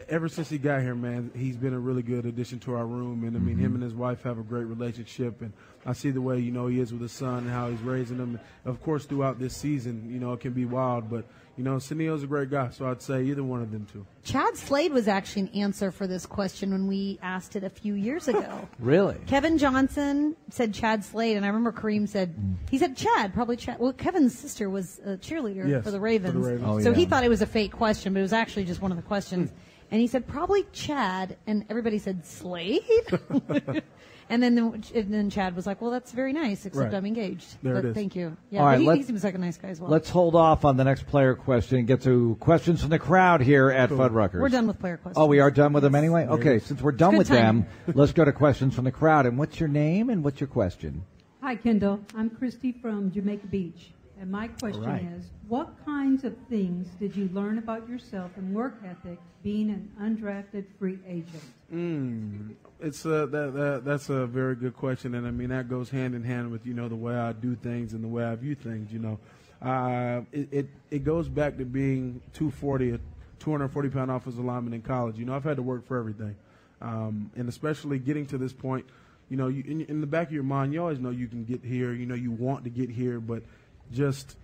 ever 0.10 0.28
since 0.28 0.50
he 0.50 0.58
got 0.58 0.82
here, 0.82 0.96
man, 0.96 1.32
he's 1.36 1.56
been 1.56 1.74
a 1.74 1.80
really 1.80 2.02
good 2.04 2.26
addition 2.26 2.60
to 2.62 2.76
our 2.76 2.86
room. 2.86 3.24
And 3.24 3.36
I 3.36 3.40
mean, 3.40 3.56
Mm-hmm. 3.56 3.66
him 3.66 3.74
and 3.76 3.84
his 3.84 3.94
wife 3.94 4.24
have 4.24 4.38
a 4.40 4.44
great 4.44 4.66
relationship. 4.66 5.42
And 5.42 5.54
I 5.86 5.94
see 5.94 6.12
the 6.12 6.22
way, 6.22 6.40
you 6.40 6.52
know, 6.52 6.68
he 6.68 6.80
is 6.80 6.92
with 6.92 7.02
his 7.02 7.12
son 7.12 7.40
and 7.40 7.50
how 7.50 7.70
he's 7.70 7.80
raising 7.82 8.18
them. 8.18 8.40
Of 8.66 8.82
course, 8.84 9.06
throughout 9.06 9.40
this 9.40 9.56
season, 9.56 10.10
you 10.12 10.20
know, 10.20 10.34
it 10.34 10.40
can 10.42 10.54
be 10.54 10.66
wild. 10.66 11.10
But, 11.10 11.26
you 11.58 11.64
know, 11.64 11.76
Sunil's 11.78 12.24
a 12.24 12.28
great 12.28 12.50
guy. 12.52 12.70
So 12.70 12.90
I'd 12.90 13.02
say 13.02 13.24
either 13.24 13.44
one 13.44 13.62
of 13.62 13.72
them 13.72 13.86
two. 13.92 14.06
Chad 14.24 14.56
Slade 14.58 14.92
was 14.94 15.08
actually 15.08 15.44
an 15.44 15.50
answer 15.50 15.92
for 15.92 16.06
this 16.08 16.26
question 16.26 16.72
when 16.72 16.88
we 16.88 17.18
asked 17.22 17.56
it 17.56 17.64
a 17.64 17.70
few 17.70 17.94
years 17.96 18.28
ago. 18.28 18.68
Really? 18.80 19.18
Kevin 19.28 19.58
Johnson 19.58 20.36
said 20.50 20.74
Chad 20.74 21.04
Slade, 21.04 21.36
and 21.38 21.46
I 21.46 21.50
remember 21.50 21.72
Kareem 21.74 22.08
said 22.08 22.34
he 22.70 22.78
said 22.78 22.96
Chad, 22.96 23.34
probably 23.34 23.58
Chad. 23.58 23.78
Well, 23.80 23.92
Kevin's 23.94 24.38
sister 24.38 24.70
was 24.70 25.00
a 25.06 25.18
cheerleader 25.18 25.68
Yes, 25.68 25.84
for 25.84 25.92
the 25.92 25.98
for 25.98 26.04
Ravens, 26.04 26.34
the 26.34 26.40
Ravens. 26.40 26.64
Oh, 26.66 26.80
so 26.80 26.94
he 26.94 27.06
thought 27.06 27.24
it 27.26 27.30
was 27.30 27.42
a 27.42 27.46
fake 27.46 27.72
question, 27.74 28.14
but 28.14 28.20
it 28.20 28.24
was 28.24 28.34
actually 28.34 28.64
just 28.66 28.82
one 28.82 28.92
of 28.92 28.98
the 28.98 29.04
questions. 29.04 29.52
And 29.92 30.00
he 30.00 30.08
said 30.08 30.28
probably 30.28 30.66
Chad, 30.72 31.38
and 31.48 31.66
everybody 31.70 31.98
said 31.98 32.26
Slade. 32.26 32.84
and 34.30 34.44
then 34.44 34.54
the, 34.56 34.64
and 34.94 35.14
then 35.14 35.30
Chad 35.30 35.56
was 35.56 35.66
like, 35.66 35.82
"Well, 35.82 35.90
that's 35.90 36.12
very 36.12 36.32
nice, 36.32 36.66
except 36.66 36.92
Right. 36.92 36.94
I'm 36.94 37.06
engaged." 37.06 37.58
There 37.64 37.74
but 37.74 37.86
it 37.86 37.90
is. 37.90 37.96
thank 37.96 38.16
you. 38.16 38.38
Yeah, 38.52 38.60
All 38.60 38.66
but 38.68 38.72
right, 38.72 38.80
he, 38.80 38.98
he 38.98 39.04
seems 39.04 39.24
like 39.24 39.34
a 39.34 39.40
nice 39.40 39.58
guy 39.58 39.70
as 39.70 39.80
well. 39.82 39.90
Let's 39.90 40.10
hold 40.10 40.36
off 40.36 40.64
on 40.64 40.78
the 40.78 40.84
next 40.84 41.08
player 41.08 41.34
question 41.34 41.80
and 41.80 41.88
get 41.88 42.02
to 42.04 42.38
questions 42.40 42.82
from 42.82 42.92
the 42.92 43.00
crowd 43.00 43.42
here 43.42 43.72
at 43.72 43.90
Fuddruckers. 43.90 44.40
We're 44.40 44.50
done 44.50 44.68
with 44.68 44.80
player 44.80 44.98
questions. 44.98 45.22
Oh, 45.22 45.26
we 45.26 45.40
are 45.40 45.50
done 45.52 45.74
with 45.74 45.84
them 45.84 45.96
anyway? 45.96 46.28
Okay, 46.28 46.60
since 46.60 46.82
we're 46.82 46.92
done 46.92 47.18
with 47.18 47.28
timing. 47.30 47.68
them, 47.88 47.96
let's 47.96 48.14
go 48.14 48.24
to 48.24 48.32
questions 48.32 48.76
from 48.76 48.84
the 48.84 48.92
crowd. 48.92 49.26
And 49.26 49.38
what's 49.40 49.60
your 49.60 49.70
name 49.70 50.10
and 50.10 50.24
what's 50.24 50.40
your 50.40 50.48
question? 50.48 51.04
Hi, 51.42 51.56
Kendall. 51.56 52.02
I'm 52.16 52.30
Christy 52.30 52.74
from 52.74 53.12
Jamaica 53.12 53.48
Beach. 53.48 53.92
And 54.20 54.30
my 54.30 54.50
question 54.50 54.84
right. 54.84 55.08
is 55.18 55.30
what 55.48 55.74
kinds 55.86 56.26
of 56.26 56.36
things 56.50 56.90
did 57.00 57.16
you 57.16 57.30
learn 57.32 57.58
about 57.58 57.88
yourself 57.88 58.32
and 58.36 58.54
work 58.54 58.76
ethic 58.86 59.18
being 59.44 59.70
an 59.70 59.90
undrafted 60.02 60.66
free 60.78 61.00
agent? 61.08 61.44
Mm, 61.74 62.56
it's 62.82 63.06
a, 63.06 63.26
that, 63.28 63.54
that 63.54 63.82
that's 63.86 64.10
a 64.10 64.26
very 64.28 64.56
good 64.56 64.76
question, 64.76 65.16
and 65.16 65.26
I 65.26 65.32
mean 65.32 65.50
that 65.50 65.70
goes 65.70 65.90
hand 65.90 66.16
in 66.16 66.24
hand 66.24 66.52
with 66.52 66.66
you 66.66 66.74
know 66.74 66.90
the 66.90 66.98
way 66.98 67.16
I 67.16 67.32
do 67.32 67.56
things 67.56 67.94
and 67.94 68.04
the 68.04 68.10
way 68.10 68.26
I 68.26 68.36
view 68.36 68.56
things. 68.56 68.92
You 68.92 69.00
know, 69.00 69.20
uh, 69.62 70.22
it, 70.34 70.50
it 70.52 70.68
it 70.92 71.04
goes 71.06 71.30
back 71.30 71.58
to 71.58 71.64
being 71.64 72.22
240, 72.34 72.92
a 72.92 73.00
240 73.40 73.90
pound 73.90 74.12
offensive 74.12 74.44
lineman 74.44 74.74
in 74.74 74.82
college. 74.82 75.18
You 75.18 75.26
know, 75.26 75.36
I've 75.36 75.46
had 75.46 75.56
to 75.56 75.64
work 75.64 75.88
for 75.88 75.98
everything, 75.98 76.36
um, 76.82 77.32
and 77.38 77.48
especially 77.48 78.00
getting 78.00 78.26
to 78.28 78.38
this 78.38 78.52
point. 78.52 78.86
You 79.30 79.38
know, 79.38 79.48
you, 79.48 79.64
in, 79.66 79.82
in 79.82 80.02
the 80.02 80.08
back 80.08 80.28
of 80.28 80.34
your 80.34 80.44
mind, 80.44 80.74
you 80.74 80.82
always 80.82 81.00
know 81.00 81.12
you 81.12 81.28
can 81.28 81.46
get 81.46 81.64
here. 81.64 81.94
You 81.94 82.08
know, 82.08 82.16
you 82.16 82.32
want 82.32 82.64
to 82.66 82.70
get 82.70 82.90
here, 82.90 83.20
but 83.20 83.44
just 83.92 84.38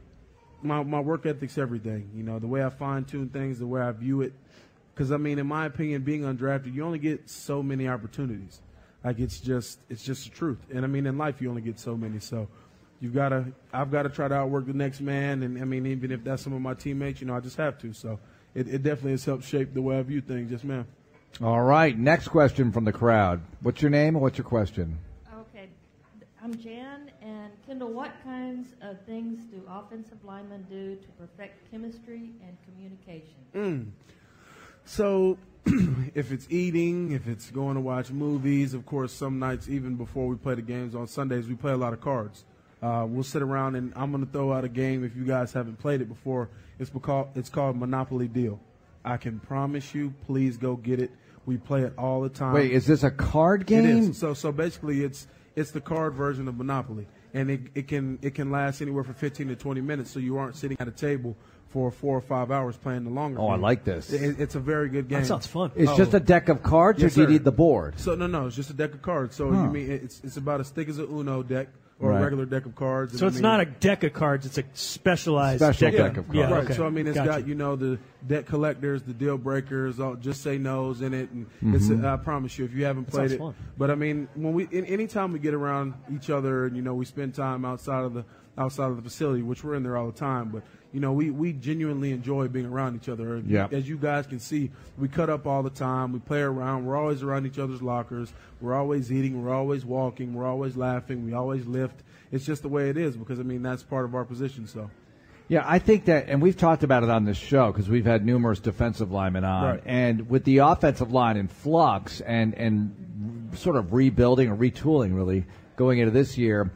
my 0.61 0.83
my 0.83 0.99
work 0.99 1.25
ethic's 1.25 1.57
everything. 1.57 2.09
You 2.15 2.23
know, 2.23 2.39
the 2.39 2.47
way 2.47 2.63
I 2.63 2.69
fine 2.69 3.05
tune 3.05 3.29
things, 3.29 3.59
the 3.59 3.67
way 3.67 3.81
I 3.81 3.91
view 3.91 4.21
it. 4.21 4.33
Because 4.93 5.11
I 5.11 5.17
mean, 5.17 5.39
in 5.39 5.47
my 5.47 5.65
opinion, 5.65 6.03
being 6.03 6.21
undrafted, 6.21 6.73
you 6.73 6.83
only 6.83 6.99
get 6.99 7.29
so 7.29 7.61
many 7.61 7.87
opportunities. 7.87 8.61
Like 9.03 9.19
it's 9.19 9.39
just 9.39 9.79
it's 9.89 10.03
just 10.03 10.25
the 10.25 10.31
truth. 10.31 10.59
And 10.73 10.83
I 10.83 10.87
mean, 10.87 11.05
in 11.05 11.17
life, 11.17 11.41
you 11.41 11.49
only 11.49 11.61
get 11.61 11.79
so 11.79 11.95
many. 11.95 12.19
So 12.19 12.47
you've 12.99 13.13
got 13.13 13.29
to 13.29 13.45
I've 13.73 13.91
got 13.91 14.03
to 14.03 14.09
try 14.09 14.27
to 14.27 14.35
outwork 14.35 14.65
the 14.65 14.73
next 14.73 15.01
man. 15.01 15.43
And 15.43 15.61
I 15.61 15.65
mean, 15.65 15.85
even 15.85 16.11
if 16.11 16.23
that's 16.23 16.41
some 16.41 16.53
of 16.53 16.61
my 16.61 16.73
teammates, 16.73 17.21
you 17.21 17.27
know, 17.27 17.35
I 17.35 17.39
just 17.39 17.57
have 17.57 17.77
to. 17.79 17.93
So 17.93 18.19
it, 18.55 18.67
it 18.67 18.83
definitely 18.83 19.11
has 19.11 19.25
helped 19.25 19.43
shape 19.43 19.73
the 19.73 19.81
way 19.81 19.99
I 19.99 20.01
view 20.01 20.21
things. 20.21 20.51
Yes, 20.51 20.63
ma'am. 20.63 20.87
All 21.41 21.61
right, 21.61 21.97
next 21.97 22.29
question 22.29 22.71
from 22.71 22.85
the 22.85 22.93
crowd. 22.93 23.41
What's 23.61 23.81
your 23.81 23.91
name 23.91 24.15
and 24.15 24.21
what's 24.21 24.37
your 24.37 24.45
question? 24.45 24.97
Okay, 25.41 25.67
I'm 26.41 26.55
Jan, 26.55 27.11
and 27.14 27.14
Kendall, 27.67 27.91
what 27.91 28.13
kinds 28.23 28.67
of 28.81 29.01
things 29.07 29.43
do 29.45 29.61
offensive 29.67 30.23
linemen 30.23 30.65
do 30.69 30.95
to 30.95 31.07
perfect 31.19 31.71
chemistry 31.71 32.29
and 32.45 32.57
communication? 32.63 33.93
So, 34.85 35.39
if 36.13 36.31
it's 36.31 36.45
eating, 36.49 37.11
if 37.11 37.27
it's 37.27 37.49
going 37.49 37.73
to 37.75 37.81
watch 37.81 38.11
movies, 38.11 38.75
of 38.75 38.85
course, 38.85 39.11
some 39.11 39.39
nights, 39.39 39.67
even 39.67 39.95
before 39.95 40.27
we 40.27 40.35
play 40.35 40.53
the 40.53 40.61
games 40.61 40.93
on 40.93 41.07
Sundays, 41.07 41.47
we 41.47 41.55
play 41.55 41.71
a 41.71 41.77
lot 41.77 41.93
of 41.93 42.01
cards. 42.01 42.45
Uh, 42.83 43.05
we'll 43.07 43.23
sit 43.23 43.41
around 43.41 43.75
and 43.75 43.91
I'm 43.95 44.11
going 44.11 44.23
to 44.23 44.31
throw 44.31 44.53
out 44.53 44.63
a 44.63 44.69
game 44.69 45.03
if 45.03 45.15
you 45.15 45.25
guys 45.25 45.51
haven't 45.51 45.79
played 45.79 46.01
it 46.01 46.07
before. 46.07 46.49
It's, 46.77 46.91
because, 46.91 47.27
it's 47.33 47.49
called 47.49 47.77
Monopoly 47.77 48.27
Deal. 48.27 48.59
I 49.03 49.17
can 49.17 49.39
promise 49.39 49.95
you, 49.95 50.13
please 50.25 50.57
go 50.57 50.75
get 50.75 50.99
it. 50.99 51.11
We 51.45 51.57
play 51.57 51.81
it 51.81 51.93
all 51.97 52.21
the 52.21 52.29
time. 52.29 52.53
Wait, 52.53 52.71
is 52.71 52.85
this 52.85 53.03
a 53.03 53.11
card 53.11 53.65
game? 53.65 53.85
is. 53.85 54.17
So 54.17 54.33
so 54.33 54.51
basically, 54.51 55.03
it's 55.03 55.27
it's 55.55 55.69
the 55.69 55.79
card 55.79 56.15
version 56.15 56.47
of 56.47 56.57
Monopoly, 56.57 57.05
and 57.35 57.51
it, 57.51 57.61
it 57.75 57.87
can 57.87 58.17
it 58.21 58.33
can 58.33 58.49
last 58.49 58.81
anywhere 58.81 59.03
from 59.03 59.13
15 59.13 59.49
to 59.49 59.55
20 59.55 59.81
minutes. 59.81 60.09
So 60.09 60.19
you 60.19 60.37
aren't 60.37 60.55
sitting 60.55 60.77
at 60.79 60.87
a 60.87 60.91
table 60.91 61.35
for 61.69 61.91
four 61.91 62.17
or 62.17 62.21
five 62.21 62.49
hours 62.51 62.77
playing 62.77 63.03
the 63.03 63.09
longer. 63.09 63.39
Oh, 63.41 63.49
I 63.49 63.57
like 63.57 63.83
this. 63.83 64.11
It- 64.13 64.39
it's 64.39 64.55
a 64.55 64.59
very 64.61 64.87
good 64.87 65.09
game. 65.09 65.25
sounds 65.25 65.45
fun. 65.45 65.71
It's 65.75 65.91
Oh. 65.91 65.97
just 65.97 66.13
a 66.13 66.19
deck 66.21 66.47
of 66.47 66.63
cards, 66.63 67.01
Yes, 67.01 67.11
or 67.11 67.15
do 67.15 67.21
you 67.23 67.27
need 67.27 67.43
the 67.43 67.51
board? 67.51 67.99
So 67.99 68.15
no, 68.15 68.27
no, 68.27 68.47
it's 68.47 68.55
just 68.55 68.69
a 68.69 68.73
deck 68.73 68.93
of 68.93 69.01
cards. 69.01 69.35
So 69.35 69.51
Huh. 69.51 69.63
you 69.63 69.69
mean 69.69 69.91
it's 69.91 70.21
it's 70.23 70.37
about 70.37 70.61
as 70.61 70.69
thick 70.69 70.87
as 70.87 70.97
a 70.99 71.03
Uno 71.03 71.43
deck 71.43 71.67
or 71.99 72.09
Right. 72.09 72.19
a 72.19 72.23
regular 72.23 72.45
deck 72.45 72.65
of 72.65 72.75
cards. 72.75 73.13
and 73.13 73.19
So 73.19 73.25
I 73.25 73.27
it's 73.27 73.35
mean- 73.35 73.43
not 73.43 73.61
a 73.61 73.65
deck 73.65 74.03
of 74.03 74.13
cards; 74.13 74.45
it's 74.45 74.57
a 74.57 74.63
specialized 74.73 75.61
Special 75.61 75.91
deck, 75.91 75.97
deck 75.97 76.17
of 76.17 76.33
Yeah, 76.35 76.41
cards. 76.47 76.53
Right. 76.53 76.63
okay. 76.65 76.73
So 76.73 76.85
I 76.85 76.89
mean, 76.89 77.07
it's 77.07 77.15
Gotcha. 77.15 77.29
got 77.29 77.47
you 77.47 77.55
know 77.55 77.75
the 77.75 77.97
debt 78.27 78.45
collectors, 78.45 79.03
the 79.03 79.13
deal 79.13 79.37
breakers, 79.37 79.99
all 79.99 80.15
just 80.15 80.41
say 80.41 80.57
nos 80.57 81.01
in 81.01 81.13
it, 81.13 81.31
and 81.31 81.45
mm-hmm. 81.63 81.75
it's. 81.75 81.89
I 81.89 82.17
promise 82.17 82.57
you, 82.59 82.65
if 82.65 82.73
you 82.73 82.85
haven't 82.85 83.05
played 83.05 83.31
it, 83.31 83.39
fun. 83.39 83.55
but 83.77 83.89
I 83.89 83.95
mean, 83.95 84.27
when 84.35 84.53
we 84.53 84.67
in, 84.71 84.85
anytime 84.85 85.31
we 85.31 85.39
get 85.39 85.53
around 85.53 85.93
each 86.13 86.29
other, 86.29 86.65
and 86.65 86.75
you 86.75 86.81
know, 86.81 86.93
we 86.95 87.05
spend 87.05 87.33
time 87.33 87.63
outside 87.63 88.03
of 88.03 88.13
the 88.13 88.25
outside 88.57 88.89
of 88.89 88.95
the 88.95 89.01
facility, 89.01 89.41
which 89.41 89.63
we're 89.63 89.75
in 89.75 89.83
there 89.83 89.97
all 89.97 90.07
the 90.07 90.17
time, 90.17 90.49
but 90.49 90.63
you 90.93 91.01
know, 91.01 91.11
we 91.11 91.29
we 91.29 91.51
genuinely 91.51 92.11
enjoy 92.11 92.47
being 92.47 92.65
around 92.65 92.95
each 92.95 93.09
other. 93.09 93.43
Yeah. 93.45 93.67
As 93.69 93.87
you 93.89 93.97
guys 93.97 94.27
can 94.27 94.39
see, 94.39 94.71
we 94.97 95.09
cut 95.09 95.29
up 95.29 95.45
all 95.45 95.61
the 95.61 95.69
time. 95.69 96.13
We 96.13 96.19
play 96.19 96.39
around. 96.39 96.85
We're 96.85 96.95
always 96.95 97.21
around 97.21 97.45
each 97.45 97.59
other's 97.59 97.81
lockers. 97.81 98.31
We're 98.61 98.75
always 98.75 99.11
eating. 99.11 99.43
We're 99.43 99.53
always 99.53 99.83
walking. 99.83 100.33
We're 100.33 100.47
always 100.47 100.77
laughing. 100.77 101.25
We 101.25 101.33
always 101.33 101.65
lift. 101.65 102.01
It's 102.31 102.45
just 102.45 102.61
the 102.61 102.69
way 102.69 102.89
it 102.89 102.95
is 102.97 103.17
because 103.17 103.39
I 103.39 103.43
mean 103.43 103.61
that's 103.61 103.83
part 103.83 104.05
of 104.05 104.15
our 104.15 104.23
position. 104.23 104.67
So. 104.67 104.89
Yeah, 105.47 105.63
I 105.63 105.77
think 105.77 106.05
that, 106.05 106.27
and 106.27 106.41
we've 106.41 106.57
talked 106.57 106.83
about 106.83 107.03
it 107.03 107.09
on 107.09 107.23
this 107.23 107.37
show 107.37 107.71
because 107.71 107.87
we've 107.87 108.05
had 108.05 108.25
numerous 108.25 108.59
defensive 108.59 109.11
linemen 109.11 109.43
on, 109.43 109.63
Right. 109.63 109.83
and 109.85 110.27
with 110.27 110.43
the 110.43 110.57
offensive 110.59 111.11
line 111.11 111.37
in 111.37 111.47
flux 111.49 112.19
and 112.21 112.55
and 112.55 113.51
sort 113.55 113.75
of 113.75 113.93
rebuilding 113.93 114.49
or 114.49 114.55
retooling, 114.55 115.15
really 115.15 115.45
going 115.75 115.99
into 115.99 116.11
this 116.11 116.37
year, 116.37 116.71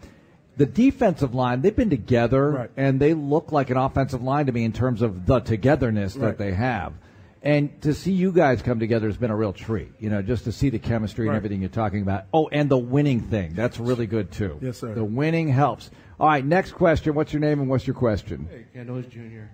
the 0.60 0.66
defensive 0.66 1.34
line 1.34 1.62
they've 1.62 1.76
been 1.76 1.90
together 1.90 2.50
Right. 2.52 2.72
and 2.76 3.00
they 3.00 3.14
look 3.14 3.52
like 3.54 3.70
an 3.70 3.78
offensive 3.78 4.22
line 4.22 4.46
to 4.48 4.52
me 4.52 4.66
in 4.66 4.74
terms 4.74 5.02
of 5.02 5.26
the 5.26 5.40
togetherness 5.40 6.14
that 6.16 6.22
Right. 6.26 6.38
they 6.38 6.52
have. 6.54 6.94
And 7.42 7.82
to 7.84 7.94
see 7.94 8.12
you 8.12 8.34
guys 8.34 8.62
come 8.62 8.78
together 8.80 9.08
has 9.08 9.16
been 9.16 9.32
a 9.32 9.36
real 9.36 9.54
treat. 9.54 9.94
You 10.00 10.10
know, 10.10 10.22
just 10.22 10.44
to 10.44 10.52
see 10.52 10.70
the 10.70 10.78
chemistry 10.78 11.28
and 11.28 11.36
everything 11.38 11.62
you're 11.62 11.70
talking 11.70 12.02
about. 12.02 12.26
Oh, 12.34 12.50
and 12.52 12.70
the 12.70 12.78
winning 12.78 13.22
thing. 13.22 13.54
That's 13.54 13.80
really 13.80 14.06
good 14.06 14.32
too. 14.32 14.60
Yes, 14.62 14.80
sir. 14.80 14.94
The 14.94 15.06
winning 15.06 15.48
helps. 15.48 15.90
All 16.20 16.28
right, 16.28 16.46
next 16.46 16.74
question. 16.74 17.16
What's 17.16 17.32
your 17.32 17.40
name 17.40 17.62
and 17.62 17.70
what's 17.70 17.88
your 17.88 17.94
question? 17.96 18.50
Hey, 18.52 18.66
Kendall 18.74 19.02
Jr. 19.04 19.48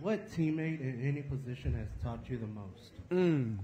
What 0.00 0.28
teammate 0.32 0.80
in 0.80 1.00
any 1.06 1.22
position 1.22 1.74
has 1.74 1.86
taught 2.02 2.28
you 2.28 2.38
the 2.38 2.48
most? 2.48 2.90
Mm, 3.12 3.58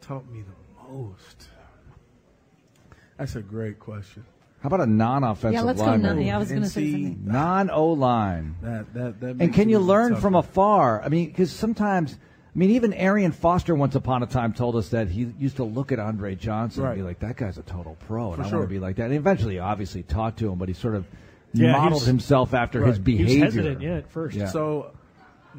taught 0.00 0.26
me 0.32 0.40
the 0.40 0.90
most. 0.90 1.48
That's 3.18 3.36
a 3.36 3.42
great 3.42 3.78
question. 3.78 4.24
How 4.64 4.68
about 4.68 4.80
a 4.80 4.86
non-offensive 4.86 5.52
Yeah, 5.52 5.60
let's 5.60 5.78
go. 5.78 5.84
lineman? 5.88 6.16
non- 6.16 6.24
yeah, 6.24 6.36
I 6.36 6.38
was 6.38 6.48
going 6.48 6.62
to 6.62 6.68
say 6.70 6.90
something. 6.90 7.20
Non-O 7.26 7.88
line. 7.92 8.54
That 8.62 8.94
that 8.94 9.20
that. 9.20 9.36
And 9.38 9.52
can 9.52 9.68
you 9.68 9.78
learn 9.78 10.12
tougher. 10.12 10.22
from 10.22 10.34
afar? 10.36 11.02
I 11.02 11.10
mean, 11.10 11.26
because 11.28 11.52
sometimes, 11.52 12.14
I 12.14 12.58
mean, 12.58 12.70
even 12.70 12.94
Arian 12.94 13.32
Foster 13.32 13.74
once 13.74 13.94
upon 13.94 14.22
a 14.22 14.26
time 14.26 14.54
told 14.54 14.76
us 14.76 14.88
that 14.88 15.08
he 15.08 15.30
used 15.38 15.56
to 15.56 15.64
look 15.64 15.92
at 15.92 15.98
Andre 15.98 16.34
Johnson 16.34 16.82
and 16.86 16.96
be 16.96 17.02
like, 17.02 17.18
"That 17.18 17.36
guy's 17.36 17.58
a 17.58 17.62
total 17.62 17.98
pro," 18.08 18.28
and 18.28 18.36
For 18.36 18.42
I 18.42 18.48
sure. 18.48 18.58
want 18.60 18.70
to 18.70 18.74
be 18.74 18.78
like 18.80 18.96
that. 18.96 19.04
And 19.04 19.12
eventually, 19.14 19.58
obviously, 19.58 20.02
talked 20.02 20.38
to 20.38 20.50
him, 20.50 20.56
but 20.58 20.68
he 20.68 20.74
sort 20.74 20.94
of 20.94 21.04
Yeah, 21.52 21.72
modeled 21.72 21.92
was- 22.00 22.06
himself 22.06 22.54
after 22.54 22.80
Right. 22.80 22.88
his 22.88 22.96
He 23.04 23.16
He 23.18 23.22
was 23.24 23.32
behavior. 23.34 23.44
hesitant, 23.44 23.80
yeah, 23.82 23.96
at 23.96 24.08
first. 24.10 24.34
Yeah. 24.34 24.46
So, 24.46 24.92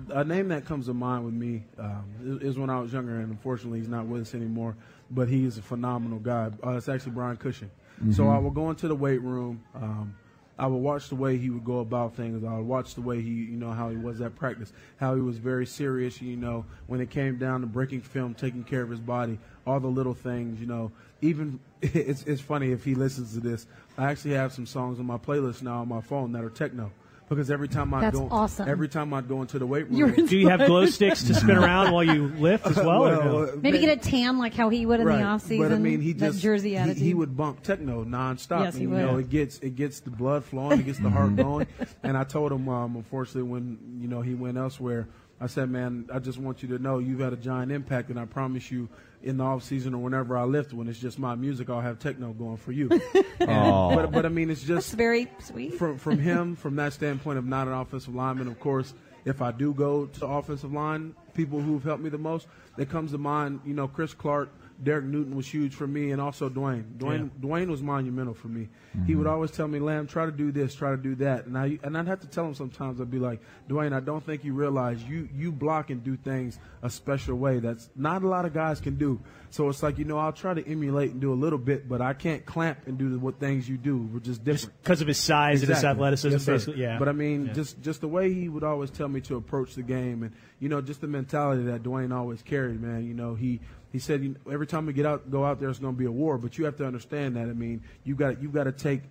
a 0.09 0.23
name 0.23 0.47
that 0.47 0.65
comes 0.65 0.87
to 0.87 0.95
mind 0.95 1.25
with 1.25 1.35
me 1.35 1.63
um, 1.77 2.05
is 2.23 2.53
is 2.53 2.57
when 2.57 2.71
I 2.71 2.79
was 2.79 2.91
younger, 2.91 3.17
and 3.17 3.29
unfortunately, 3.29 3.77
he's 3.81 3.87
not 3.87 4.07
with 4.07 4.23
us 4.23 4.33
anymore. 4.33 4.75
But 5.11 5.27
he 5.29 5.45
is 5.45 5.59
a 5.59 5.61
phenomenal 5.61 6.17
guy. 6.17 6.49
Uh, 6.65 6.71
it's 6.71 6.89
actually 6.89 7.11
Brian 7.11 7.37
Cushing. 7.37 7.69
So 8.11 8.29
I 8.29 8.37
would 8.37 8.53
go 8.53 8.69
into 8.69 8.87
the 8.87 8.95
weight 8.95 9.21
room. 9.21 9.63
Um, 9.73 10.15
I 10.57 10.67
would 10.67 10.77
watch 10.77 11.09
the 11.09 11.15
way 11.15 11.37
he 11.37 11.49
would 11.49 11.65
go 11.65 11.79
about 11.79 12.15
things. 12.15 12.43
I 12.43 12.55
would 12.55 12.65
watch 12.65 12.95
the 12.95 13.01
way 13.01 13.21
he, 13.21 13.29
you 13.29 13.57
know, 13.57 13.71
how 13.71 13.89
he 13.89 13.97
was 13.97 14.21
at 14.21 14.35
practice, 14.35 14.71
how 14.97 15.15
he 15.15 15.21
was 15.21 15.37
very 15.37 15.65
serious. 15.65 16.21
You 16.21 16.37
know, 16.37 16.65
when 16.87 17.01
it 17.01 17.09
came 17.09 17.37
down 17.37 17.61
to 17.61 17.67
breaking 17.67 18.01
film, 18.01 18.33
taking 18.33 18.63
care 18.63 18.81
of 18.81 18.89
his 18.89 19.01
body, 19.01 19.37
all 19.67 19.79
the 19.79 19.87
little 19.87 20.13
things. 20.13 20.59
You 20.61 20.67
know, 20.67 20.91
even 21.21 21.59
it's 21.81 22.23
it's 22.23 22.41
funny 22.41 22.71
if 22.71 22.85
he 22.85 22.95
listens 22.95 23.33
to 23.33 23.39
this. 23.39 23.67
I 23.97 24.11
actually 24.11 24.35
have 24.35 24.53
some 24.53 24.65
songs 24.65 24.99
on 24.99 25.05
my 25.05 25.17
playlist 25.17 25.61
now 25.61 25.81
on 25.81 25.89
my 25.89 26.01
phone 26.01 26.31
that 26.33 26.43
are 26.43 26.49
techno. 26.49 26.91
Because 27.27 27.49
every 27.49 27.67
time 27.67 27.91
I 27.93 28.01
That's 28.01 28.19
go, 28.19 28.27
awesome. 28.29 28.69
every 28.69 28.87
time 28.87 29.11
I'd 29.11 29.27
go 29.27 29.41
into 29.41 29.57
the 29.57 29.65
weight 29.65 29.87
room, 29.89 29.95
You're 29.97 30.11
Do 30.11 30.37
you 30.37 30.47
have 30.49 30.67
glow 30.67 30.85
sticks 30.85 31.23
to 31.23 31.33
spin 31.33 31.57
around 31.57 31.91
while 31.91 32.03
you 32.03 32.27
lift 32.27 32.67
as 32.67 32.75
well? 32.77 33.07
or 33.07 33.15
no? 33.23 33.39
uh, 33.45 33.55
Maybe 33.59 33.79
get 33.79 33.97
a 33.97 34.09
tan 34.09 34.37
like 34.37 34.53
how 34.53 34.69
he 34.69 34.85
would 34.85 34.99
in 34.99 35.07
right. 35.07 35.17
the 35.17 35.23
off 35.23 35.41
season. 35.41 35.67
But 35.67 35.71
I 35.73 35.79
mean, 35.79 36.01
he 36.01 36.13
just 36.13 36.39
Jersey 36.39 36.69
he- 36.71 36.77
attitude. 36.77 37.01
He, 37.01 37.13
would 37.15 37.35
bump 37.35 37.63
techno 37.63 38.03
nonstop. 38.03 38.65
Yes, 38.65 38.75
and, 38.75 38.81
he 38.81 38.81
you 38.83 38.89
know, 39.03 39.17
it 39.17 39.29
gets 39.31 39.57
it 39.59 39.75
gets 39.75 40.01
the 40.01 40.11
blood 40.11 40.43
flowing, 40.45 40.79
it 40.81 40.85
gets 40.85 40.99
the 40.99 41.09
heart 41.17 41.35
going. 41.35 41.65
And 42.03 42.15
I 42.15 42.25
told 42.25 42.51
him, 42.51 42.69
um, 42.69 42.95
unfortunately, 42.95 43.49
when 43.49 43.79
you 43.99 44.07
know 44.07 44.21
he 44.21 44.35
went 44.35 44.57
elsewhere, 44.57 45.07
I 45.39 45.47
said, 45.47 45.69
man, 45.69 46.07
I 46.13 46.19
just 46.19 46.37
want 46.37 46.63
you 46.63 46.69
to 46.69 46.79
know 46.79 46.99
you've 46.99 47.19
had 47.19 47.33
a 47.33 47.37
giant 47.37 47.71
impact, 47.71 48.09
and 48.09 48.17
I 48.19 48.25
promise 48.25 48.71
you, 48.71 48.87
in 49.21 49.37
the 49.37 49.43
off 49.43 49.63
season 49.63 49.93
or 49.93 49.97
whenever 49.97 50.37
I 50.37 50.43
lift, 50.43 50.71
when 50.71 50.87
it's 50.87 50.99
just 50.99 51.17
my 51.19 51.35
music, 51.35 51.69
I'll 51.69 51.81
have 51.81 51.99
techno 51.99 52.31
going 52.33 52.57
for 52.57 52.71
you. 52.71 52.89
And- 53.39 53.95
but 53.95 54.11
but 54.11 54.25
I 54.25 54.29
mean, 54.29 54.49
it's 54.49 54.61
That's 54.63 54.85
just 54.87 54.97
very 54.97 55.29
sweet. 55.39 55.73
from 55.75 55.97
from 55.97 56.19
him 56.19 56.55
from 56.55 56.77
that 56.77 56.93
standpoint 56.93 57.37
of 57.37 57.45
not 57.45 57.67
an 57.67 57.73
offensive 57.73 58.15
lineman. 58.15 58.47
Of 58.47 58.59
course, 58.61 58.93
if 59.25 59.41
I 59.41 59.51
do 59.51 59.73
go 59.73 60.05
to 60.05 60.25
offensive 60.25 60.71
line, 60.71 61.13
people 61.33 61.59
who've 61.59 61.83
helped 61.83 62.01
me 62.01 62.09
the 62.09 62.17
most, 62.17 62.47
that 62.77 62.89
comes 62.89 63.11
to 63.11 63.17
mind. 63.17 63.59
You 63.65 63.73
know, 63.73 63.87
Chris 63.89 64.13
Clark, 64.13 64.49
Derek 64.83 65.05
Newton 65.05 65.35
was 65.35 65.47
huge 65.47 65.73
for 65.73 65.87
me, 65.87 66.11
and 66.11 66.21
also 66.21 66.49
Duane. 66.49 66.95
Duane 66.97 67.31
Duane 67.39 67.71
was 67.71 67.81
monumental 67.81 68.33
for 68.33 68.47
me. 68.47 68.67
He 68.91 68.99
mm-hmm. 68.99 69.17
would 69.17 69.27
always 69.27 69.51
tell 69.51 69.67
me, 69.67 69.79
"Lamm, 69.79 70.07
try 70.07 70.25
to 70.25 70.31
do 70.31 70.51
this, 70.51 70.75
try 70.75 70.91
to 70.91 70.97
do 70.97 71.15
that," 71.15 71.45
and 71.45 71.57
I 71.57 71.79
and 71.83 71.97
I'd 71.97 72.07
have 72.07 72.19
to 72.21 72.27
tell 72.27 72.45
him 72.45 72.53
sometimes. 72.53 72.99
I'd 72.99 73.09
be 73.09 73.19
like, 73.19 73.39
"Duane, 73.67 73.93
I 73.93 73.99
don't 74.01 74.25
think 74.25 74.43
you 74.43 74.53
realize 74.53 75.01
you 75.03 75.29
you 75.33 75.51
block 75.51 75.89
and 75.89 76.03
do 76.03 76.17
things 76.17 76.59
a 76.83 76.89
special 76.89 77.37
way 77.37 77.59
that's 77.59 77.89
not 77.95 78.23
a 78.23 78.27
lot 78.27 78.45
of 78.45 78.53
guys 78.53 78.79
can 78.81 78.97
do." 78.97 79.19
So 79.49 79.69
it's 79.69 79.81
like 79.81 79.97
you 79.97 80.03
know, 80.03 80.17
I'll 80.17 80.33
try 80.33 80.53
to 80.53 80.67
emulate 80.67 81.11
and 81.11 81.21
do 81.21 81.31
a 81.31 81.35
little 81.35 81.59
bit, 81.59 81.87
but 81.87 82.01
I 82.01 82.13
can't 82.13 82.45
clamp 82.45 82.79
and 82.87 82.97
do 82.97 83.09
the, 83.09 83.17
what 83.17 83.39
things 83.39 83.69
you 83.69 83.77
do. 83.77 83.97
We're 83.97 84.19
just 84.19 84.43
different. 84.43 84.81
Because 84.83 85.01
of 85.01 85.07
his 85.07 85.17
size 85.17 85.61
and 85.61 85.69
his 85.69 85.83
athleticism, 85.83 86.35
Yes, 86.35 86.45
basically. 86.45 86.81
Yeah. 86.81 86.99
But 86.99 87.07
I 87.07 87.13
mean, 87.13 87.45
Yeah. 87.45 87.53
just 87.53 87.81
just 87.81 88.01
the 88.01 88.09
way 88.09 88.33
he 88.33 88.49
would 88.49 88.65
always 88.65 88.91
tell 88.91 89.07
me 89.07 89.21
to 89.21 89.37
approach 89.37 89.75
the 89.75 89.83
game, 89.83 90.23
and 90.23 90.33
you 90.59 90.67
know, 90.67 90.81
just 90.81 90.99
the 90.99 91.07
mentality 91.07 91.63
that 91.63 91.83
Duane 91.83 92.11
always 92.11 92.41
carried, 92.41 92.81
man. 92.81 93.05
You 93.05 93.13
know, 93.13 93.35
he 93.35 93.61
he 93.95 93.99
said 93.99 94.21
you 94.21 94.29
know, 94.29 94.51
every 94.51 94.67
time 94.67 94.85
we 94.85 94.91
get 94.91 95.05
out, 95.05 95.31
go 95.31 95.45
out 95.45 95.57
there, 95.57 95.69
it's 95.69 95.79
going 95.79 95.93
to 95.93 95.97
be 95.97 96.03
a 96.03 96.11
war. 96.11 96.37
But 96.37 96.57
you 96.57 96.65
have 96.65 96.75
to 96.77 96.85
understand 96.85 97.37
that. 97.37 97.43
I 97.43 97.53
mean, 97.53 97.81
you 98.03 98.13
got 98.13 98.41
you 98.41 98.49
got 98.49 98.65
to 98.65 98.73
take 98.73 99.03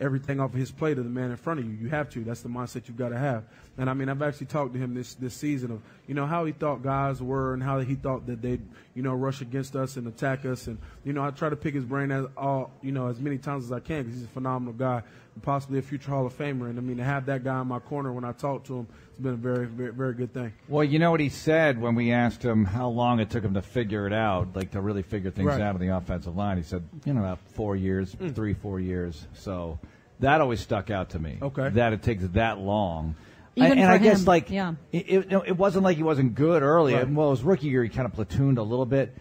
everything 0.00 0.40
off 0.40 0.54
of 0.54 0.58
his 0.58 0.70
plate 0.70 0.96
of 0.96 1.04
the 1.04 1.10
man 1.10 1.30
in 1.30 1.36
front 1.36 1.60
of 1.60 1.66
you. 1.66 1.72
You 1.72 1.88
have 1.90 2.08
to. 2.10 2.24
That's 2.24 2.40
the 2.40 2.48
mindset 2.48 2.88
you've 2.88 2.96
got 2.96 3.10
to 3.10 3.18
have. 3.18 3.44
And 3.80 3.88
I 3.88 3.94
mean, 3.94 4.10
I've 4.10 4.20
actually 4.20 4.48
talked 4.48 4.74
to 4.74 4.78
him 4.78 4.92
this 4.92 5.14
this 5.14 5.32
season 5.32 5.70
of 5.70 5.80
you 6.06 6.12
know 6.14 6.26
how 6.26 6.44
he 6.44 6.52
thought 6.52 6.82
guys 6.82 7.22
were 7.22 7.54
and 7.54 7.62
how 7.62 7.80
he 7.80 7.94
thought 7.94 8.26
that 8.26 8.42
they'd 8.42 8.60
you 8.94 9.02
know 9.02 9.14
rush 9.14 9.40
against 9.40 9.74
us 9.74 9.96
and 9.96 10.06
attack 10.06 10.44
us. 10.44 10.66
And 10.66 10.76
you 11.02 11.14
know, 11.14 11.24
I 11.24 11.30
try 11.30 11.48
to 11.48 11.56
pick 11.56 11.72
his 11.74 11.84
brain 11.84 12.10
as 12.12 12.26
all 12.36 12.72
you 12.82 12.92
know 12.92 13.06
as 13.08 13.18
many 13.18 13.38
times 13.38 13.64
as 13.64 13.72
I 13.72 13.80
can 13.80 14.02
because 14.02 14.16
he's 14.18 14.24
a 14.24 14.28
phenomenal 14.28 14.74
guy, 14.74 15.02
and 15.34 15.42
possibly 15.42 15.78
a 15.78 15.82
future 15.82 16.10
Hall 16.10 16.26
of 16.26 16.36
Famer. 16.36 16.68
And 16.68 16.78
I 16.78 16.82
mean, 16.82 16.98
to 16.98 17.04
have 17.04 17.24
that 17.26 17.42
guy 17.42 17.58
in 17.62 17.68
my 17.68 17.78
corner 17.78 18.12
when 18.12 18.22
I 18.22 18.32
talk 18.32 18.64
to 18.64 18.76
him, 18.80 18.86
it's 19.12 19.20
been 19.20 19.32
a 19.32 19.36
very 19.36 19.64
very 19.64 19.92
very 19.94 20.12
good 20.12 20.34
thing. 20.34 20.52
Well, 20.68 20.84
you 20.84 20.98
know 20.98 21.10
what 21.10 21.20
he 21.20 21.30
said 21.30 21.80
when 21.80 21.94
we 21.94 22.12
asked 22.12 22.42
him 22.44 22.66
how 22.66 22.88
long 22.90 23.18
it 23.18 23.30
took 23.30 23.42
him 23.42 23.54
to 23.54 23.62
figure 23.62 24.06
it 24.06 24.12
out, 24.12 24.54
like 24.54 24.72
to 24.72 24.82
really 24.82 25.02
figure 25.02 25.30
things 25.30 25.46
Right. 25.46 25.60
out 25.62 25.74
on 25.74 25.80
the 25.80 25.96
offensive 25.96 26.36
line. 26.36 26.58
He 26.58 26.64
said, 26.64 26.82
you 27.06 27.14
know, 27.14 27.20
about 27.20 27.38
four 27.54 27.76
years, 27.76 28.14
Mm. 28.14 28.34
three, 28.34 28.52
four 28.52 28.78
years. 28.78 29.26
So 29.32 29.78
that 30.18 30.42
always 30.42 30.60
stuck 30.60 30.90
out 30.90 31.08
to 31.10 31.18
me. 31.18 31.38
Okay. 31.40 31.70
That 31.70 31.94
it 31.94 32.02
takes 32.02 32.24
that 32.34 32.58
long. 32.58 33.14
Even 33.56 33.78
and 33.78 33.90
I 33.90 33.98
guess 33.98 34.26
like 34.26 34.48
yeah. 34.50 34.74
it, 34.92 35.08
it, 35.08 35.32
it 35.48 35.56
wasn't 35.56 35.84
like 35.84 35.96
he 35.96 36.02
wasn't 36.02 36.34
good 36.34 36.62
early. 36.62 36.94
Right. 36.94 37.08
Well, 37.10 37.30
his 37.30 37.42
rookie 37.42 37.68
year 37.68 37.82
he 37.82 37.88
kind 37.88 38.06
of 38.06 38.12
platooned 38.12 38.58
a 38.58 38.62
little 38.62 38.86
bit, 38.86 39.14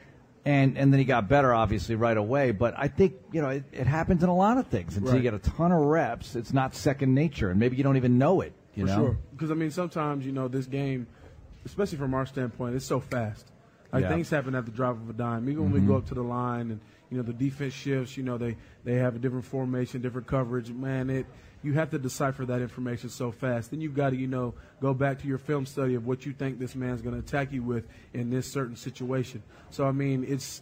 and 0.45 0.77
and 0.77 0.93
then 0.93 0.99
he 0.99 1.05
got 1.05 1.27
better 1.27 1.53
obviously 1.53 1.95
right 1.95 2.15
away. 2.15 2.51
But 2.51 2.75
I 2.77 2.87
think 2.89 3.15
you 3.31 3.41
know 3.41 3.49
it, 3.49 3.63
it 3.71 3.87
happens 3.87 4.23
in 4.23 4.29
a 4.29 4.35
lot 4.35 4.57
of 4.57 4.67
things 4.67 4.97
until 4.97 5.15
you 5.15 5.21
get 5.21 5.33
a 5.33 5.39
ton 5.39 5.71
of 5.71 5.79
reps. 5.79 6.35
It's 6.35 6.53
not 6.53 6.75
second 6.75 7.13
nature, 7.15 7.49
and 7.49 7.59
maybe 7.59 7.75
you 7.75 7.83
don't 7.83 7.97
even 7.97 8.17
know 8.17 8.41
it. 8.41 8.53
You 8.75 8.85
For 8.85 8.91
know. 8.91 8.97
sure. 8.97 9.17
Because 9.31 9.51
I 9.51 9.55
mean, 9.55 9.71
sometimes 9.71 10.25
you 10.25 10.31
know 10.31 10.47
this 10.47 10.67
game, 10.67 11.07
especially 11.65 11.97
from 11.97 12.13
our 12.13 12.25
standpoint, 12.25 12.75
it's 12.75 12.85
so 12.85 12.99
fast. 12.99 13.47
Like 13.91 14.01
Yeah. 14.01 14.07
Mm-hmm. 14.07 14.15
things 14.17 14.29
happen 14.29 14.53
at 14.55 14.65
the 14.65 14.71
drop 14.71 14.95
of 14.95 15.09
a 15.09 15.13
dime. 15.13 15.49
Even 15.49 15.63
when 15.63 15.73
we 15.73 15.79
go 15.79 15.95
up 15.97 16.05
to 16.09 16.13
the 16.13 16.21
line, 16.21 16.69
and 16.71 16.79
You 17.09 17.17
know, 17.17 17.23
the 17.23 17.33
defense 17.33 17.73
shifts. 17.73 18.17
You 18.17 18.23
know, 18.23 18.37
they 18.37 18.57
they 18.83 18.95
have 18.95 19.15
a 19.15 19.19
different 19.19 19.45
formation, 19.45 20.01
different 20.01 20.27
coverage. 20.27 20.69
Man, 20.69 21.09
it 21.09 21.25
you 21.63 21.73
have 21.73 21.89
to 21.91 21.99
decipher 21.99 22.45
that 22.45 22.61
information 22.61 23.09
so 23.09 23.31
fast. 23.31 23.71
Then 23.71 23.81
you've 23.81 23.95
got 23.95 24.11
to, 24.11 24.15
you 24.15 24.27
know, 24.27 24.53
go 24.81 24.93
back 24.93 25.19
to 25.19 25.27
your 25.27 25.37
film 25.37 25.65
study 25.65 25.95
of 25.95 26.05
what 26.07 26.25
you 26.25 26.31
think 26.31 26.57
this 26.57 26.73
man's 26.73 27.01
going 27.01 27.15
to 27.15 27.19
attack 27.19 27.51
you 27.51 27.63
with 27.63 27.85
in 28.13 28.29
this 28.29 28.49
certain 28.51 28.75
situation. 28.75 29.43
So 29.69 29.85
I 29.85 29.91
mean, 29.91 30.23
it's 30.27 30.61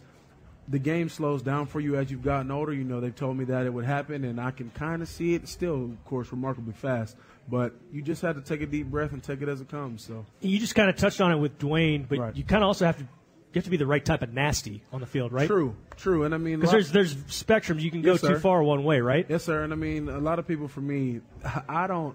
the 0.66 0.78
game 0.78 1.08
slows 1.08 1.42
down 1.42 1.66
for 1.66 1.80
you 1.80 1.96
as 1.96 2.10
you've 2.10 2.22
gotten 2.22 2.50
older. 2.50 2.72
You 2.72 2.84
know, 2.84 3.00
they've 3.00 3.14
told 3.14 3.36
me 3.36 3.44
that 3.46 3.64
it 3.64 3.72
would 3.72 3.84
happen, 3.84 4.24
and 4.24 4.40
I 4.40 4.50
can 4.50 4.70
kind 4.70 5.02
of 5.02 5.08
see 5.08 5.34
it 5.34 5.48
still, 5.48 5.84
of 5.84 6.04
course, 6.04 6.30
remarkably 6.30 6.74
fast. 6.74 7.16
But 7.48 7.72
you 7.90 8.02
just 8.02 8.20
have 8.22 8.36
to 8.36 8.42
take 8.42 8.60
a 8.60 8.66
deep 8.66 8.88
breath 8.88 9.12
and 9.12 9.22
take 9.22 9.40
it 9.40 9.48
as 9.48 9.62
it 9.62 9.68
comes. 9.68 10.04
So 10.04 10.26
You 10.40 10.58
just 10.58 10.74
kind 10.74 10.90
of 10.90 10.96
touched 10.96 11.20
on 11.22 11.32
it 11.32 11.36
with 11.38 11.58
Duane, 11.58 12.04
but 12.06 12.18
Right. 12.18 12.36
you 12.36 12.44
kind 12.44 12.62
of 12.62 12.68
also 12.68 12.84
have 12.84 12.98
to 12.98 13.06
you 13.52 13.58
have 13.58 13.64
to 13.64 13.70
be 13.70 13.76
the 13.78 13.86
right 13.86 14.04
type 14.04 14.22
of 14.22 14.32
nasty 14.32 14.82
on 14.92 15.00
the 15.00 15.06
field, 15.06 15.32
right? 15.32 15.46
true, 15.46 15.74
true, 15.96 16.24
and 16.24 16.34
I 16.34 16.38
mean, 16.38 16.60
Because 16.60 16.72
there's 16.72 16.92
there's 16.92 17.14
spectrums 17.14 17.80
you 17.80 17.90
can 17.90 18.02
go 18.02 18.12
Yes, 18.12 18.20
too 18.20 18.38
far 18.38 18.62
one 18.62 18.84
way, 18.84 19.00
right? 19.00 19.26
Yes, 19.28 19.44
sir. 19.44 19.62
And 19.62 19.72
I 19.72 19.76
mean, 19.76 20.08
a 20.08 20.18
lot 20.18 20.38
of 20.38 20.46
people, 20.46 20.68
for 20.68 20.80
me, 20.80 21.20
I 21.68 21.86
don't. 21.86 22.14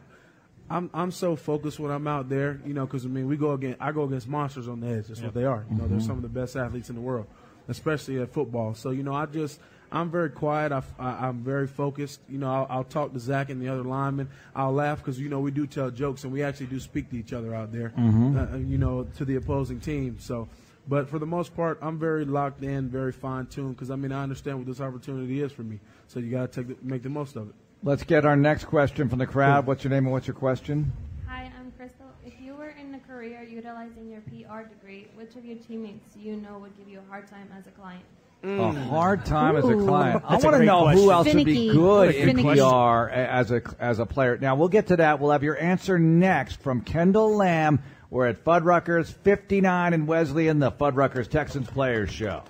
I'm 0.69 0.89
I'm 0.93 1.11
so 1.11 1.35
focused 1.35 1.79
when 1.79 1.91
I'm 1.91 2.07
out 2.07 2.29
there, 2.29 2.59
you 2.65 2.73
know, 2.73 2.85
because 2.85 3.05
I 3.05 3.09
mean, 3.09 3.27
we 3.27 3.35
go 3.35 3.51
against 3.51 3.81
I 3.81 3.91
go 3.91 4.03
against 4.03 4.27
monsters 4.27 4.67
on 4.67 4.79
the 4.79 4.87
edge. 4.87 5.07
That's 5.07 5.19
Yeah. 5.19 5.25
what 5.27 5.33
they 5.35 5.45
are. 5.45 5.65
You 5.69 5.77
know, 5.77 5.87
they're 5.87 5.97
Mhm. 5.99 6.05
some 6.07 6.15
of 6.17 6.21
the 6.21 6.29
best 6.29 6.55
athletes 6.55 6.89
in 6.89 6.95
the 6.95 7.01
world, 7.01 7.27
especially 7.67 8.19
at 8.21 8.31
football. 8.31 8.73
So 8.73 8.91
you 8.91 9.03
know, 9.03 9.13
I 9.13 9.25
just 9.25 9.59
I'm 9.91 10.09
very 10.09 10.29
quiet. 10.31 10.71
I, 10.71 10.81
I, 10.97 11.27
am 11.27 11.43
very 11.43 11.67
focused. 11.67 12.21
You 12.27 12.39
know, 12.39 12.51
I'll, 12.51 12.67
I'll 12.69 12.83
talk 12.83 13.13
to 13.13 13.19
Zach 13.19 13.49
and 13.51 13.61
the 13.61 13.67
other 13.67 13.83
linemen. 13.83 14.29
I'll 14.55 14.73
laugh 14.73 14.99
because 14.99 15.19
you 15.19 15.29
know 15.29 15.39
we 15.41 15.51
do 15.51 15.67
tell 15.67 15.91
jokes 15.91 16.23
and 16.23 16.33
we 16.33 16.41
actually 16.41 16.65
do 16.67 16.79
speak 16.79 17.09
to 17.11 17.17
each 17.17 17.33
other 17.33 17.53
out 17.53 17.71
there. 17.71 17.91
Mhm. 17.95 18.53
Uh, 18.53 18.57
you 18.57 18.77
know, 18.77 19.03
to 19.17 19.25
the 19.25 19.35
opposing 19.35 19.79
team. 19.79 20.17
So. 20.19 20.47
But 20.87 21.09
for 21.09 21.17
the 21.17 21.25
most 21.25 21.55
part, 21.55 21.79
I'm 21.81 21.97
very 21.97 22.25
locked 22.25 22.61
in, 22.63 22.89
very 22.89 23.11
fine 23.11 23.45
tuned 23.45 23.75
because 23.75 23.89
I 23.89 23.95
mean 23.95 24.11
I 24.11 24.21
understand 24.23 24.57
what 24.57 24.67
this 24.67 24.81
opportunity 24.81 25.41
is 25.41 25.51
for 25.51 25.63
me. 25.63 25.79
So 26.07 26.19
you 26.19 26.29
got 26.29 26.51
to 26.51 26.63
take 26.63 26.67
the, 26.79 26.85
make 26.85 27.03
the 27.03 27.09
most 27.09 27.35
of 27.35 27.49
it. 27.49 27.55
Let's 27.83 28.03
get 28.03 28.25
our 28.25 28.35
next 28.35 28.65
question 28.65 29.09
from 29.09 29.19
the 29.19 29.25
crowd. 29.27 29.65
What's 29.65 29.83
your 29.83 29.91
name 29.91 30.05
and 30.05 30.11
what's 30.13 30.27
your 30.27 30.35
question? 30.35 30.91
Hi, 31.27 31.51
I'm 31.59 31.71
Crystal. 31.77 32.05
If 32.25 32.33
you 32.41 32.53
were 32.55 32.69
in 32.69 32.93
a 32.95 32.99
career 32.99 33.43
utilizing 33.43 34.09
your 34.09 34.21
PR 34.21 34.67
degree, 34.67 35.07
which 35.15 35.35
of 35.35 35.45
your 35.45 35.57
teammates 35.57 36.13
do 36.13 36.21
you 36.21 36.35
know 36.37 36.59
would 36.59 36.77
give 36.77 36.87
you 36.87 36.99
a 36.99 37.09
hard 37.09 37.27
time 37.27 37.47
as 37.57 37.67
a 37.67 37.71
client? 37.71 38.03
A 38.45 38.71
hard 38.89 39.25
time 39.25 39.55
as 39.55 39.63
a 39.63 39.75
client. 39.75 40.21
I 40.25 40.31
That's 40.31 40.43
a 40.43 40.47
want 40.47 40.53
to 40.55 40.57
great 40.59 40.65
know 40.65 40.87
who 40.89 41.05
question. 41.05 41.11
else 41.11 41.33
would 41.33 41.45
be 41.45 41.69
good 41.71 42.07
What 42.07 42.09
a 42.09 42.29
in 42.29 42.35
PR 42.43 43.09
as 43.09 43.51
a 43.51 43.61
as 43.79 43.99
a 43.99 44.05
player. 44.05 44.37
Now 44.37 44.55
we'll 44.55 44.67
get 44.67 44.87
to 44.87 44.97
that. 44.97 45.21
We'll 45.21 45.31
have 45.31 45.43
your 45.43 45.57
answer 45.57 45.97
next 45.97 46.61
from 46.61 46.81
Kendall 46.81 47.37
Lamm. 47.37 47.79
We're 48.13 48.27
at 48.27 48.45
Fuddruckers 48.45 49.11
59 49.11 49.91
in 49.91 50.05
Wesleyan, 50.05 50.59
the 50.59 50.71
Fuddruckers 50.71 51.27
Texans 51.27 51.67
Players 51.67 52.11
Show. 52.11 52.43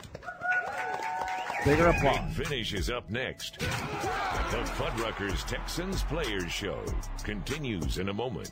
Bigger 1.63 1.87
applause. 1.87 2.35
Big 2.35 2.47
Finish 2.47 2.73
is 2.73 2.89
up 2.89 3.09
next. 3.09 3.59
The 3.59 3.65
Fuddruckers 4.75 5.47
Texans 5.47 6.03
Players 6.03 6.51
Show 6.51 6.83
continues 7.23 7.97
in 7.97 8.09
a 8.09 8.13
moment. 8.13 8.51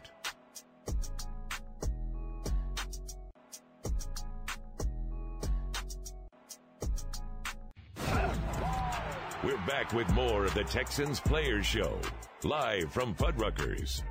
We're 9.43 9.57
back 9.67 9.91
with 9.91 10.09
more 10.13 10.45
of 10.45 10.53
the 10.53 10.63
Texans 10.63 11.19
Players 11.19 11.65
Show, 11.65 11.99
live 12.45 12.89
from 12.89 13.13
Fuddruckers. 13.15 14.01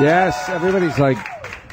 Yes, 0.00 0.48
everybody's 0.48 0.98
like 0.98 1.18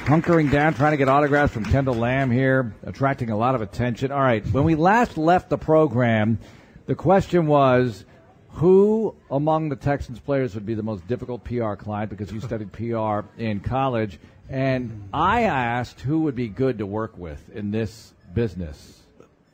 hunkering 0.06 0.52
down, 0.52 0.74
trying 0.74 0.92
to 0.92 0.98
get 0.98 1.08
autographs 1.08 1.54
from 1.54 1.66
Kendall 1.66 1.96
Lamm 1.96 2.32
here, 2.32 2.74
attracting 2.84 3.30
a 3.30 3.38
lot 3.38 3.56
of 3.56 3.62
attention. 3.62 4.12
All 4.12 4.20
right, 4.20 4.46
when 4.48 4.64
we 4.64 4.76
last 4.76 5.18
left 5.18 5.50
the 5.50 5.58
program, 5.58 6.40
the 6.86 6.96
question 6.96 7.48
was 7.48 8.06
who 8.54 9.16
among 9.30 9.70
the 9.70 9.76
Texans 9.76 10.20
players 10.20 10.56
would 10.56 10.66
be 10.66 10.74
the 10.74 10.84
most 10.84 11.08
difficult 11.08 11.44
PR 11.44 11.76
client 11.76 12.10
because 12.10 12.32
you 12.32 12.42
studied 12.42 12.72
PR 12.74 13.22
in 13.38 13.60
college. 13.60 14.20
And 14.50 15.10
I 15.14 15.44
asked 15.44 16.02
who 16.02 16.22
would 16.22 16.36
be 16.36 16.48
good 16.48 16.80
to 16.80 16.86
work 16.86 17.18
with 17.18 17.56
in 17.56 17.72
this 17.72 18.14
business. 18.34 19.04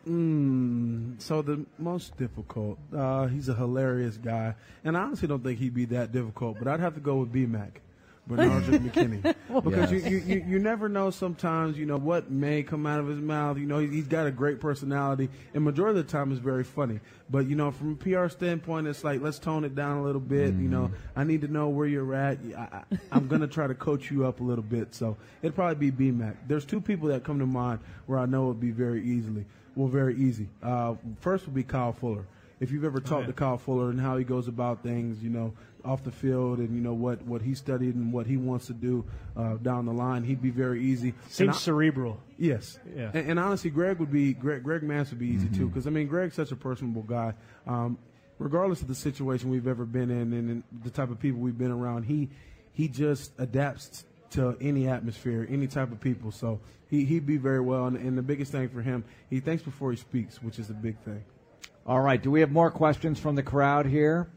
Mm, 0.07 1.21
so 1.21 1.41
the 1.41 1.65
most 1.77 2.15
difficult, 2.17 2.77
uh, 2.95 3.25
he's 3.27 3.49
a 3.49 3.55
hilarious 3.55 4.17
guy, 4.17 4.53
and 4.83 4.95
I 4.95 5.01
honestly 5.01 5.27
don't 5.27 5.43
think 5.43 5.59
he'd 5.59 5.73
be 5.73 5.85
that 5.85 6.11
difficult. 6.11 6.57
But 6.59 6.67
I'd 6.67 6.79
have 6.79 6.93
to 6.93 6.99
go 6.99 7.17
with 7.17 7.33
BMAC, 7.33 7.71
Benardrick 8.29 8.79
McKinney, 8.89 9.21
because 9.63 9.91
Yes. 9.91 10.05
you, 10.09 10.17
you, 10.17 10.45
you 10.47 10.59
never 10.59 10.89
know. 10.89 11.11
Sometimes 11.11 11.77
you 11.77 11.85
know 11.85 11.97
what 11.97 12.31
may 12.31 12.63
come 12.63 12.87
out 12.87 12.99
of 12.99 13.07
his 13.07 13.19
mouth. 13.19 13.57
You 13.59 13.67
know 13.67 13.77
he, 13.79 13.87
he's 13.87 14.07
got 14.07 14.25
a 14.25 14.31
great 14.31 14.59
personality, 14.59 15.29
and 15.53 15.63
majority 15.63 15.99
of 15.99 16.05
the 16.07 16.11
time 16.11 16.31
is 16.31 16.39
very 16.39 16.63
funny. 16.63 16.99
But 17.29 17.45
you 17.47 17.55
know 17.55 17.69
from 17.71 17.91
a 17.91 17.95
PR 17.95 18.27
standpoint, 18.29 18.87
it's 18.87 19.03
like 19.03 19.21
let's 19.21 19.37
tone 19.37 19.63
it 19.63 19.75
down 19.75 19.97
a 19.97 20.03
little 20.03 20.21
bit. 20.21 20.55
You 20.55 20.67
know 20.69 20.91
I 21.15 21.23
need 21.23 21.41
to 21.41 21.47
know 21.47 21.69
where 21.69 21.85
you're 21.87 22.15
at. 22.15 22.39
I, 22.57 22.59
I, 22.61 22.83
I'm 23.11 23.27
gonna 23.27 23.47
try 23.57 23.67
to 23.67 23.75
coach 23.75 24.09
you 24.09 24.25
up 24.25 24.39
a 24.39 24.43
little 24.43 24.63
bit. 24.63 24.95
So 24.95 25.17
it'd 25.43 25.53
probably 25.55 25.91
be 25.91 26.11
BMAC. 26.11 26.35
There's 26.47 26.65
two 26.65 26.81
people 26.81 27.09
that 27.09 27.23
come 27.23 27.37
to 27.39 27.45
mind 27.45 27.79
where 28.07 28.17
I 28.17 28.25
know 28.25 28.45
it 28.45 28.47
would 28.47 28.59
be 28.61 28.71
very 28.71 29.03
easily. 29.03 29.45
Well, 29.75 29.87
very 29.87 30.15
easy. 30.15 30.47
Uh, 30.63 30.95
first 31.19 31.45
would 31.45 31.53
be 31.53 31.63
Kyle 31.63 31.93
Fuller. 31.93 32.25
If 32.61 32.71
you've 32.71 32.85
ever 32.85 33.01
talked 33.01 33.27
to 33.27 33.33
Kyle 33.33 33.57
Fuller 33.57 33.89
and 33.89 33.99
how 33.99 34.15
he 34.17 34.23
goes 34.23 34.47
about 34.47 34.81
things, 34.81 35.21
you 35.21 35.29
know, 35.29 35.53
off 35.85 36.03
the 36.03 36.11
field 36.11 36.57
and 36.59 36.75
you 36.75 36.81
know 36.81 36.93
what 36.93 37.21
what 37.23 37.41
he 37.41 37.53
studied 37.53 37.95
and 37.95 38.11
what 38.11 38.25
he 38.27 38.37
wants 38.37 38.65
to 38.67 38.73
do 38.73 39.05
uh, 39.37 39.55
down 39.57 39.85
the 39.85 39.93
line, 39.93 40.23
he'd 40.23 40.41
be 40.41 40.49
very 40.49 40.83
easy. 40.83 41.13
Seems 41.29 41.55
I- 41.55 41.59
cerebral. 41.59 42.19
Yes. 42.37 42.79
Yeah. 42.95 43.11
And, 43.13 43.31
and 43.31 43.39
honestly, 43.39 43.69
Greg 43.69 43.99
would 43.99 44.11
be 44.11 44.33
Greg. 44.33 44.63
Greg 44.63 44.81
Mancz 44.81 45.11
would 45.11 45.19
be 45.19 45.27
easy 45.27 45.45
Mm-hmm. 45.47 45.57
too, 45.57 45.67
because 45.69 45.87
I 45.87 45.89
mean, 45.91 46.07
Greg's 46.07 46.35
such 46.35 46.51
a 46.51 46.55
personable 46.55 47.03
guy. 47.03 47.33
Um, 47.67 47.97
regardless 48.39 48.81
of 48.81 48.87
the 48.89 48.95
situation 48.95 49.49
we've 49.49 49.67
ever 49.67 49.85
been 49.85 50.09
in 50.11 50.33
and, 50.33 50.49
and 50.49 50.63
the 50.83 50.89
type 50.89 51.09
of 51.11 51.19
people 51.19 51.39
we've 51.39 51.57
been 51.57 51.71
around, 51.71 52.03
he 52.03 52.29
he 52.73 52.87
just 52.89 53.31
adapts 53.37 54.03
to 54.31 54.57
any 54.59 54.87
atmosphere, 54.87 55.47
any 55.49 55.67
type 55.67 55.91
of 55.91 56.01
people. 56.01 56.31
So 56.31 56.59
he 56.89 57.05
he'd 57.05 57.25
be 57.25 57.37
very 57.37 57.61
well. 57.61 57.85
And, 57.85 57.95
and 57.95 58.17
the 58.17 58.21
biggest 58.23 58.51
thing 58.51 58.67
for 58.69 58.81
him, 58.81 59.05
he 59.29 59.39
thinks 59.39 59.63
before 59.63 59.91
he 59.91 59.97
speaks, 59.97 60.41
which 60.43 60.59
is 60.59 60.69
a 60.69 60.73
big 60.73 60.97
thing. 60.99 61.23
All 61.87 62.01
right, 62.01 62.21
do 62.21 62.31
we 62.31 62.39
have 62.39 62.51
more 62.51 62.71
questions 62.71 63.19
from 63.19 63.35
the 63.35 63.43
crowd 63.43 63.85
here? 63.85 64.27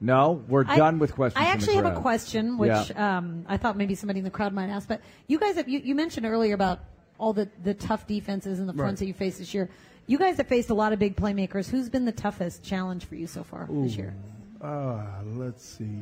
No, 0.00 0.44
we're 0.48 0.64
I- 0.66 0.76
done 0.76 0.98
with 0.98 1.14
questions. 1.14 1.40
I 1.40 1.50
from 1.50 1.58
the 1.58 1.62
actually 1.62 1.74
have 1.76 1.96
a 1.96 2.00
question, 2.00 2.58
which 2.58 2.90
Yeah. 2.90 3.18
um, 3.18 3.44
I 3.48 3.56
thought 3.56 3.76
maybe 3.76 3.94
somebody 3.94 4.20
in 4.20 4.24
the 4.24 4.30
crowd 4.30 4.52
might 4.52 4.68
ask. 4.68 4.88
But 4.88 5.00
you 5.26 5.38
guys, 5.38 5.56
have, 5.56 5.68
you, 5.68 5.80
you 5.80 5.94
mentioned 5.94 6.24
earlier 6.26 6.54
about 6.54 6.80
all 7.18 7.32
the, 7.32 7.48
the 7.64 7.74
tough 7.74 8.06
defenses 8.06 8.60
and 8.60 8.68
the 8.68 8.72
fronts 8.72 9.00
Right. 9.00 9.06
that 9.06 9.06
you 9.06 9.14
faced 9.14 9.38
this 9.38 9.52
year. 9.52 9.68
You 10.06 10.18
guys 10.18 10.36
have 10.36 10.46
faced 10.46 10.70
a 10.70 10.74
lot 10.74 10.92
of 10.92 10.98
big 10.98 11.16
playmakers. 11.16 11.68
Who's 11.68 11.88
been 11.88 12.04
the 12.04 12.12
toughest 12.12 12.62
challenge 12.62 13.04
for 13.04 13.16
you 13.16 13.26
so 13.26 13.42
far 13.42 13.68
this 13.70 13.96
year? 13.96 14.14
Uh, 14.62 15.04
let's 15.34 15.64
see. 15.64 16.00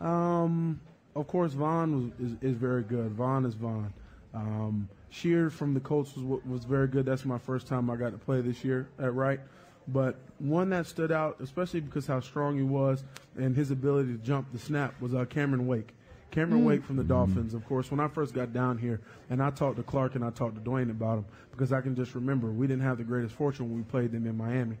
Um, 0.00 0.80
of 1.14 1.26
course, 1.26 1.52
Von 1.52 2.12
was, 2.18 2.30
is, 2.30 2.36
is 2.42 2.56
very 2.56 2.82
good. 2.82 3.12
Von 3.12 3.44
is 3.46 3.54
Von. 3.54 3.92
Um, 4.34 4.88
Sheard 5.10 5.52
from 5.52 5.74
the 5.74 5.80
Colts 5.80 6.16
was 6.16 6.40
was 6.44 6.64
very 6.64 6.86
good. 6.86 7.04
That's 7.04 7.24
my 7.24 7.38
first 7.38 7.66
time 7.66 7.90
I 7.90 7.96
got 7.96 8.12
to 8.12 8.18
play 8.18 8.40
this 8.42 8.62
year 8.64 8.88
at 8.98 9.12
right. 9.14 9.40
But 9.88 10.16
one 10.38 10.70
that 10.70 10.86
stood 10.86 11.10
out, 11.10 11.36
especially 11.40 11.80
because 11.80 12.06
how 12.06 12.20
strong 12.20 12.56
he 12.56 12.62
was 12.62 13.04
and 13.36 13.56
his 13.56 13.70
ability 13.70 14.12
to 14.12 14.18
jump 14.18 14.52
the 14.52 14.58
snap, 14.58 15.00
was 15.00 15.14
uh, 15.14 15.24
Cameron 15.24 15.66
Wake. 15.66 15.94
Cameron 16.30 16.62
Mm. 16.62 16.66
Wake 16.66 16.84
from 16.84 16.96
the 16.96 17.04
Dolphins, 17.04 17.54
of 17.54 17.64
course. 17.66 17.90
When 17.90 18.00
I 18.00 18.08
first 18.08 18.34
got 18.34 18.52
down 18.52 18.78
here, 18.78 19.00
and 19.28 19.42
I 19.42 19.50
talked 19.50 19.76
to 19.78 19.82
Clark 19.82 20.14
and 20.14 20.24
I 20.24 20.30
talked 20.30 20.54
to 20.54 20.60
Duane 20.60 20.90
about 20.90 21.18
him, 21.18 21.24
because 21.50 21.72
I 21.72 21.80
can 21.80 21.94
just 21.96 22.14
remember 22.14 22.50
we 22.50 22.66
didn't 22.66 22.82
have 22.84 22.98
the 22.98 23.04
greatest 23.04 23.34
fortune 23.34 23.68
when 23.68 23.76
we 23.78 23.82
played 23.84 24.12
them 24.12 24.26
in 24.26 24.36
Miami. 24.36 24.76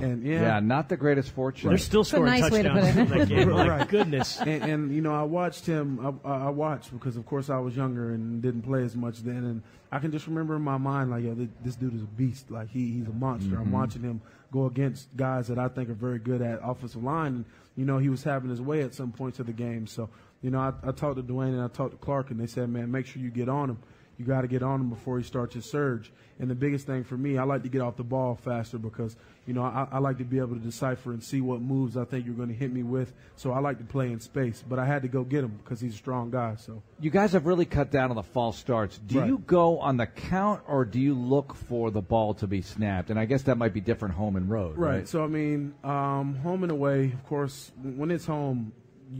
And 0.00 0.24
yeah, 0.24 0.40
Yeah, 0.42 0.60
not 0.60 0.88
the 0.88 0.96
greatest 0.96 1.30
fortune. 1.32 1.68
They're 1.68 1.78
still 1.78 2.04
scoring 2.04 2.32
nice 2.40 2.50
way 2.50 2.62
to 2.62 2.70
put 2.70 2.80
touchdowns 2.82 2.96
it. 2.96 3.12
in 3.12 3.18
that 3.18 3.28
game. 3.28 3.50
My 3.52 3.68
right. 3.68 3.88
goodness. 3.88 4.40
And, 4.40 4.62
and 4.64 4.94
you 4.94 5.00
know, 5.00 5.14
I 5.14 5.22
watched 5.22 5.66
him. 5.66 6.18
I, 6.24 6.28
I 6.28 6.50
watched 6.50 6.92
because, 6.92 7.16
of 7.16 7.26
course, 7.26 7.50
I 7.50 7.58
was 7.58 7.76
younger 7.76 8.12
and 8.12 8.40
didn't 8.42 8.62
play 8.62 8.82
as 8.82 8.96
much 8.96 9.18
then. 9.18 9.36
And 9.44 9.62
I 9.92 9.98
can 9.98 10.10
just 10.10 10.26
remember 10.26 10.56
in 10.56 10.62
my 10.62 10.78
mind, 10.78 11.10
like, 11.10 11.22
yo, 11.22 11.34
this, 11.34 11.48
this 11.62 11.76
dude 11.76 11.94
is 11.94 12.02
a 12.02 12.06
beast. 12.06 12.50
Like 12.50 12.70
he, 12.70 12.90
he's 12.92 13.06
a 13.06 13.12
monster. 13.12 13.56
I'm 13.56 13.66
Mhm. 13.66 13.70
watching 13.72 14.02
him 14.02 14.20
go 14.52 14.66
against 14.66 15.14
guys 15.16 15.48
that 15.48 15.58
I 15.58 15.68
think 15.68 15.88
are 15.90 15.94
very 15.94 16.18
good 16.18 16.40
at 16.42 16.60
offensive 16.62 17.02
line. 17.04 17.34
And 17.34 17.44
you 17.76 17.84
know, 17.84 17.98
he 17.98 18.08
was 18.08 18.22
having 18.22 18.50
his 18.50 18.60
way 18.62 18.82
at 18.82 18.94
some 18.94 19.10
points 19.12 19.38
of 19.40 19.46
the 19.46 19.52
game. 19.52 19.86
So 19.88 20.08
you 20.44 20.50
know, 20.50 20.58
I, 20.60 20.74
I 20.86 20.92
talked 20.92 21.16
to 21.16 21.22
Duane 21.22 21.54
and 21.54 21.62
I 21.62 21.68
talked 21.68 21.92
to 21.92 21.96
Clark, 21.96 22.30
and 22.30 22.38
they 22.38 22.46
said, 22.46 22.68
man, 22.68 22.90
make 22.92 23.06
sure 23.06 23.22
you 23.22 23.30
get 23.30 23.48
on 23.48 23.70
him. 23.70 23.78
You 24.18 24.26
got 24.26 24.42
to 24.42 24.46
get 24.46 24.62
on 24.62 24.80
him 24.80 24.90
before 24.90 25.16
he 25.18 25.24
starts 25.24 25.54
his 25.54 25.64
surge. 25.64 26.12
And 26.38 26.48
the 26.50 26.54
biggest 26.54 26.86
thing 26.86 27.02
for 27.02 27.16
me, 27.16 27.38
I 27.38 27.44
like 27.44 27.62
to 27.62 27.68
get 27.68 27.80
off 27.80 27.96
the 27.96 28.04
ball 28.04 28.36
faster 28.36 28.76
because, 28.78 29.16
you 29.46 29.54
know, 29.54 29.62
I, 29.62 29.88
I 29.90 29.98
like 29.98 30.18
to 30.18 30.24
be 30.24 30.38
able 30.38 30.54
to 30.54 30.60
decipher 30.60 31.12
and 31.12 31.20
see 31.22 31.40
what 31.40 31.60
moves 31.60 31.96
I 31.96 32.04
think 32.04 32.24
you're 32.26 32.34
going 32.34 32.48
to 32.50 32.54
hit 32.54 32.72
me 32.72 32.82
with. 32.84 33.12
So 33.36 33.52
I 33.52 33.58
like 33.58 33.78
to 33.78 33.84
play 33.84 34.12
in 34.12 34.20
space. 34.20 34.62
But 34.68 34.78
I 34.78 34.84
had 34.84 35.02
to 35.02 35.08
go 35.08 35.24
get 35.24 35.42
him 35.42 35.58
because 35.64 35.80
he's 35.80 35.94
a 35.94 35.96
strong 35.96 36.30
guy. 36.30 36.54
So 36.56 36.80
You 37.00 37.10
guys 37.10 37.32
have 37.32 37.46
really 37.46 37.64
cut 37.64 37.90
down 37.90 38.10
on 38.10 38.16
the 38.16 38.22
false 38.22 38.56
starts. 38.58 38.98
Do 38.98 39.18
Right. 39.20 39.26
you 39.26 39.38
go 39.38 39.78
on 39.80 39.96
the 39.96 40.06
count 40.06 40.62
or 40.68 40.84
do 40.84 41.00
you 41.00 41.14
look 41.14 41.54
for 41.56 41.90
the 41.90 42.02
ball 42.02 42.34
to 42.34 42.46
be 42.46 42.60
snapped? 42.62 43.10
And 43.10 43.18
I 43.18 43.24
guess 43.24 43.42
that 43.44 43.56
might 43.58 43.72
be 43.72 43.80
different 43.80 44.14
home 44.14 44.36
and 44.36 44.48
road, 44.48 44.76
right? 44.76 44.90
Right. 44.98 45.08
So 45.08 45.24
I 45.24 45.28
mean, 45.28 45.74
um, 45.82 46.36
home 46.36 46.62
and 46.62 46.70
away. 46.70 47.06
Of 47.06 47.24
course, 47.26 47.72
when 47.82 48.10
it's 48.12 48.26
home, 48.26 48.72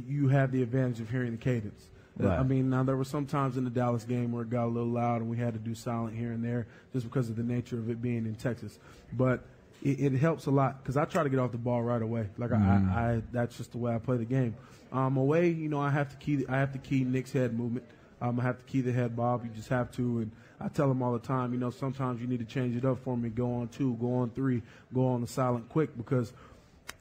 you 0.06 0.28
have 0.28 0.52
the 0.52 0.62
advantage 0.62 1.00
of 1.00 1.10
hearing 1.10 1.32
the 1.32 1.38
cadence. 1.38 1.88
Right. 2.16 2.38
I 2.38 2.42
mean, 2.44 2.70
now 2.70 2.84
there 2.84 2.96
were 2.96 3.04
some 3.04 3.26
times 3.26 3.56
in 3.56 3.64
the 3.64 3.70
Dallas 3.70 4.04
game 4.04 4.30
where 4.30 4.42
it 4.42 4.50
got 4.50 4.66
a 4.66 4.68
little 4.68 4.88
loud 4.88 5.20
and 5.20 5.28
we 5.28 5.36
had 5.36 5.52
to 5.54 5.58
do 5.58 5.74
silent 5.74 6.16
here 6.16 6.30
and 6.30 6.44
there 6.44 6.66
just 6.92 7.06
because 7.06 7.28
of 7.28 7.34
the 7.36 7.42
nature 7.42 7.76
of 7.76 7.90
it 7.90 8.00
being 8.00 8.24
in 8.26 8.36
Texas. 8.36 8.78
But 9.12 9.42
it, 9.82 9.98
it 10.00 10.18
helps 10.18 10.46
a 10.46 10.52
lot 10.52 10.80
because 10.82 10.96
I 10.96 11.06
try 11.06 11.24
to 11.24 11.28
get 11.28 11.40
off 11.40 11.50
the 11.50 11.58
ball 11.58 11.82
right 11.82 12.00
away. 12.00 12.28
Like 12.38 12.50
Mhm. 12.50 12.92
I, 12.94 13.14
I, 13.16 13.22
that's 13.32 13.56
just 13.56 13.72
the 13.72 13.78
way 13.78 13.92
I 13.94 13.98
play 13.98 14.16
the 14.16 14.24
game. 14.24 14.54
Um, 14.92 15.16
away, 15.16 15.48
you 15.48 15.68
know, 15.68 15.80
I 15.80 15.90
have 15.90 16.08
to 16.10 16.16
key. 16.16 16.44
I 16.48 16.56
have 16.58 16.70
to 16.72 16.78
key 16.78 17.02
Nick's 17.02 17.32
head 17.32 17.52
movement. 17.58 17.84
Um, 18.22 18.38
I 18.38 18.44
have 18.44 18.58
to 18.58 18.64
key 18.64 18.80
the 18.80 18.92
head 18.92 19.16
bob. 19.16 19.44
You 19.44 19.50
just 19.50 19.68
have 19.70 19.90
to, 19.96 20.02
and 20.20 20.30
I 20.60 20.68
tell 20.68 20.88
him 20.88 21.02
all 21.02 21.12
the 21.12 21.18
time. 21.18 21.52
You 21.52 21.58
know, 21.58 21.70
sometimes 21.70 22.20
you 22.20 22.28
need 22.28 22.38
to 22.38 22.44
change 22.44 22.76
it 22.76 22.84
up 22.84 23.00
for 23.02 23.16
me. 23.16 23.28
Go 23.28 23.52
on 23.54 23.66
two, 23.68 23.94
go 23.94 24.14
on 24.18 24.30
three, 24.30 24.62
go 24.94 25.08
on 25.08 25.20
the 25.20 25.26
silent 25.26 25.68
quick 25.68 25.96
because 25.96 26.32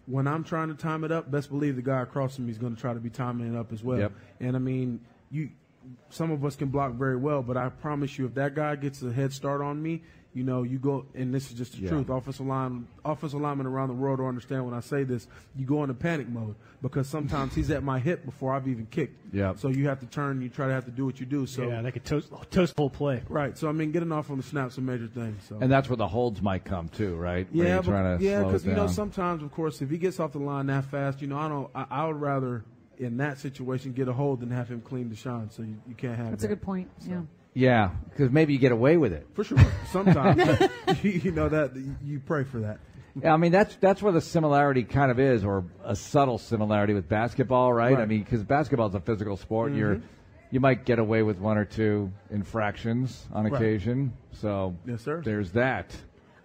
when 0.06 0.28
I'm 0.28 0.44
trying 0.44 0.70
to 0.70 0.76
time 0.76 1.04
it 1.04 1.12
up, 1.12 1.32
best 1.32 1.50
believe 1.50 1.76
the 1.76 1.82
guy 1.82 2.02
across 2.02 2.36
from 2.36 2.46
me 2.46 2.52
is 2.52 2.58
going 2.58 2.76
to 2.76 2.82
try 2.82 2.94
to 2.94 3.00
be 3.00 3.10
timing 3.10 3.54
it 3.54 3.58
up 3.58 3.72
as 3.72 3.84
well. 3.84 4.00
Yep. 4.00 4.12
And 4.40 4.56
I 4.56 4.60
mean, 4.60 5.00
you, 5.32 5.50
some 6.10 6.32
of 6.32 6.44
us 6.44 6.56
can 6.56 6.70
block 6.70 6.94
very 6.94 7.16
well, 7.16 7.42
but 7.42 7.58
I 7.58 7.70
promise 7.70 8.18
you, 8.18 8.26
if 8.26 8.34
that 8.36 8.56
guy 8.56 8.76
gets 8.76 9.02
a 9.02 9.12
head 9.12 9.34
start 9.34 9.62
on 9.62 9.82
me, 9.82 10.04
you 10.34 10.44
know, 10.44 10.64
you 10.64 10.80
go, 10.80 11.06
and 11.14 11.34
this 11.34 11.52
is 11.52 11.58
just 11.58 11.74
the 11.74 11.82
Yeah. 11.84 11.90
truth. 11.90 12.10
Offensive 12.10 12.46
line, 12.46 12.88
offensive 13.06 13.40
linemen 13.40 13.68
around 13.68 13.90
the 13.90 13.94
world 13.94 14.20
will 14.20 14.28
understand 14.28 14.66
when 14.66 14.74
I 14.74 14.80
say 14.80 15.04
this. 15.04 15.28
You 15.56 15.66
go 15.66 15.84
into 15.84 15.94
panic 15.94 16.28
mode 16.28 16.56
because 16.82 17.08
sometimes 17.08 17.54
he's 17.54 17.70
at 17.70 17.84
my 17.84 18.00
hip 18.00 18.26
before 18.26 18.54
I've 18.54 18.68
even 18.68 18.88
kicked. 18.88 19.34
Yep. 19.34 19.60
So 19.60 19.68
you 19.70 19.88
have 19.88 20.00
to 20.00 20.06
turn. 20.08 20.42
You 20.42 20.50
try 20.50 20.68
to 20.68 20.74
have 20.74 20.86
to 20.86 20.92
do 20.92 21.06
what 21.06 21.20
you 21.20 21.26
do. 21.26 21.46
So 21.46 21.68
yeah, 21.68 21.82
they 21.82 21.92
could 21.92 22.04
toast 22.06 22.32
toast 22.50 22.76
the 22.76 22.82
whole 22.82 22.90
play. 22.90 23.22
right. 23.30 23.58
So 23.58 23.70
I 23.70 23.72
mean, 23.72 23.92
getting 23.92 24.12
off 24.12 24.32
on 24.32 24.38
the 24.38 24.44
snap's 24.44 24.78
a 24.78 24.82
major 24.82 25.08
thing. 25.08 25.38
So 25.48 25.58
And 25.62 25.72
that's 25.72 25.88
where 25.90 25.98
the 25.98 26.08
holds 26.08 26.42
might 26.42 26.66
come 26.66 26.90
too, 26.90 27.16
right? 27.16 27.48
Yeah, 27.52 27.78
but- 27.78 27.86
trying 27.86 28.18
to 28.18 28.24
yeah, 28.24 28.44
because 28.44 28.66
you 28.66 28.74
know 28.74 28.88
sometimes, 28.88 29.44
of 29.44 29.52
course, 29.52 29.82
if 29.82 29.90
he 29.90 29.98
gets 29.98 30.20
off 30.20 30.32
the 30.32 30.40
line 30.40 30.66
that 30.68 30.86
fast, 30.86 31.22
you 31.22 31.28
know, 31.28 31.38
I 31.38 31.48
don't. 31.48 31.70
I, 31.76 31.86
I 31.90 32.08
would 32.08 32.20
rather 32.20 32.64
in 32.98 33.18
that 33.18 33.38
situation 33.40 33.92
get 33.94 34.08
a 34.08 34.14
hold 34.14 34.40
than 34.40 34.50
have 34.52 34.68
him 34.70 34.82
clean 34.82 35.10
the 35.10 35.16
shine. 35.16 35.50
So 35.52 35.62
you, 35.64 35.76
you 35.88 35.96
can't 35.96 36.16
have. 36.18 36.32
That's 36.32 36.44
a 36.44 36.48
good 36.48 36.62
point. 36.62 36.90
Yeah. 37.08 37.22
Yeah, 37.54 37.92
because 38.10 38.32
maybe 38.32 38.54
you 38.54 38.60
get 38.60 38.72
away 38.72 38.98
with 38.98 39.14
it. 39.14 39.28
For 39.34 39.44
sure. 39.44 39.58
Sometimes 39.92 40.42
you 41.04 41.32
know 41.32 41.50
that 41.50 41.72
you 42.04 42.20
pray 42.20 42.44
for 42.44 42.60
that. 42.60 42.80
Yeah, 43.22 43.34
I 43.34 43.38
mean 43.38 43.52
that's 43.52 43.76
that's 43.76 44.02
where 44.02 44.12
the 44.12 44.22
similarity 44.22 44.84
kind 44.84 45.12
of 45.12 45.20
is, 45.20 45.44
or 45.46 45.66
a 45.84 45.96
subtle 45.96 46.38
similarity 46.40 46.94
with 46.94 47.08
basketball, 47.08 47.72
right? 47.72 47.98
I 47.98 48.06
mean, 48.06 48.24
because 48.24 48.44
basketball 48.44 48.88
is 48.88 48.96
a 48.96 49.00
physical 49.00 49.38
sport. 49.38 49.70
and 49.72 49.80
You're 49.80 49.96
mm-hmm. 49.96 50.08
you 50.50 50.60
might 50.60 50.84
get 50.86 50.98
away 50.98 51.22
with 51.22 51.38
one 51.38 51.58
or 51.58 51.66
two 51.66 52.12
infractions 52.32 53.26
on 53.32 53.44
Right. 53.46 53.54
occasion. 53.54 54.14
So 54.32 54.76
Yes, 54.86 55.02
sir. 55.04 55.22
there's 55.24 55.52
that. 55.52 55.96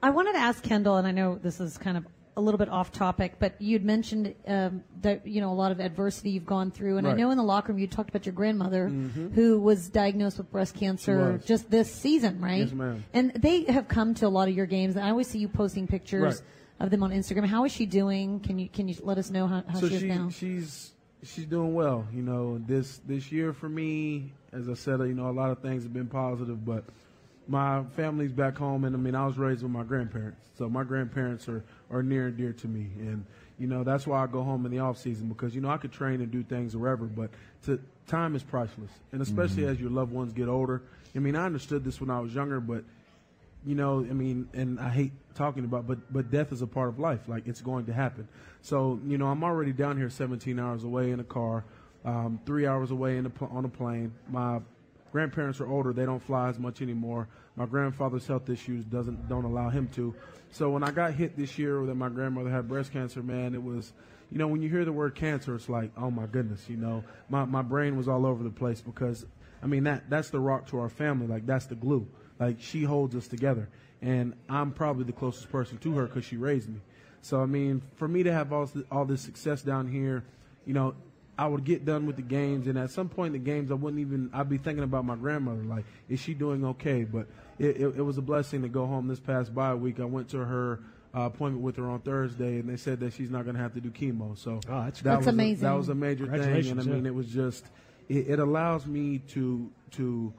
I 0.02 0.10
wanted 0.10 0.32
to 0.34 0.38
ask 0.38 0.62
Kendall, 0.62 0.96
and 0.96 1.06
I 1.06 1.10
know 1.10 1.36
this 1.42 1.58
is 1.58 1.78
kind 1.78 1.96
of 1.96 2.04
a 2.38 2.40
little 2.40 2.56
bit 2.56 2.68
off 2.68 2.92
topic, 2.92 3.34
but 3.38 3.60
you'd 3.60 3.84
mentioned 3.84 4.34
um, 4.46 4.82
that 5.02 5.26
you 5.26 5.40
know 5.40 5.50
a 5.50 5.58
lot 5.58 5.72
of 5.72 5.80
adversity 5.80 6.30
you've 6.30 6.46
gone 6.46 6.70
through, 6.70 6.96
and 6.98 7.06
I 7.06 7.12
know 7.12 7.30
in 7.30 7.36
the 7.36 7.42
locker 7.44 7.72
room 7.72 7.78
you 7.80 7.88
talked 7.88 8.08
about 8.10 8.24
your 8.24 8.32
grandmother 8.32 8.88
Mhm. 8.88 9.32
who 9.34 9.60
was 9.60 9.88
diagnosed 9.88 10.38
with 10.38 10.50
breast 10.50 10.74
cancer 10.76 11.40
just 11.44 11.70
this 11.70 11.92
season, 11.92 12.40
right? 12.40 12.60
Yes, 12.60 12.72
ma'am. 12.72 13.04
And 13.12 13.32
they 13.34 13.64
have 13.64 13.88
come 13.88 14.14
to 14.14 14.26
a 14.26 14.32
lot 14.38 14.48
of 14.48 14.54
your 14.54 14.66
games, 14.66 14.94
and 14.96 15.04
I 15.04 15.10
always 15.10 15.26
see 15.26 15.38
you 15.40 15.48
posting 15.48 15.86
pictures 15.88 16.22
Right. 16.40 16.86
of 16.86 16.90
them 16.90 17.02
on 17.02 17.10
Instagram. 17.10 17.44
How 17.46 17.64
is 17.64 17.72
she 17.72 17.84
doing? 17.86 18.40
Can 18.40 18.58
you 18.58 18.68
can 18.68 18.88
you 18.88 18.94
let 19.02 19.18
us 19.18 19.30
know 19.30 19.46
how, 19.48 19.64
how 19.68 19.80
so 19.80 19.88
she 19.88 19.96
is 19.96 20.02
now? 20.04 20.28
she's 20.30 20.92
she's 21.24 21.44
doing 21.46 21.74
well. 21.74 22.06
You 22.14 22.22
know, 22.22 22.58
this 22.58 22.98
this 23.06 23.32
year 23.32 23.52
for 23.52 23.68
me, 23.68 24.32
as 24.52 24.68
I 24.68 24.74
said, 24.74 25.00
you 25.00 25.14
know, 25.14 25.28
a 25.28 25.32
lot 25.42 25.50
of 25.50 25.58
things 25.58 25.82
have 25.82 25.92
been 25.92 26.06
positive, 26.06 26.64
but 26.64 26.84
my 27.48 27.82
family's 27.96 28.32
back 28.32 28.56
home, 28.58 28.84
and 28.84 28.94
I 28.94 28.98
mean, 28.98 29.14
I 29.14 29.26
was 29.26 29.38
raised 29.38 29.62
with 29.62 29.72
my 29.72 29.82
grandparents, 29.82 30.38
so 30.56 30.68
my 30.68 30.84
grandparents 30.84 31.48
are 31.48 31.64
are 31.90 32.02
near 32.02 32.26
and 32.28 32.36
dear 32.36 32.52
to 32.52 32.68
me, 32.68 32.88
and 33.00 33.24
you 33.58 33.66
know 33.66 33.82
that's 33.82 34.06
why 34.06 34.22
I 34.22 34.26
go 34.26 34.42
home 34.42 34.64
in 34.66 34.70
the 34.72 34.78
off 34.80 34.98
season 34.98 35.28
because 35.28 35.54
you 35.54 35.60
know 35.60 35.70
I 35.70 35.78
could 35.78 35.92
train 35.92 36.20
and 36.20 36.30
do 36.30 36.42
things 36.42 36.76
wherever, 36.76 37.06
but 37.06 37.30
to 37.64 37.80
time 38.06 38.36
is 38.36 38.42
priceless, 38.42 38.90
and 39.12 39.22
especially 39.22 39.62
Mhm. 39.64 39.68
as 39.70 39.80
your 39.80 39.90
loved 39.90 40.12
ones 40.12 40.32
get 40.32 40.48
older. 40.48 40.82
I 41.16 41.20
mean, 41.20 41.34
I 41.36 41.46
understood 41.46 41.84
this 41.84 42.00
when 42.00 42.10
I 42.10 42.20
was 42.20 42.34
younger, 42.34 42.60
but 42.60 42.84
you 43.64 43.74
know, 43.74 44.00
I 44.00 44.12
mean, 44.12 44.48
and 44.54 44.78
I 44.78 44.88
hate 44.90 45.12
talking 45.34 45.64
about, 45.64 45.86
but 45.86 46.12
but 46.12 46.30
death 46.30 46.52
is 46.52 46.60
a 46.62 46.66
part 46.66 46.90
of 46.90 46.98
life. 46.98 47.28
Like 47.28 47.46
it's 47.48 47.60
going 47.62 47.86
to 47.86 47.92
happen. 47.92 48.28
So 48.60 49.00
you 49.06 49.16
know, 49.18 49.26
I'm 49.26 49.42
already 49.42 49.72
down 49.72 49.96
here 49.96 50.10
17 50.10 50.58
hours 50.58 50.84
away 50.84 51.10
in 51.12 51.20
a 51.20 51.24
car, 51.24 51.64
um, 52.04 52.40
three 52.44 52.66
hours 52.66 52.90
away 52.90 53.16
in 53.16 53.24
a, 53.26 53.30
pl- 53.30 53.50
on 53.52 53.64
a 53.64 53.68
plane. 53.68 54.12
My 54.30 54.60
grandparents 55.12 55.60
are 55.60 55.68
older; 55.68 55.92
they 55.92 56.04
don't 56.04 56.22
fly 56.22 56.48
as 56.48 56.58
much 56.58 56.82
anymore. 56.82 57.28
My 57.56 57.66
grandfather's 57.66 58.26
health 58.26 58.48
issues 58.48 58.84
doesn't 58.84 59.28
don't 59.28 59.44
allow 59.44 59.68
him 59.68 59.88
to. 59.94 60.14
So 60.50 60.70
when 60.70 60.82
I 60.82 60.90
got 60.90 61.14
hit 61.14 61.36
this 61.36 61.58
year 61.58 61.84
that 61.86 61.94
my 61.94 62.08
grandmother 62.08 62.50
had 62.50 62.68
breast 62.68 62.92
cancer, 62.92 63.22
man, 63.22 63.54
it 63.54 63.62
was. 63.62 63.92
You 64.30 64.36
know, 64.36 64.46
when 64.46 64.60
you 64.60 64.68
hear 64.68 64.84
the 64.84 64.92
word 64.92 65.14
cancer, 65.14 65.54
it's 65.54 65.70
like, 65.70 65.90
oh 65.96 66.10
my 66.10 66.26
goodness, 66.26 66.68
you 66.68 66.76
know, 66.76 67.02
my, 67.30 67.46
my 67.46 67.62
brain 67.62 67.96
was 67.96 68.08
all 68.08 68.26
over 68.26 68.44
the 68.44 68.50
place 68.50 68.78
because, 68.82 69.24
I 69.62 69.66
mean, 69.66 69.84
that, 69.84 70.10
that's 70.10 70.28
the 70.28 70.38
rock 70.38 70.66
to 70.66 70.80
our 70.80 70.90
family. 70.90 71.26
Like, 71.26 71.46
that's 71.46 71.64
the 71.64 71.74
glue. 71.74 72.06
Like 72.38 72.60
she 72.60 72.84
holds 72.84 73.16
us 73.16 73.26
together, 73.26 73.68
and 74.00 74.34
I'm 74.48 74.72
probably 74.72 75.04
the 75.04 75.12
closest 75.12 75.50
person 75.50 75.78
to 75.78 75.92
her 75.96 76.06
because 76.06 76.24
she 76.24 76.36
raised 76.36 76.68
me. 76.68 76.80
So 77.20 77.40
I 77.40 77.46
mean, 77.46 77.82
for 77.96 78.06
me 78.06 78.22
to 78.22 78.32
have 78.32 78.52
all 78.52 78.70
all 78.90 79.04
this 79.04 79.22
success 79.22 79.62
down 79.62 79.90
here, 79.90 80.24
you 80.64 80.72
know, 80.72 80.94
I 81.38 81.46
would 81.46 81.64
get 81.64 81.84
done 81.84 82.04
with 82.06 82.16
the 82.16 82.22
games, 82.22 82.66
and 82.66 82.76
at 82.76 82.90
some 82.90 83.08
point 83.08 83.34
in 83.34 83.44
the 83.44 83.50
games, 83.50 83.70
I 83.70 83.74
wouldn't 83.74 84.00
even. 84.00 84.28
I'd 84.32 84.48
be 84.48 84.58
thinking 84.58 84.82
about 84.84 85.04
my 85.04 85.14
grandmother, 85.16 85.62
like, 85.62 85.84
is 86.08 86.18
she 86.20 86.34
doing 86.34 86.64
okay? 86.64 87.04
But 87.04 87.28
it, 87.58 87.76
it, 87.76 87.86
it 87.98 88.02
was 88.02 88.18
a 88.18 88.22
blessing 88.22 88.62
to 88.62 88.68
go 88.68 88.86
home 88.86 89.06
this 89.06 89.20
past 89.20 89.54
bye 89.54 89.74
week. 89.74 90.00
I 90.00 90.04
went 90.04 90.28
to 90.30 90.38
her. 90.38 90.80
Uh, 91.16 91.20
appointment 91.22 91.64
with 91.64 91.74
her 91.76 91.88
on 91.88 91.98
Thursday, 92.00 92.58
and 92.60 92.68
they 92.68 92.76
said 92.76 93.00
that 93.00 93.14
she's 93.14 93.30
not 93.30 93.42
going 93.44 93.56
to 93.56 93.62
have 93.62 93.72
to 93.72 93.80
do 93.80 93.88
chemo. 93.90 94.36
So 94.36 94.60
Oh, 94.68 94.84
that's 94.84 94.98
that 95.00 95.04
That's 95.04 95.18
was 95.20 95.26
a- 95.28 95.30
amazing. 95.30 95.62
that 95.62 95.72
was 95.72 95.88
a 95.88 95.94
major 95.94 96.26
thing, 96.26 96.34
and 96.34 96.42
I 96.42 96.44
Congratulations, 96.44 96.86
mean, 96.86 97.04
yeah. 97.04 97.08
it 97.08 97.14
was 97.14 97.26
just 97.28 97.64
it, 98.10 98.28
it 98.28 98.38
allows 98.38 98.86
me 98.86 99.18
to 99.28 99.70
to 99.92 100.30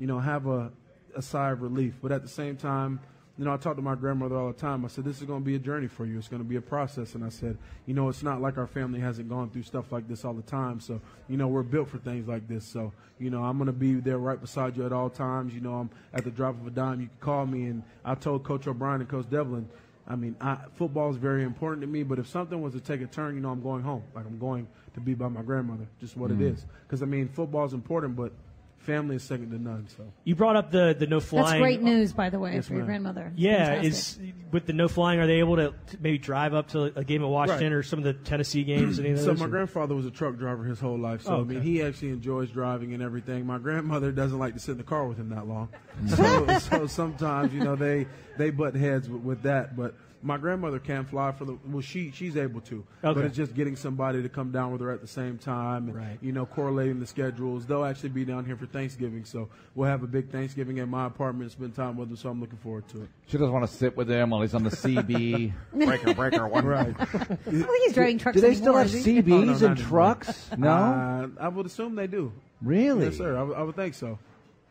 you 0.00 0.06
know 0.08 0.18
have 0.18 0.48
a 0.48 0.72
a 1.14 1.22
sigh 1.22 1.52
of 1.52 1.62
relief. 1.62 1.94
But 2.02 2.10
at 2.10 2.22
the 2.22 2.28
same 2.28 2.56
time, 2.56 2.98
you 3.38 3.44
know, 3.44 3.52
I 3.52 3.58
talk 3.58 3.76
to 3.76 3.82
my 3.82 3.94
grandmother 3.94 4.36
all 4.36 4.48
the 4.48 4.58
time. 4.58 4.84
I 4.84 4.88
said, 4.88 5.04
"This 5.04 5.18
is 5.20 5.24
going 5.24 5.42
to 5.42 5.44
be 5.46 5.54
a 5.56 5.58
journey 5.58 5.88
for 5.88 6.06
you. 6.06 6.16
It's 6.18 6.28
going 6.28 6.42
to 6.42 6.48
be 6.48 6.56
a 6.56 6.60
process." 6.62 7.14
And 7.14 7.22
I 7.24 7.28
said, 7.28 7.58
"You 7.84 7.92
know, 7.94 8.08
it's 8.08 8.22
not 8.22 8.40
like 8.40 8.56
our 8.58 8.66
family 8.66 8.98
hasn't 9.00 9.28
gone 9.28 9.50
through 9.50 9.62
stuff 9.64 9.92
like 9.92 10.08
this 10.08 10.24
all 10.24 10.32
the 10.34 10.42
time. 10.42 10.80
So, 10.80 11.00
you 11.28 11.36
know, 11.36 11.46
we're 11.48 11.62
built 11.62 11.88
for 11.90 11.98
things 11.98 12.26
like 12.26 12.48
this. 12.48 12.64
So, 12.64 12.92
you 13.18 13.28
know, 13.30 13.42
I'm 13.44 13.58
going 13.58 13.66
to 13.66 13.72
be 13.72 13.94
there 13.94 14.18
right 14.18 14.40
beside 14.40 14.76
you 14.76 14.86
at 14.86 14.92
all 14.92 15.10
times. 15.10 15.54
You 15.54 15.60
know, 15.60 15.74
I'm 15.74 15.90
at 16.14 16.24
the 16.24 16.30
drop 16.30 16.58
of 16.60 16.66
a 16.66 16.70
dime. 16.70 17.00
You 17.00 17.08
can 17.08 17.16
call 17.20 17.46
me." 17.46 17.64
And 17.66 17.82
I 18.04 18.14
told 18.14 18.44
Coach 18.44 18.66
O'Brien 18.66 19.00
and 19.00 19.10
Coach 19.10 19.28
Devlin. 19.28 19.68
I 20.08 20.14
mean, 20.14 20.36
I, 20.40 20.58
football 20.76 21.10
is 21.10 21.16
very 21.16 21.42
important 21.42 21.80
to 21.82 21.88
me, 21.88 22.04
but 22.04 22.20
if 22.20 22.28
something 22.28 22.62
was 22.62 22.74
to 22.74 22.80
take 22.80 23.00
a 23.00 23.06
turn, 23.06 23.34
you 23.34 23.40
know, 23.40 23.50
I'm 23.50 23.60
going 23.60 23.82
home. 23.82 24.04
Like 24.14 24.24
I'm 24.24 24.38
going 24.38 24.68
to 24.94 25.00
be 25.00 25.14
by 25.14 25.26
my 25.28 25.42
grandmother. 25.42 25.88
Just 26.00 26.16
what 26.16 26.30
it 26.30 26.38
Mm. 26.38 26.52
is. 26.54 26.64
Because 26.84 27.02
I 27.02 27.06
mean, 27.06 27.28
football 27.28 27.64
is 27.66 27.72
important, 27.72 28.14
but 28.16 28.32
family 28.78 29.16
is 29.16 29.22
second 29.24 29.50
to 29.50 29.58
none. 29.58 29.86
So 29.96 30.04
You 30.24 30.34
brought 30.36 30.56
up 30.56 30.70
the 30.70 30.94
the 30.98 31.06
no 31.06 31.18
flying. 31.20 31.46
That's 31.46 31.58
great 31.60 31.82
news, 31.82 32.12
by 32.12 32.30
the 32.30 32.38
way, 32.38 32.54
Yes, 32.54 32.68
for 32.68 32.74
your 32.74 32.84
grandmother. 32.84 33.32
Yeah, 33.36 33.66
Fantastic. 33.80 33.88
is 33.92 34.18
with 34.52 34.66
the 34.66 34.72
no 34.72 34.86
flying, 34.88 35.18
are 35.20 35.26
they 35.26 35.40
able 35.40 35.56
to 35.56 35.74
to 35.88 35.96
maybe 36.00 36.18
drive 36.18 36.54
up 36.54 36.68
to 36.68 36.92
a 36.96 37.02
game 37.04 37.22
at 37.22 37.28
Washington 37.28 37.72
Right. 37.72 37.78
or 37.78 37.82
some 37.82 37.98
of 37.98 38.04
the 38.04 38.12
Tennessee 38.12 38.62
games? 38.64 38.98
Any 39.00 39.10
of 39.10 39.18
So 39.20 39.34
my 39.34 39.46
or- 39.46 39.48
grandfather 39.48 39.94
was 39.94 40.06
a 40.06 40.10
truck 40.10 40.36
driver 40.38 40.64
his 40.64 40.78
whole 40.78 40.98
life. 40.98 41.22
So 41.22 41.36
Oh, 41.36 41.40
I 41.40 41.44
mean, 41.44 41.62
he 41.62 41.82
actually 41.82 42.10
enjoys 42.10 42.50
driving 42.50 42.94
and 42.94 43.02
everything. 43.02 43.44
My 43.46 43.58
grandmother 43.58 44.12
doesn't 44.12 44.38
like 44.38 44.54
to 44.54 44.60
sit 44.60 44.72
in 44.72 44.78
the 44.78 44.84
car 44.84 45.06
with 45.06 45.18
him 45.18 45.30
that 45.30 45.46
long. 45.48 45.68
so, 46.06 46.58
so 46.58 46.86
sometimes 46.86 47.52
you 47.52 47.64
know 47.64 47.74
they 47.76 48.06
they 48.38 48.50
butt 48.50 48.74
heads 48.76 49.08
with, 49.08 49.22
with 49.22 49.42
that. 49.42 49.76
But 49.76 49.94
my 50.22 50.36
grandmother 50.36 50.78
can 50.78 51.04
fly 51.04 51.32
for 51.32 51.44
the 51.44 51.56
well. 51.66 51.80
She 51.80 52.10
she's 52.10 52.36
able 52.36 52.60
to. 52.62 52.84
But 53.02 53.18
it's 53.18 53.36
just 53.36 53.54
getting 53.54 53.76
somebody 53.76 54.22
to 54.22 54.28
come 54.28 54.50
down 54.50 54.72
with 54.72 54.80
her 54.80 54.90
at 54.90 55.00
the 55.00 55.06
same 55.06 55.38
time. 55.38 55.88
And, 55.88 55.96
Right. 55.96 56.18
You 56.20 56.32
know, 56.32 56.46
correlating 56.46 56.98
the 57.00 57.06
schedules. 57.06 57.66
They'll 57.66 57.84
actually 57.84 58.08
be 58.10 58.24
down 58.24 58.44
here 58.44 58.56
for 58.56 58.66
Thanksgiving. 58.66 59.24
So 59.24 59.48
we'll 59.74 59.88
have 59.88 60.02
a 60.02 60.06
big 60.06 60.30
Thanksgiving 60.30 60.78
at 60.80 60.88
my 60.88 61.06
apartment. 61.06 61.44
and 61.44 61.52
Spend 61.52 61.74
time 61.74 61.96
with 61.96 62.08
them. 62.08 62.16
So 62.16 62.28
I'm 62.30 62.40
looking 62.40 62.58
forward 62.58 62.88
to 62.88 63.02
it. 63.02 63.08
She 63.26 63.38
doesn't 63.38 63.52
want 63.52 63.66
to 63.68 63.72
sit 63.72 63.96
with 63.96 64.10
him 64.10 64.30
while 64.30 64.42
he's 64.42 64.54
on 64.54 64.64
the 64.64 64.70
CB. 64.70 65.52
breaker, 65.74 66.14
breaker, 66.14 66.48
one. 66.48 66.64
Right. 66.66 66.94
I 66.98 67.04
don't 67.04 67.38
think 67.44 67.84
he's 67.84 67.92
driving 67.94 68.18
trucks 68.18 68.34
Do 68.36 68.40
they 68.40 68.54
still 68.54 68.76
anymore, 68.76 68.82
have? 68.82 68.90
CBs 68.90 69.32
Oh, 69.32 69.36
no, 69.36 69.38
and 69.38 69.46
not 69.46 69.62
anymore. 69.62 69.88
trucks? 69.88 70.50
No. 70.56 70.68
Uh, 70.70 71.28
I 71.40 71.48
would 71.48 71.66
assume 71.66 71.94
they 71.94 72.06
do. 72.06 72.32
really? 72.62 73.06
Yes, 73.06 73.16
sir. 73.18 73.36
I 73.36 73.42
would- 73.42 73.56
I 73.56 73.62
would 73.62 73.76
think 73.76 73.94
so. 73.94 74.18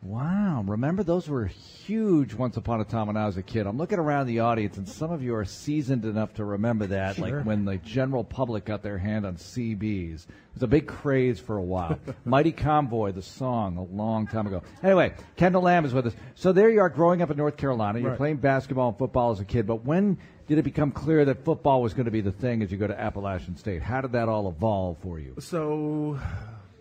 Wow. 0.05 0.63
Remember, 0.67 1.01
those 1.01 1.27
were 1.27 1.45
huge 1.45 2.35
once 2.35 2.57
upon 2.57 2.79
a 2.79 2.83
time 2.85 3.07
when 3.07 3.17
I 3.17 3.25
was 3.25 3.37
a 3.37 3.41
kid. 3.43 3.65
I'm 3.65 3.77
looking 3.77 3.97
around 3.97 4.27
the 4.27 4.41
audience, 4.41 4.77
and 4.77 4.87
some 4.87 5.11
of 5.11 5.23
you 5.23 5.33
are 5.33 5.45
seasoned 5.45 6.05
enough 6.05 6.35
to 6.35 6.45
remember 6.45 6.85
that, 6.87 7.15
Sure. 7.15 7.37
like 7.37 7.45
when 7.45 7.65
the 7.65 7.77
general 7.77 8.23
public 8.23 8.65
got 8.65 8.83
their 8.83 8.99
hand 8.99 9.25
on 9.25 9.35
CBs. 9.37 10.25
It 10.27 10.53
was 10.53 10.61
a 10.63 10.67
big 10.67 10.85
craze 10.87 11.39
for 11.39 11.57
a 11.57 11.61
while. 11.63 11.97
Mighty 12.25 12.51
Convoy, 12.51 13.13
the 13.13 13.23
song, 13.23 13.77
a 13.77 13.83
long 13.83 14.27
time 14.27 14.45
ago. 14.45 14.61
Anyway, 14.83 15.13
Kendall 15.37 15.63
Lamm 15.63 15.85
is 15.85 15.93
with 15.93 16.05
us. 16.05 16.13
So 16.35 16.51
there 16.53 16.69
you 16.69 16.81
are 16.81 16.89
growing 16.89 17.23
up 17.23 17.31
in 17.31 17.37
North 17.37 17.57
Carolina. 17.57 17.97
You're 17.99 18.09
Right. 18.11 18.17
playing 18.17 18.37
basketball 18.37 18.89
and 18.89 18.97
football 18.99 19.31
as 19.31 19.39
a 19.39 19.45
kid, 19.45 19.65
but 19.65 19.85
when 19.85 20.17
did 20.47 20.59
it 20.59 20.63
become 20.63 20.91
clear 20.91 21.25
that 21.25 21.43
football 21.43 21.81
was 21.81 21.95
going 21.95 22.05
to 22.05 22.11
be 22.11 22.21
the 22.21 22.31
thing 22.31 22.61
as 22.61 22.71
you 22.71 22.77
go 22.77 22.85
to 22.85 22.99
Appalachian 22.99 23.55
State? 23.57 23.81
How 23.81 24.01
did 24.01 24.11
that 24.11 24.29
all 24.29 24.47
evolve 24.47 24.97
for 24.99 25.17
you? 25.19 25.33
So, 25.39 26.19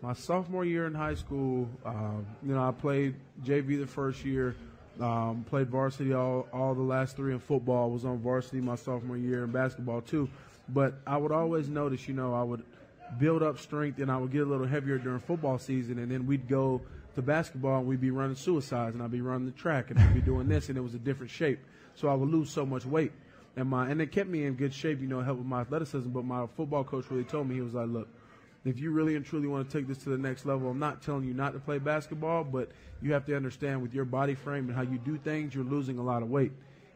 my 0.05 0.13
sophomore 0.13 0.67
year 0.67 0.87
in 0.87 0.93
high 0.93 1.15
school, 1.15 1.67
um, 1.87 2.27
you 2.43 2.55
know, 2.55 2.63
I 2.63 2.73
played 2.73 3.15
JV 3.43 3.79
the 3.79 3.87
first 3.87 4.23
year, 4.23 4.55
um, 5.01 5.47
played 5.49 5.71
varsity 5.71 6.13
all, 6.13 6.47
all 6.53 6.75
the 6.75 6.83
last 6.83 7.17
three 7.17 7.33
in 7.33 7.39
football, 7.39 7.91
was 7.91 8.05
on 8.05 8.19
varsity 8.19 8.61
my 8.61 8.75
sophomore 8.75 9.17
year 9.17 9.45
in 9.45 9.51
basketball 9.51 10.03
too. 10.03 10.29
But 10.69 11.01
I 11.07 11.17
would 11.17 11.33
always 11.33 11.71
notice, 11.71 12.07
you 12.07 12.13
know, 12.13 12.35
I 12.35 12.43
would 12.43 12.63
build 13.19 13.43
up 13.43 13.59
strength, 13.59 13.99
and 13.99 14.13
I 14.13 14.19
would 14.19 14.31
get 14.31 14.43
a 14.43 14.45
little 14.45 14.67
heavier 14.67 14.99
during 14.99 15.21
football 15.21 15.59
season, 15.59 15.99
and 15.99 16.13
then 16.13 16.27
we'd 16.27 16.49
go 16.49 16.83
to 17.15 17.23
basketball 17.23 17.79
and 17.79 17.87
we'd 17.87 18.01
be 18.01 18.11
running 18.11 18.37
suicides, 18.37 18.95
and 18.95 19.03
I'd 19.03 19.11
be 19.11 19.23
running 19.23 19.47
the 19.47 19.53
track, 19.53 19.91
and 19.91 19.99
I'd 19.99 20.13
be 20.13 20.21
doing 20.21 20.49
this, 20.49 20.69
and 20.69 20.77
it 20.77 20.83
was 20.83 20.95
a 20.95 20.99
different 20.99 21.31
shape. 21.31 21.61
So 21.95 22.09
I 22.09 22.15
would 22.15 22.29
lose 22.29 22.51
so 22.51 22.67
much 22.67 22.85
weight. 22.85 23.13
And 23.57 23.71
my 23.71 23.89
and 23.89 24.03
it 24.03 24.13
kept 24.13 24.29
me 24.29 24.45
in 24.45 24.55
good 24.55 24.75
shape, 24.75 25.01
you 25.01 25.07
know, 25.07 25.23
help 25.23 25.39
with 25.39 25.47
my 25.47 25.63
athleticism. 25.63 26.11
But 26.11 26.27
my 26.27 26.47
football 26.57 26.85
coach 26.85 27.07
really 27.11 27.25
told 27.25 27.49
me 27.49 27.55
he 27.55 27.61
was 27.63 27.73
like, 27.73 27.89
look, 27.89 28.09
if 28.65 28.79
you 28.79 28.91
really 28.91 29.15
and 29.15 29.25
truly 29.25 29.47
want 29.47 29.69
to 29.69 29.79
take 29.79 29.87
this 29.87 29.99
to 29.99 30.09
the 30.09 30.19
next 30.19 30.47
level, 30.47 30.71
I'm 30.71 30.79
not 30.79 31.03
telling 31.03 31.25
you 31.25 31.35
not 31.35 31.53
to 31.53 31.59
play 31.59 31.79
basketball, 31.79 32.45
but 32.45 32.71
you 33.03 33.13
have 33.13 33.27
to 33.27 33.37
understand 33.37 33.83
with 33.83 33.93
your 33.93 34.07
body 34.07 34.35
frame 34.35 34.69
and 34.69 34.75
how 34.75 34.83
you 34.83 34.99
do 34.99 35.19
things, 35.19 35.55
you're 35.55 35.65
losing 35.65 35.99
a 35.99 36.03
lot 36.03 36.23
of 36.23 36.31
weight. 36.31 36.53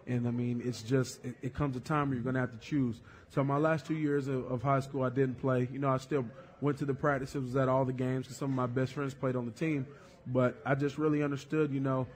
And 0.07 0.27
I 0.27 0.31
mean, 0.31 0.63
it's 0.65 0.83
just 0.83 1.23
it, 1.25 1.35
it 1.43 1.55
comes 1.55 1.77
a 1.77 1.81
time 1.81 2.09
where 2.09 2.15
you're 2.15 2.23
going 2.23 2.35
to 2.35 2.41
have 2.41 2.53
to 2.53 2.59
choose. 2.59 3.01
So 3.29 3.45
my 3.45 3.59
last 3.59 3.85
two 3.85 3.97
years 3.97 4.27
of, 4.27 4.51
of 4.51 4.63
high 4.63 4.81
school, 4.81 5.03
I 5.03 5.11
didn't 5.11 5.39
play. 5.39 5.69
You 5.71 5.79
know, 5.79 5.91
I 5.91 5.99
still 5.99 6.25
went 6.63 6.79
to 6.79 6.87
the 6.87 6.95
practices, 6.95 7.43
was 7.43 7.57
at 7.57 7.69
all 7.69 7.85
the 7.85 7.93
games, 7.93 8.25
because 8.25 8.39
some 8.39 8.51
of 8.51 8.57
my 8.57 8.67
best 8.67 8.95
friends 8.95 9.13
played 9.13 9.37
on 9.37 9.45
the 9.45 9.53
team. 9.53 9.87
But 10.27 10.61
I 10.65 10.75
just 10.75 10.97
really 10.97 11.23
understood, 11.23 11.73
you 11.73 11.81
know, 11.81 12.07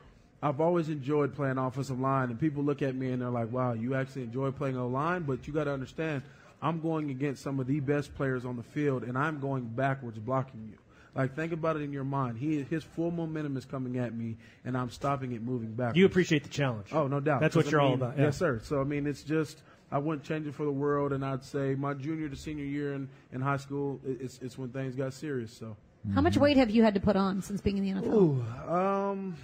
I've 0.42 0.60
always 0.60 0.88
enjoyed 0.88 1.34
playing 1.34 1.58
offensive 1.58 2.00
line, 2.00 2.30
and 2.30 2.40
people 2.40 2.64
look 2.64 2.82
at 2.82 2.96
me 2.96 3.12
and 3.12 3.22
they're 3.22 3.30
like, 3.30 3.52
"Wow, 3.52 3.74
you 3.74 3.94
actually 3.94 4.22
enjoy 4.22 4.50
playing 4.50 4.76
O 4.76 4.88
line." 4.88 5.22
But 5.22 5.46
you 5.46 5.52
got 5.52 5.64
to 5.64 5.72
understand, 5.72 6.22
I'm 6.62 6.80
going 6.80 7.10
against 7.10 7.42
some 7.42 7.58
of 7.60 7.66
the 7.66 7.80
best 7.80 8.14
players 8.14 8.44
on 8.44 8.56
the 8.56 8.62
field, 8.62 9.02
and 9.02 9.18
I'm 9.18 9.40
going 9.40 9.64
backwards 9.64 10.18
blocking 10.18 10.68
you. 10.70 10.78
Like 11.14 11.34
think 11.36 11.52
about 11.52 11.76
it 11.76 11.82
in 11.82 11.92
your 11.92 12.04
mind. 12.04 12.38
He 12.38 12.62
his 12.62 12.82
full 12.84 13.10
momentum 13.10 13.56
is 13.58 13.66
coming 13.66 13.98
at 13.98 14.14
me, 14.14 14.36
and 14.64 14.76
I'm 14.76 14.88
stopping 14.88 15.32
it 15.32 15.42
moving 15.42 15.72
back. 15.74 15.94
You 15.96 16.06
appreciate 16.06 16.42
the 16.44 16.48
challenge. 16.48 16.86
Oh, 16.92 17.06
no 17.06 17.20
doubt. 17.20 17.40
That's 17.40 17.54
what 17.54 17.70
you're 17.70 17.82
I 17.82 17.84
all 17.84 17.94
about. 17.94 18.16
Yeah. 18.16 18.24
Yes, 18.26 18.38
sir. 18.38 18.60
So 18.64 18.80
I 18.80 18.84
mean, 18.84 19.06
it's 19.06 19.22
just 19.22 19.60
I 19.90 19.98
wouldn't 19.98 20.24
change 20.24 20.46
it 20.46 20.54
for 20.54 20.64
the 20.64 20.70
world, 20.72 21.12
and 21.12 21.22
I'd 21.22 21.44
say 21.44 21.74
my 21.74 21.92
junior 21.92 22.30
to 22.30 22.36
senior 22.36 22.64
year 22.64 22.94
in, 22.94 23.10
in 23.30 23.42
high 23.42 23.58
school, 23.58 24.00
it- 24.06 24.22
it's 24.22 24.38
it's 24.40 24.56
when 24.56 24.70
things 24.70 24.94
got 24.94 25.12
serious. 25.12 25.52
So. 25.52 25.76
How 26.14 26.20
much 26.22 26.36
weight 26.38 26.56
have 26.56 26.70
you 26.70 26.82
had 26.82 26.94
to 26.94 27.00
put 27.00 27.14
on 27.14 27.42
since 27.42 27.60
being 27.60 27.76
in 27.78 27.84
the 27.84 28.00
NFL? 28.00 28.12
Ooh, 28.14 28.44
um, 28.74 29.36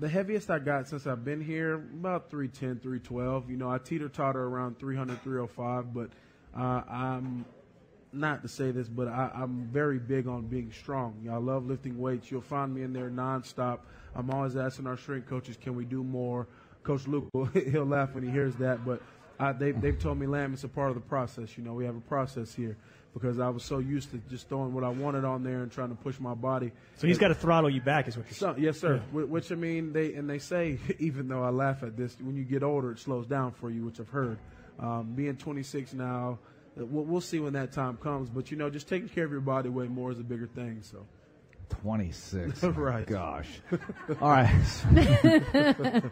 the 0.00 0.08
heaviest 0.08 0.50
I 0.50 0.58
got 0.58 0.88
since 0.88 1.06
I've 1.06 1.24
been 1.24 1.40
here, 1.40 1.74
about 1.74 2.30
310, 2.30 2.80
312. 2.80 3.50
You 3.50 3.56
know, 3.58 3.70
I 3.70 3.78
teeter 3.78 4.08
totter 4.08 4.42
around 4.42 4.78
300, 4.80 5.22
305, 5.22 5.92
but 5.94 6.10
uh, 6.56 6.82
I'm 6.88 7.44
not 8.12 8.42
to 8.42 8.48
say 8.48 8.70
this, 8.70 8.88
but 8.88 9.08
I, 9.08 9.30
I'm 9.34 9.68
very 9.72 9.98
big 9.98 10.28
on 10.28 10.42
being 10.46 10.70
strong. 10.72 11.18
You 11.22 11.30
know, 11.30 11.36
I 11.36 11.38
love 11.40 11.66
lifting 11.66 11.98
weights. 11.98 12.30
You'll 12.30 12.42
find 12.42 12.72
me 12.74 12.82
in 12.82 12.92
there 12.92 13.10
nonstop. 13.10 13.80
I'm 14.14 14.30
always 14.30 14.56
asking 14.56 14.86
our 14.86 14.96
strength 14.96 15.28
coaches, 15.28 15.56
can 15.60 15.74
we 15.74 15.84
do 15.84 16.04
more? 16.04 16.46
Coach 16.84 17.08
Luke, 17.08 17.28
will- 17.32 17.46
he'll 17.70 17.84
laugh 17.86 18.14
when 18.14 18.22
he 18.22 18.30
hears 18.30 18.54
that, 18.56 18.84
but 18.84 19.00
I, 19.40 19.52
they, 19.52 19.72
they've 19.72 19.98
told 19.98 20.18
me, 20.18 20.26
Lamm, 20.28 20.52
it's 20.52 20.62
a 20.62 20.68
part 20.68 20.90
of 20.90 20.94
the 20.94 21.00
process. 21.00 21.58
You 21.58 21.64
know, 21.64 21.72
we 21.74 21.84
have 21.86 21.96
a 21.96 22.00
process 22.00 22.54
here 22.54 22.76
because 23.14 23.40
I 23.40 23.48
was 23.48 23.64
so 23.64 23.78
used 23.78 24.10
to 24.12 24.18
just 24.30 24.48
throwing 24.48 24.72
what 24.74 24.84
I 24.84 24.88
wanted 24.90 25.24
on 25.24 25.42
there 25.42 25.62
and 25.62 25.72
trying 25.72 25.88
to 25.88 25.94
push 25.96 26.20
my 26.20 26.34
body. 26.34 26.70
So 26.96 27.08
he's 27.08 27.18
got 27.18 27.28
to 27.28 27.34
throttle 27.34 27.70
you 27.70 27.80
back, 27.80 28.06
is 28.06 28.16
what 28.16 28.26
you're 28.26 28.34
So, 28.34 28.52
saying. 28.52 28.64
yes, 28.64 28.78
sir. 28.78 28.98
Wh- 29.12 29.28
Which 29.28 29.50
I 29.50 29.56
mean, 29.56 29.92
they 29.92 30.14
and 30.14 30.30
they 30.30 30.38
say, 30.38 30.78
even 31.00 31.26
though 31.26 31.42
I 31.42 31.50
laugh 31.50 31.82
at 31.82 31.96
this, 31.96 32.16
when 32.20 32.36
you 32.36 32.44
get 32.44 32.62
older, 32.62 32.92
it 32.92 33.00
slows 33.00 33.26
down 33.26 33.50
for 33.52 33.70
you, 33.70 33.84
which 33.84 33.98
I've 33.98 34.08
heard. 34.08 34.38
Um, 34.78 35.12
being 35.14 35.36
26 35.36 35.94
now, 35.94 36.38
uh, 36.78 36.84
we'll, 36.84 37.04
we'll 37.04 37.20
see 37.20 37.38
when 37.40 37.52
that 37.52 37.72
time 37.72 37.96
comes. 37.96 38.28
But 38.28 38.50
you 38.50 38.56
know, 38.56 38.70
just 38.70 38.88
taking 38.88 39.08
care 39.08 39.24
of 39.24 39.30
your 39.30 39.40
body 39.40 39.68
way 39.68 39.86
more 39.86 40.10
is 40.10 40.18
a 40.18 40.24
bigger 40.24 40.46
thing. 40.46 40.82
So, 40.82 41.06
26. 41.68 42.62
Right. 42.62 43.06
Gosh. 43.06 43.48
All 44.20 44.30
right. 44.30 44.50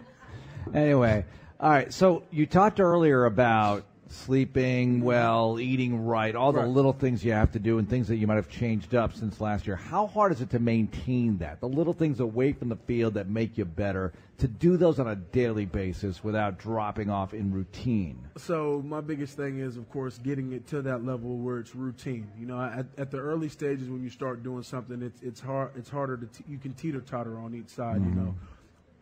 anyway, 0.74 1.24
all 1.60 1.70
right. 1.70 1.92
So 1.92 2.24
you 2.30 2.46
talked 2.46 2.80
earlier 2.80 3.24
about 3.24 3.84
sleeping 4.12 4.96
mm-hmm. 4.96 5.04
well, 5.04 5.58
eating 5.60 6.04
right, 6.04 6.34
all 6.34 6.52
the 6.52 6.66
little 6.66 6.92
things 6.92 7.24
you 7.24 7.32
have 7.32 7.52
to 7.52 7.58
do 7.58 7.78
and 7.78 7.88
things 7.88 8.08
that 8.08 8.16
you 8.16 8.26
might 8.26 8.36
have 8.36 8.48
changed 8.48 8.94
up 8.94 9.14
since 9.14 9.40
last 9.40 9.66
year. 9.66 9.76
How 9.76 10.06
hard 10.06 10.32
is 10.32 10.40
it 10.40 10.50
to 10.50 10.58
maintain 10.58 11.38
that? 11.38 11.60
The 11.60 11.68
little 11.68 11.92
things 11.92 12.20
away 12.20 12.52
from 12.52 12.68
the 12.68 12.76
field 12.76 13.14
that 13.14 13.28
make 13.28 13.58
you 13.58 13.64
better, 13.64 14.12
to 14.38 14.48
do 14.48 14.76
those 14.76 14.98
on 14.98 15.06
a 15.06 15.14
daily 15.14 15.66
basis 15.66 16.24
without 16.24 16.58
dropping 16.58 17.08
off 17.10 17.32
in 17.32 17.52
routine. 17.52 18.18
so 18.36 18.82
my 18.84 19.00
biggest 19.00 19.36
thing 19.36 19.60
is, 19.60 19.76
of 19.76 19.88
course, 19.90 20.18
getting 20.18 20.52
it 20.52 20.66
to 20.66 20.82
that 20.82 21.04
level 21.04 21.36
where 21.38 21.58
it's 21.58 21.76
routine. 21.76 22.28
You 22.36 22.46
know, 22.46 22.60
at, 22.60 22.86
at 22.98 23.10
the 23.10 23.18
early 23.18 23.48
stages 23.48 23.88
when 23.88 24.02
you 24.02 24.10
start 24.10 24.42
doing 24.42 24.64
something, 24.64 25.00
it's 25.00 25.22
it's 25.22 25.40
hard. 25.40 25.70
It's 25.76 25.88
harder 25.88 26.16
to 26.16 26.26
t- 26.26 26.44
you 26.48 26.58
can 26.58 26.74
teeter 26.74 27.00
totter 27.00 27.38
on 27.38 27.54
each 27.54 27.68
side. 27.68 28.00
You 28.00 28.08
mm-hmm. 28.08 28.24
know. 28.24 28.34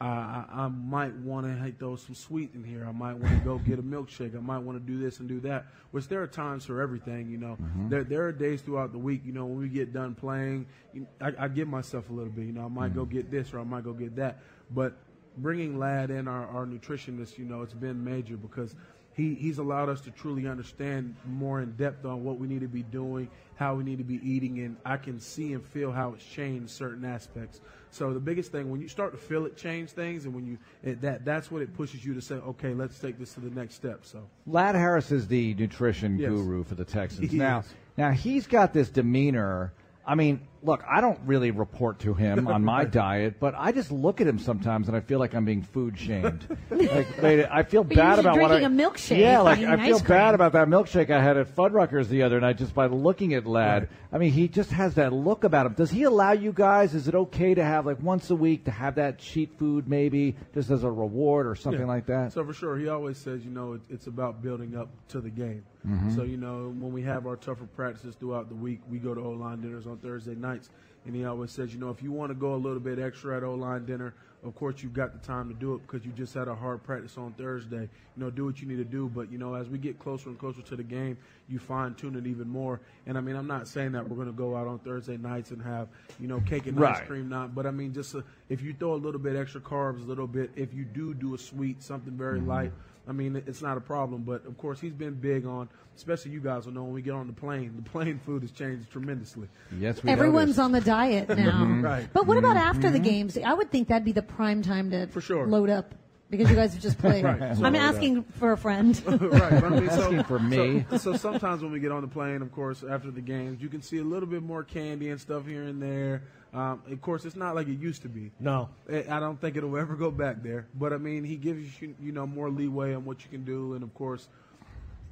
I, 0.00 0.06
I, 0.06 0.46
I 0.62 0.68
might 0.68 1.14
want 1.16 1.46
to 1.46 1.72
throw 1.78 1.96
some 1.96 2.14
sweet 2.14 2.54
in 2.54 2.64
here. 2.64 2.86
I 2.88 2.92
might 2.92 3.14
want 3.14 3.38
to 3.38 3.44
go 3.44 3.58
get 3.58 3.78
a 3.78 3.82
milkshake. 3.82 4.34
I 4.34 4.40
might 4.40 4.58
want 4.58 4.78
to 4.78 4.92
do 4.92 4.98
this 4.98 5.20
and 5.20 5.28
do 5.28 5.40
that. 5.40 5.66
Which 5.90 6.08
there 6.08 6.22
are 6.22 6.26
times 6.26 6.64
for 6.64 6.80
everything, 6.80 7.28
you 7.30 7.36
know. 7.36 7.58
Mm-hmm. 7.60 7.88
There, 7.90 8.04
there 8.04 8.26
are 8.26 8.32
days 8.32 8.62
throughout 8.62 8.92
the 8.92 8.98
week, 8.98 9.22
you 9.24 9.32
know, 9.32 9.44
when 9.44 9.58
we 9.58 9.68
get 9.68 9.92
done 9.92 10.14
playing, 10.14 10.66
you, 10.94 11.06
I, 11.20 11.32
I 11.38 11.48
give 11.48 11.68
myself 11.68 12.08
a 12.08 12.12
little 12.12 12.32
bit. 12.32 12.46
You 12.46 12.52
know, 12.52 12.64
I 12.64 12.68
might 12.68 12.94
go 12.94 13.04
mm. 13.04 13.10
get 13.10 13.30
this 13.30 13.52
or 13.52 13.60
I 13.60 13.64
might 13.64 13.84
go 13.84 13.92
get 13.92 14.16
that. 14.16 14.38
But 14.70 14.94
bringing 15.36 15.78
Lad 15.78 16.10
in, 16.10 16.28
our, 16.28 16.46
our 16.46 16.66
nutritionist, 16.66 17.36
you 17.38 17.44
know, 17.44 17.62
it's 17.62 17.74
been 17.74 18.02
major 18.02 18.36
because 18.36 18.74
he, 19.20 19.34
he's 19.34 19.58
allowed 19.58 19.88
us 19.88 20.00
to 20.02 20.10
truly 20.10 20.48
understand 20.48 21.14
more 21.26 21.60
in 21.60 21.72
depth 21.72 22.04
on 22.04 22.24
what 22.24 22.38
we 22.38 22.46
need 22.48 22.60
to 22.60 22.68
be 22.68 22.82
doing, 22.82 23.28
how 23.56 23.74
we 23.74 23.84
need 23.84 23.98
to 23.98 24.04
be 24.04 24.18
eating, 24.28 24.60
and 24.60 24.76
I 24.84 24.96
can 24.96 25.20
see 25.20 25.52
and 25.52 25.62
feel 25.64 25.92
how 25.92 26.14
it's 26.14 26.24
changed 26.24 26.70
certain 26.70 27.04
aspects. 27.04 27.60
So 27.90 28.14
the 28.14 28.20
biggest 28.20 28.50
thing 28.52 28.70
when 28.70 28.80
you 28.80 28.88
start 28.88 29.12
to 29.12 29.18
feel 29.18 29.44
it 29.46 29.56
change 29.56 29.90
things, 29.90 30.24
and 30.24 30.34
when 30.34 30.46
you 30.46 30.58
it, 30.82 31.00
that 31.02 31.24
that's 31.24 31.50
what 31.50 31.60
it 31.60 31.74
pushes 31.74 32.04
you 32.04 32.14
to 32.14 32.22
say, 32.22 32.36
okay, 32.36 32.72
let's 32.72 32.98
take 32.98 33.18
this 33.18 33.34
to 33.34 33.40
the 33.40 33.50
next 33.50 33.74
step. 33.74 34.06
So 34.06 34.26
Lad 34.46 34.74
Harris 34.74 35.10
is 35.12 35.26
the 35.28 35.54
nutrition 35.54 36.18
Yes. 36.18 36.30
guru 36.30 36.64
for 36.64 36.74
the 36.74 36.84
Texans. 36.84 37.30
He 37.32 37.38
now, 37.38 37.60
is. 37.60 37.74
now 37.96 38.10
he's 38.12 38.46
got 38.46 38.72
this 38.72 38.88
demeanor. 38.88 39.72
I 40.06 40.14
mean, 40.14 40.40
look, 40.62 40.82
I 40.90 41.00
don't 41.00 41.20
really 41.26 41.50
report 41.50 42.00
to 42.00 42.14
him 42.14 42.48
on 42.54 42.64
my 42.64 42.84
diet, 42.84 43.38
but 43.38 43.54
I 43.56 43.70
just 43.70 43.92
look 43.92 44.20
at 44.20 44.26
him 44.26 44.38
sometimes 44.38 44.88
and 44.88 44.96
I 44.96 45.00
feel 45.00 45.18
like 45.18 45.34
I'm 45.34 45.44
being 45.44 45.62
food 45.62 45.98
shamed. 45.98 46.46
like, 46.70 47.22
wait, 47.22 47.44
I 47.46 47.62
feel 47.62 47.84
But 47.84 47.96
bad 47.96 48.16
usually 48.16 48.20
about 48.20 48.40
what 48.40 48.50
I. 48.52 48.58
drinking 48.60 48.80
a 48.80 48.82
milkshake, 48.90 49.18
Yeah, 49.18 49.40
like 49.40 49.58
I 49.60 49.86
feel 49.86 50.00
bad 50.00 50.34
about 50.34 50.52
that 50.52 50.68
milkshake 50.68 51.10
I 51.10 51.22
had 51.22 51.36
at 51.36 51.54
Fuddruckers 51.54 52.08
the 52.08 52.22
other 52.22 52.40
night 52.40 52.56
just 52.58 52.74
by 52.74 52.86
looking 52.86 53.34
at 53.34 53.46
Lad. 53.46 53.88
I 54.12 54.18
mean, 54.18 54.32
he 54.32 54.48
just 54.48 54.70
has 54.72 54.94
that 54.94 55.12
look 55.12 55.44
about 55.44 55.66
him. 55.66 55.74
Does 55.74 55.90
he 55.90 56.02
allow 56.04 56.32
you 56.32 56.52
guys? 56.52 56.94
Is 56.94 57.06
it 57.06 57.14
okay 57.14 57.54
to 57.54 57.62
have 57.62 57.86
like 57.86 58.00
once 58.02 58.30
a 58.30 58.34
week 58.36 58.64
to 58.64 58.70
have 58.70 58.96
that 58.96 59.18
cheat 59.18 59.56
food 59.58 59.86
maybe 59.86 60.34
just 60.54 60.70
as 60.70 60.82
a 60.82 60.90
reward 60.90 61.46
or 61.46 61.54
something 61.54 61.82
Yeah. 61.82 61.86
like 61.86 62.06
that? 62.06 62.32
So 62.32 62.44
for 62.44 62.52
sure, 62.54 62.76
he 62.78 62.88
always 62.88 63.18
says, 63.18 63.44
you 63.44 63.50
know, 63.50 63.74
it, 63.74 63.82
it's 63.90 64.06
about 64.08 64.42
building 64.42 64.76
up 64.76 64.88
to 65.08 65.20
the 65.20 65.30
game. 65.30 65.64
Mhm. 65.86 66.14
So 66.14 66.22
you 66.22 66.36
know, 66.36 66.74
when 66.78 66.92
we 66.92 67.02
have 67.02 67.26
our 67.26 67.36
tougher 67.36 67.66
practices 67.76 68.14
throughout 68.14 68.48
the 68.48 68.54
week, 68.54 68.80
we 68.90 68.98
go 68.98 69.14
to 69.14 69.20
O 69.20 69.30
line 69.30 69.60
dinners 69.60 69.86
on 69.86 69.96
Thursday 69.98 70.34
nights, 70.34 70.70
and 71.06 71.14
he 71.14 71.24
always 71.24 71.50
says, 71.50 71.72
you 71.72 71.80
know, 71.80 71.90
if 71.90 72.02
you 72.02 72.12
want 72.12 72.30
to 72.30 72.34
go 72.34 72.54
a 72.54 72.56
little 72.56 72.80
bit 72.80 72.98
extra 72.98 73.36
at 73.36 73.42
O 73.44 73.54
line 73.54 73.86
dinner, 73.86 74.12
of 74.44 74.54
course 74.54 74.82
you've 74.82 74.94
got 74.94 75.12
the 75.12 75.26
time 75.26 75.48
to 75.48 75.54
do 75.54 75.74
it 75.74 75.82
because 75.86 76.04
you 76.04 76.12
just 76.12 76.32
had 76.34 76.48
a 76.48 76.54
hard 76.54 76.82
practice 76.82 77.16
on 77.18 77.32
Thursday. 77.32 77.82
You 78.16 78.24
know, 78.24 78.30
do 78.30 78.44
what 78.44 78.60
you 78.60 78.68
need 78.68 78.76
to 78.76 78.84
do. 78.84 79.08
But 79.08 79.30
you 79.32 79.38
know, 79.38 79.54
as 79.54 79.68
we 79.68 79.78
get 79.78 79.98
closer 79.98 80.28
and 80.28 80.38
closer 80.38 80.60
to 80.62 80.76
the 80.76 80.82
game, 80.82 81.16
you 81.48 81.58
fine 81.58 81.94
tune 81.94 82.14
it 82.16 82.26
even 82.26 82.48
more. 82.48 82.80
And 83.06 83.16
I 83.16 83.20
mean, 83.22 83.36
I'm 83.36 83.46
not 83.46 83.66
saying 83.68 83.92
that 83.92 84.06
we're 84.08 84.16
going 84.16 84.28
to 84.28 84.32
go 84.34 84.56
out 84.56 84.66
on 84.66 84.78
Thursday 84.80 85.16
nights 85.16 85.50
and 85.50 85.62
have 85.62 85.88
you 86.18 86.28
know 86.28 86.40
cake 86.40 86.66
and 86.66 86.78
ice 86.84 87.06
cream, 87.06 87.28
not. 87.30 87.54
But 87.54 87.66
I 87.66 87.70
mean, 87.70 87.92
just 87.94 88.14
uh 88.14 88.20
if 88.50 88.60
you 88.62 88.74
throw 88.74 88.94
a 88.94 88.96
little 88.96 89.20
bit 89.20 89.36
extra 89.36 89.60
carbs, 89.62 90.02
a 90.02 90.06
little 90.06 90.26
bit, 90.26 90.50
if 90.56 90.74
you 90.74 90.84
do 90.84 91.14
do 91.14 91.34
a 91.34 91.38
sweet, 91.38 91.82
something 91.82 92.12
very 92.14 92.40
light. 92.40 92.72
I 93.08 93.12
mean, 93.12 93.42
it's 93.46 93.62
not 93.62 93.76
a 93.76 93.80
problem, 93.80 94.22
but 94.22 94.46
of 94.46 94.56
course 94.58 94.80
he's 94.80 94.92
been 94.92 95.14
big 95.14 95.44
on, 95.46 95.68
especially 95.96 96.30
you 96.32 96.40
guys 96.40 96.66
will 96.66 96.72
know 96.72 96.84
when 96.84 96.92
we 96.92 97.02
get 97.02 97.14
on 97.14 97.26
the 97.26 97.32
plane. 97.32 97.72
The 97.76 97.90
plane 97.90 98.20
food 98.24 98.42
has 98.42 98.50
changed 98.52 98.90
tremendously. 98.90 99.48
Yes, 99.78 100.02
we 100.02 100.10
Everyone's 100.10 100.58
on 100.58 100.72
the 100.72 100.80
diet 100.80 101.28
now. 101.36 101.64
Right. 101.64 102.06
But 102.12 102.26
what 102.26 102.36
about 102.36 102.56
after 102.56 102.90
the 102.90 103.00
Mhm. 103.00 103.04
games? 103.04 103.38
I 103.38 103.52
would 103.54 103.70
think 103.70 103.88
that'd 103.88 104.04
be 104.04 104.12
the 104.12 104.22
prime 104.22 104.62
time 104.62 104.90
to 104.90 105.06
For 105.08 105.20
sure. 105.20 105.46
load 105.46 105.70
up 105.70 105.94
because 106.30 106.48
you 106.50 106.54
guys 106.54 106.72
have 106.74 106.82
just 106.82 106.98
played. 107.00 107.24
Right. 107.24 107.40
I'm 107.42 107.58
Load 107.60 107.74
up. 107.74 107.80
asking 107.82 108.22
for 108.38 108.52
a 108.52 108.56
friend. 108.56 109.02
right. 109.06 109.20
But 109.60 109.64
I 109.64 109.68
mean, 109.80 109.90
so, 109.90 110.02
Asking 110.02 110.22
for 110.24 110.38
me. 110.38 110.84
So, 110.90 110.96
so 110.98 111.16
sometimes 111.16 111.62
when 111.62 111.72
we 111.72 111.80
get 111.80 111.90
on 111.90 112.02
the 112.02 112.08
plane, 112.08 112.42
of 112.42 112.52
course, 112.52 112.84
after 112.88 113.10
the 113.10 113.20
games, 113.22 113.60
you 113.60 113.68
can 113.68 113.82
see 113.82 113.98
a 113.98 114.04
little 114.04 114.28
bit 114.28 114.42
more 114.42 114.62
candy 114.62 115.08
and 115.08 115.20
stuff 115.20 115.46
here 115.46 115.64
and 115.64 115.82
there. 115.82 116.22
Um, 116.52 116.82
of 116.90 117.00
course, 117.00 117.24
it's 117.24 117.36
not 117.36 117.54
like 117.54 117.68
it 117.68 117.78
used 117.78 118.02
to 118.02 118.08
be. 118.08 118.32
No. 118.40 118.68
I 118.88 119.20
don't 119.20 119.40
think 119.40 119.56
it'll 119.56 119.76
ever 119.76 119.94
go 119.94 120.10
back 120.10 120.42
there. 120.42 120.66
But 120.74 120.92
I 120.92 120.96
mean, 120.96 121.22
he 121.22 121.36
gives 121.36 121.80
you, 121.80 121.94
you 122.00 122.12
know, 122.12 122.26
more 122.26 122.50
leeway 122.50 122.94
on 122.94 123.04
what 123.04 123.22
you 123.22 123.30
can 123.30 123.44
do, 123.44 123.74
and 123.74 123.84
of 123.84 123.94
course, 123.94 124.28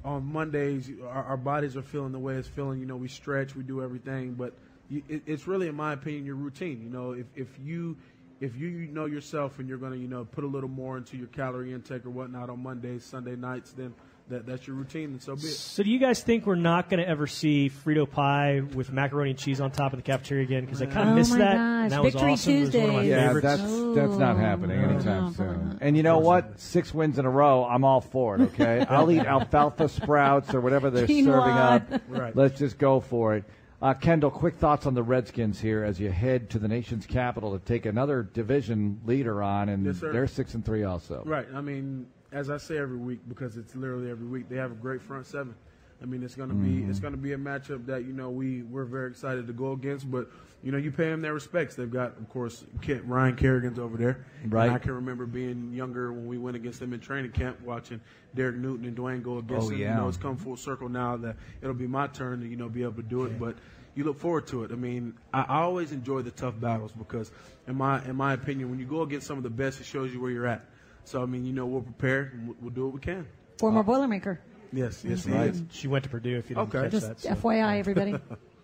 on 0.03 0.25
Mondays, 0.25 0.89
our, 1.03 1.23
our 1.23 1.37
bodies 1.37 1.77
are 1.77 1.81
feeling 1.81 2.11
the 2.11 2.19
way 2.19 2.35
it's 2.35 2.47
feeling. 2.47 2.79
You 2.79 2.85
know, 2.85 2.97
we 2.97 3.07
stretch, 3.07 3.55
we 3.55 3.63
do 3.63 3.81
everything, 3.81 4.33
but 4.33 4.53
you, 4.89 5.01
it, 5.07 5.23
it's 5.25 5.47
really, 5.47 5.67
in 5.67 5.75
my 5.75 5.93
opinion, 5.93 6.25
your 6.25 6.35
routine. 6.35 6.81
You 6.81 6.89
know, 6.89 7.11
if 7.13 7.27
if 7.35 7.47
you 7.63 7.95
if 8.41 8.57
you 8.57 8.69
know 8.69 9.05
yourself 9.05 9.59
and 9.59 9.67
you're 9.67 9.77
going 9.77 9.91
to, 9.93 9.97
you 9.97 10.07
know, 10.07 10.25
put 10.25 10.43
a 10.43 10.47
little 10.47 10.69
more 10.69 10.97
into 10.97 11.17
your 11.17 11.27
calorie 11.27 11.73
intake 11.73 12.05
or 12.05 12.09
whatnot 12.09 12.49
on 12.49 12.61
Mondays, 12.61 13.03
Sunday 13.03 13.35
nights, 13.35 13.71
then 13.71 13.93
that 14.29 14.45
that's 14.45 14.65
your 14.67 14.75
routine, 14.75 15.05
and 15.11 15.21
so 15.21 15.35
be 15.35 15.41
it. 15.43 15.51
So, 15.51 15.83
do 15.83 15.89
you 15.89 15.99
guys 15.99 16.21
think 16.23 16.45
we're 16.45 16.55
not 16.55 16.89
going 16.89 17.01
to 17.01 17.07
ever 17.07 17.27
see 17.27 17.69
Frito 17.69 18.09
pie 18.09 18.61
with 18.73 18.91
macaroni 18.91 19.31
and 19.31 19.39
cheese 19.39 19.59
on 19.61 19.71
top 19.71 19.93
of 19.93 19.97
the 19.99 20.03
cafeteria 20.03 20.43
again? 20.43 20.65
Because 20.65 20.81
I 20.81 20.85
kind 20.85 21.09
of 21.09 21.13
Oh 21.13 21.15
missed 21.17 21.31
my 21.31 21.37
that. 21.39 21.53
gosh, 21.55 21.83
and 21.83 21.91
that 21.91 22.03
was 22.03 22.13
Victory 22.13 22.31
awesome. 22.33 22.53
It 22.53 22.59
was 22.61 22.73
one 22.75 22.83
of 22.89 22.93
my 22.95 23.01
Yeah, 23.03 23.27
favorites. 23.27 23.43
that's 23.43 23.61
that's 23.95 24.17
not 24.19 24.35
oh. 24.35 24.39
happening 24.39 24.79
anytime 24.83 25.33
soon. 25.33 25.77
And 25.81 25.97
you 25.97 26.03
know 26.03 26.19
what? 26.19 26.59
Six 26.59 26.93
wins 26.93 27.17
in 27.19 27.25
a 27.25 27.29
row, 27.29 27.65
I'm 27.65 27.83
all 27.83 28.01
for 28.01 28.35
it. 28.35 28.41
Okay, 28.41 28.85
I'll 28.89 29.11
eat 29.11 29.19
alfalfa 29.25 29.89
sprouts 29.89 30.53
or 30.53 30.61
whatever 30.61 30.89
they're 30.89 31.07
Quinoa. 31.07 31.25
serving 31.25 31.93
up. 31.93 32.01
Right. 32.09 32.35
Let's 32.35 32.57
just 32.59 32.77
go 32.77 32.99
for 32.99 33.35
it. 33.35 33.43
Uh, 33.81 33.93
Kendall, 33.93 34.29
quick 34.29 34.57
thoughts 34.57 34.85
on 34.85 34.93
the 34.93 35.03
Redskins 35.03 35.61
here 35.61 35.85
as 35.85 35.99
you 36.01 36.11
head 36.11 36.49
to 36.49 36.59
the 36.59 36.67
nation's 36.67 37.05
capital 37.05 37.57
to 37.57 37.65
take 37.65 37.85
another 37.85 38.23
division 38.23 38.99
leader 39.05 39.41
on, 39.41 39.69
and 39.69 39.85
Yes, 39.85 39.99
they're 40.01 40.27
six 40.27 40.53
and 40.53 40.65
three 40.65 40.83
also. 40.83 41.23
Right. 41.25 41.47
I 41.53 41.61
mean, 41.61 42.07
as 42.33 42.49
I 42.49 42.57
say 42.57 42.77
every 42.77 42.97
week, 42.97 43.19
because 43.29 43.55
it's 43.55 43.75
literally 43.75 44.11
every 44.11 44.27
week, 44.27 44.49
they 44.49 44.57
have 44.57 44.71
a 44.71 44.75
great 44.75 45.01
front 45.01 45.25
seven. 45.25 45.55
I 46.01 46.05
mean, 46.05 46.23
it's 46.23 46.35
gonna 46.35 46.53
be 46.53 46.69
Mm-hmm. 46.69 46.89
it's 46.89 46.99
gonna 46.99 47.17
be 47.17 47.33
a 47.33 47.37
matchup 47.37 47.85
that 47.87 48.05
you 48.05 48.13
know 48.13 48.29
we 48.29 48.63
we're 48.63 48.85
very 48.85 49.09
excited 49.09 49.47
to 49.47 49.53
go 49.53 49.73
against. 49.73 50.09
But 50.09 50.29
you 50.63 50.71
know, 50.71 50.77
you 50.77 50.91
pay 50.91 51.09
them 51.09 51.21
their 51.21 51.33
respects. 51.33 51.75
They've 51.75 51.89
got, 51.91 52.17
of 52.17 52.27
course, 52.29 52.65
Kent, 52.81 53.03
Ryan 53.05 53.35
Kerrigan's 53.35 53.79
over 53.79 53.95
there. 53.97 54.25
Right. 54.45 54.65
And 54.67 54.75
I 54.75 54.79
can 54.79 54.91
remember 54.93 55.25
being 55.25 55.71
younger 55.73 56.11
when 56.11 56.27
we 56.27 56.37
went 56.37 56.55
against 56.57 56.79
them 56.81 56.91
in 56.93 56.99
training 56.99 57.31
camp, 57.31 57.61
watching 57.61 58.01
Derek 58.35 58.55
Newton 58.57 58.85
and 58.85 58.95
Duane 58.95 59.21
go 59.21 59.37
against 59.37 59.67
Oh, 59.67 59.69
them. 59.69 59.79
yeah. 59.79 59.91
You 59.95 60.01
know, 60.01 60.07
it's 60.07 60.17
come 60.17 60.35
full 60.37 60.57
circle 60.57 60.89
now 60.89 61.15
that 61.17 61.35
it'll 61.61 61.73
be 61.73 61.87
my 61.87 62.07
turn 62.07 62.41
to 62.41 62.47
you 62.47 62.55
know 62.57 62.69
be 62.69 62.83
able 62.83 62.93
to 62.93 63.03
do 63.03 63.23
it. 63.25 63.37
But 63.39 63.55
you 63.95 64.03
look 64.05 64.19
forward 64.19 64.47
to 64.47 64.63
it. 64.63 64.71
I 64.71 64.75
mean, 64.75 65.13
I, 65.33 65.41
I 65.41 65.61
always 65.61 65.91
enjoy 65.91 66.21
the 66.21 66.31
tough 66.31 66.57
battles 66.59 66.91
because, 66.93 67.31
in 67.67 67.75
my 67.75 68.03
in 68.05 68.15
my 68.15 68.33
opinion, 68.33 68.69
when 68.69 68.79
you 68.79 68.85
go 68.85 69.01
against 69.01 69.27
some 69.27 69.37
of 69.37 69.43
the 69.43 69.49
best, 69.49 69.79
it 69.81 69.85
shows 69.85 70.13
you 70.13 70.21
where 70.21 70.31
you're 70.31 70.47
at. 70.47 70.65
So 71.03 71.21
I 71.21 71.25
mean, 71.25 71.45
you 71.45 71.51
know, 71.53 71.65
we'll 71.65 71.81
prepare. 71.81 72.31
And 72.33 72.47
we'll, 72.47 72.57
we'll 72.61 72.71
do 72.73 72.85
what 72.85 72.93
we 72.93 72.99
can. 73.01 73.27
Former 73.57 73.83
Boilermaker. 73.83 74.37
Yes, 74.71 75.03
yes, 75.07 75.25
he 75.25 75.31
Right. 75.31 75.49
is. 75.49 75.63
She 75.71 75.87
went 75.87 76.03
to 76.03 76.09
Purdue. 76.09 76.37
If 76.37 76.49
you 76.49 76.55
didn't 76.55 76.69
Okay. 76.75 76.83
catch 76.83 76.91
Just 76.91 77.07
that. 77.07 77.19
so. 77.21 77.29
FYI, 77.35 77.79
everybody. 77.79 78.15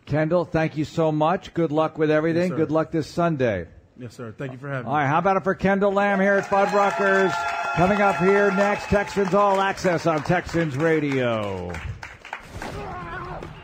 Kendall, 0.06 0.46
thank 0.46 0.78
you 0.78 0.86
so 0.86 1.12
much. 1.12 1.54
Good 1.54 1.72
luck 1.72 1.98
with 1.98 2.12
everything. 2.12 2.50
sir. 2.52 2.56
Good 2.58 2.72
luck 2.72 2.92
this 2.92 3.08
Sunday. 3.08 3.68
Yes, 3.98 4.14
sir. 4.14 4.34
Thank 4.38 4.52
you 4.52 4.58
for 4.58 4.68
having 4.70 4.86
All 4.88 4.94
me. 4.94 5.00
right, 5.00 5.08
how 5.08 5.20
about 5.20 5.38
it 5.38 5.44
for 5.44 5.56
Kendall 5.56 5.92
Lamm 5.94 6.20
here 6.22 6.34
at 6.36 6.44
Fuddruckers? 6.46 7.34
Coming 7.76 8.02
up 8.02 8.18
here 8.18 8.52
next, 8.52 8.86
Texans 8.86 9.34
All 9.34 9.60
Access 9.62 10.06
on 10.06 10.22
Texans 10.24 10.76
Radio. 10.78 11.72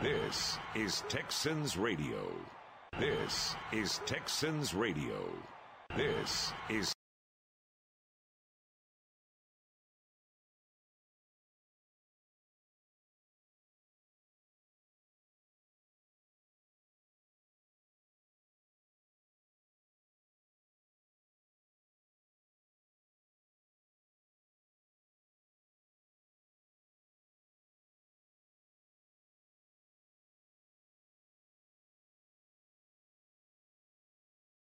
This 0.02 0.58
is 0.76 1.04
Texans 1.10 1.78
Radio. 1.78 2.32
This 3.00 3.56
is 3.72 4.00
Texans 4.06 4.74
Radio. 4.74 5.22
This 5.96 6.52
is 6.70 6.94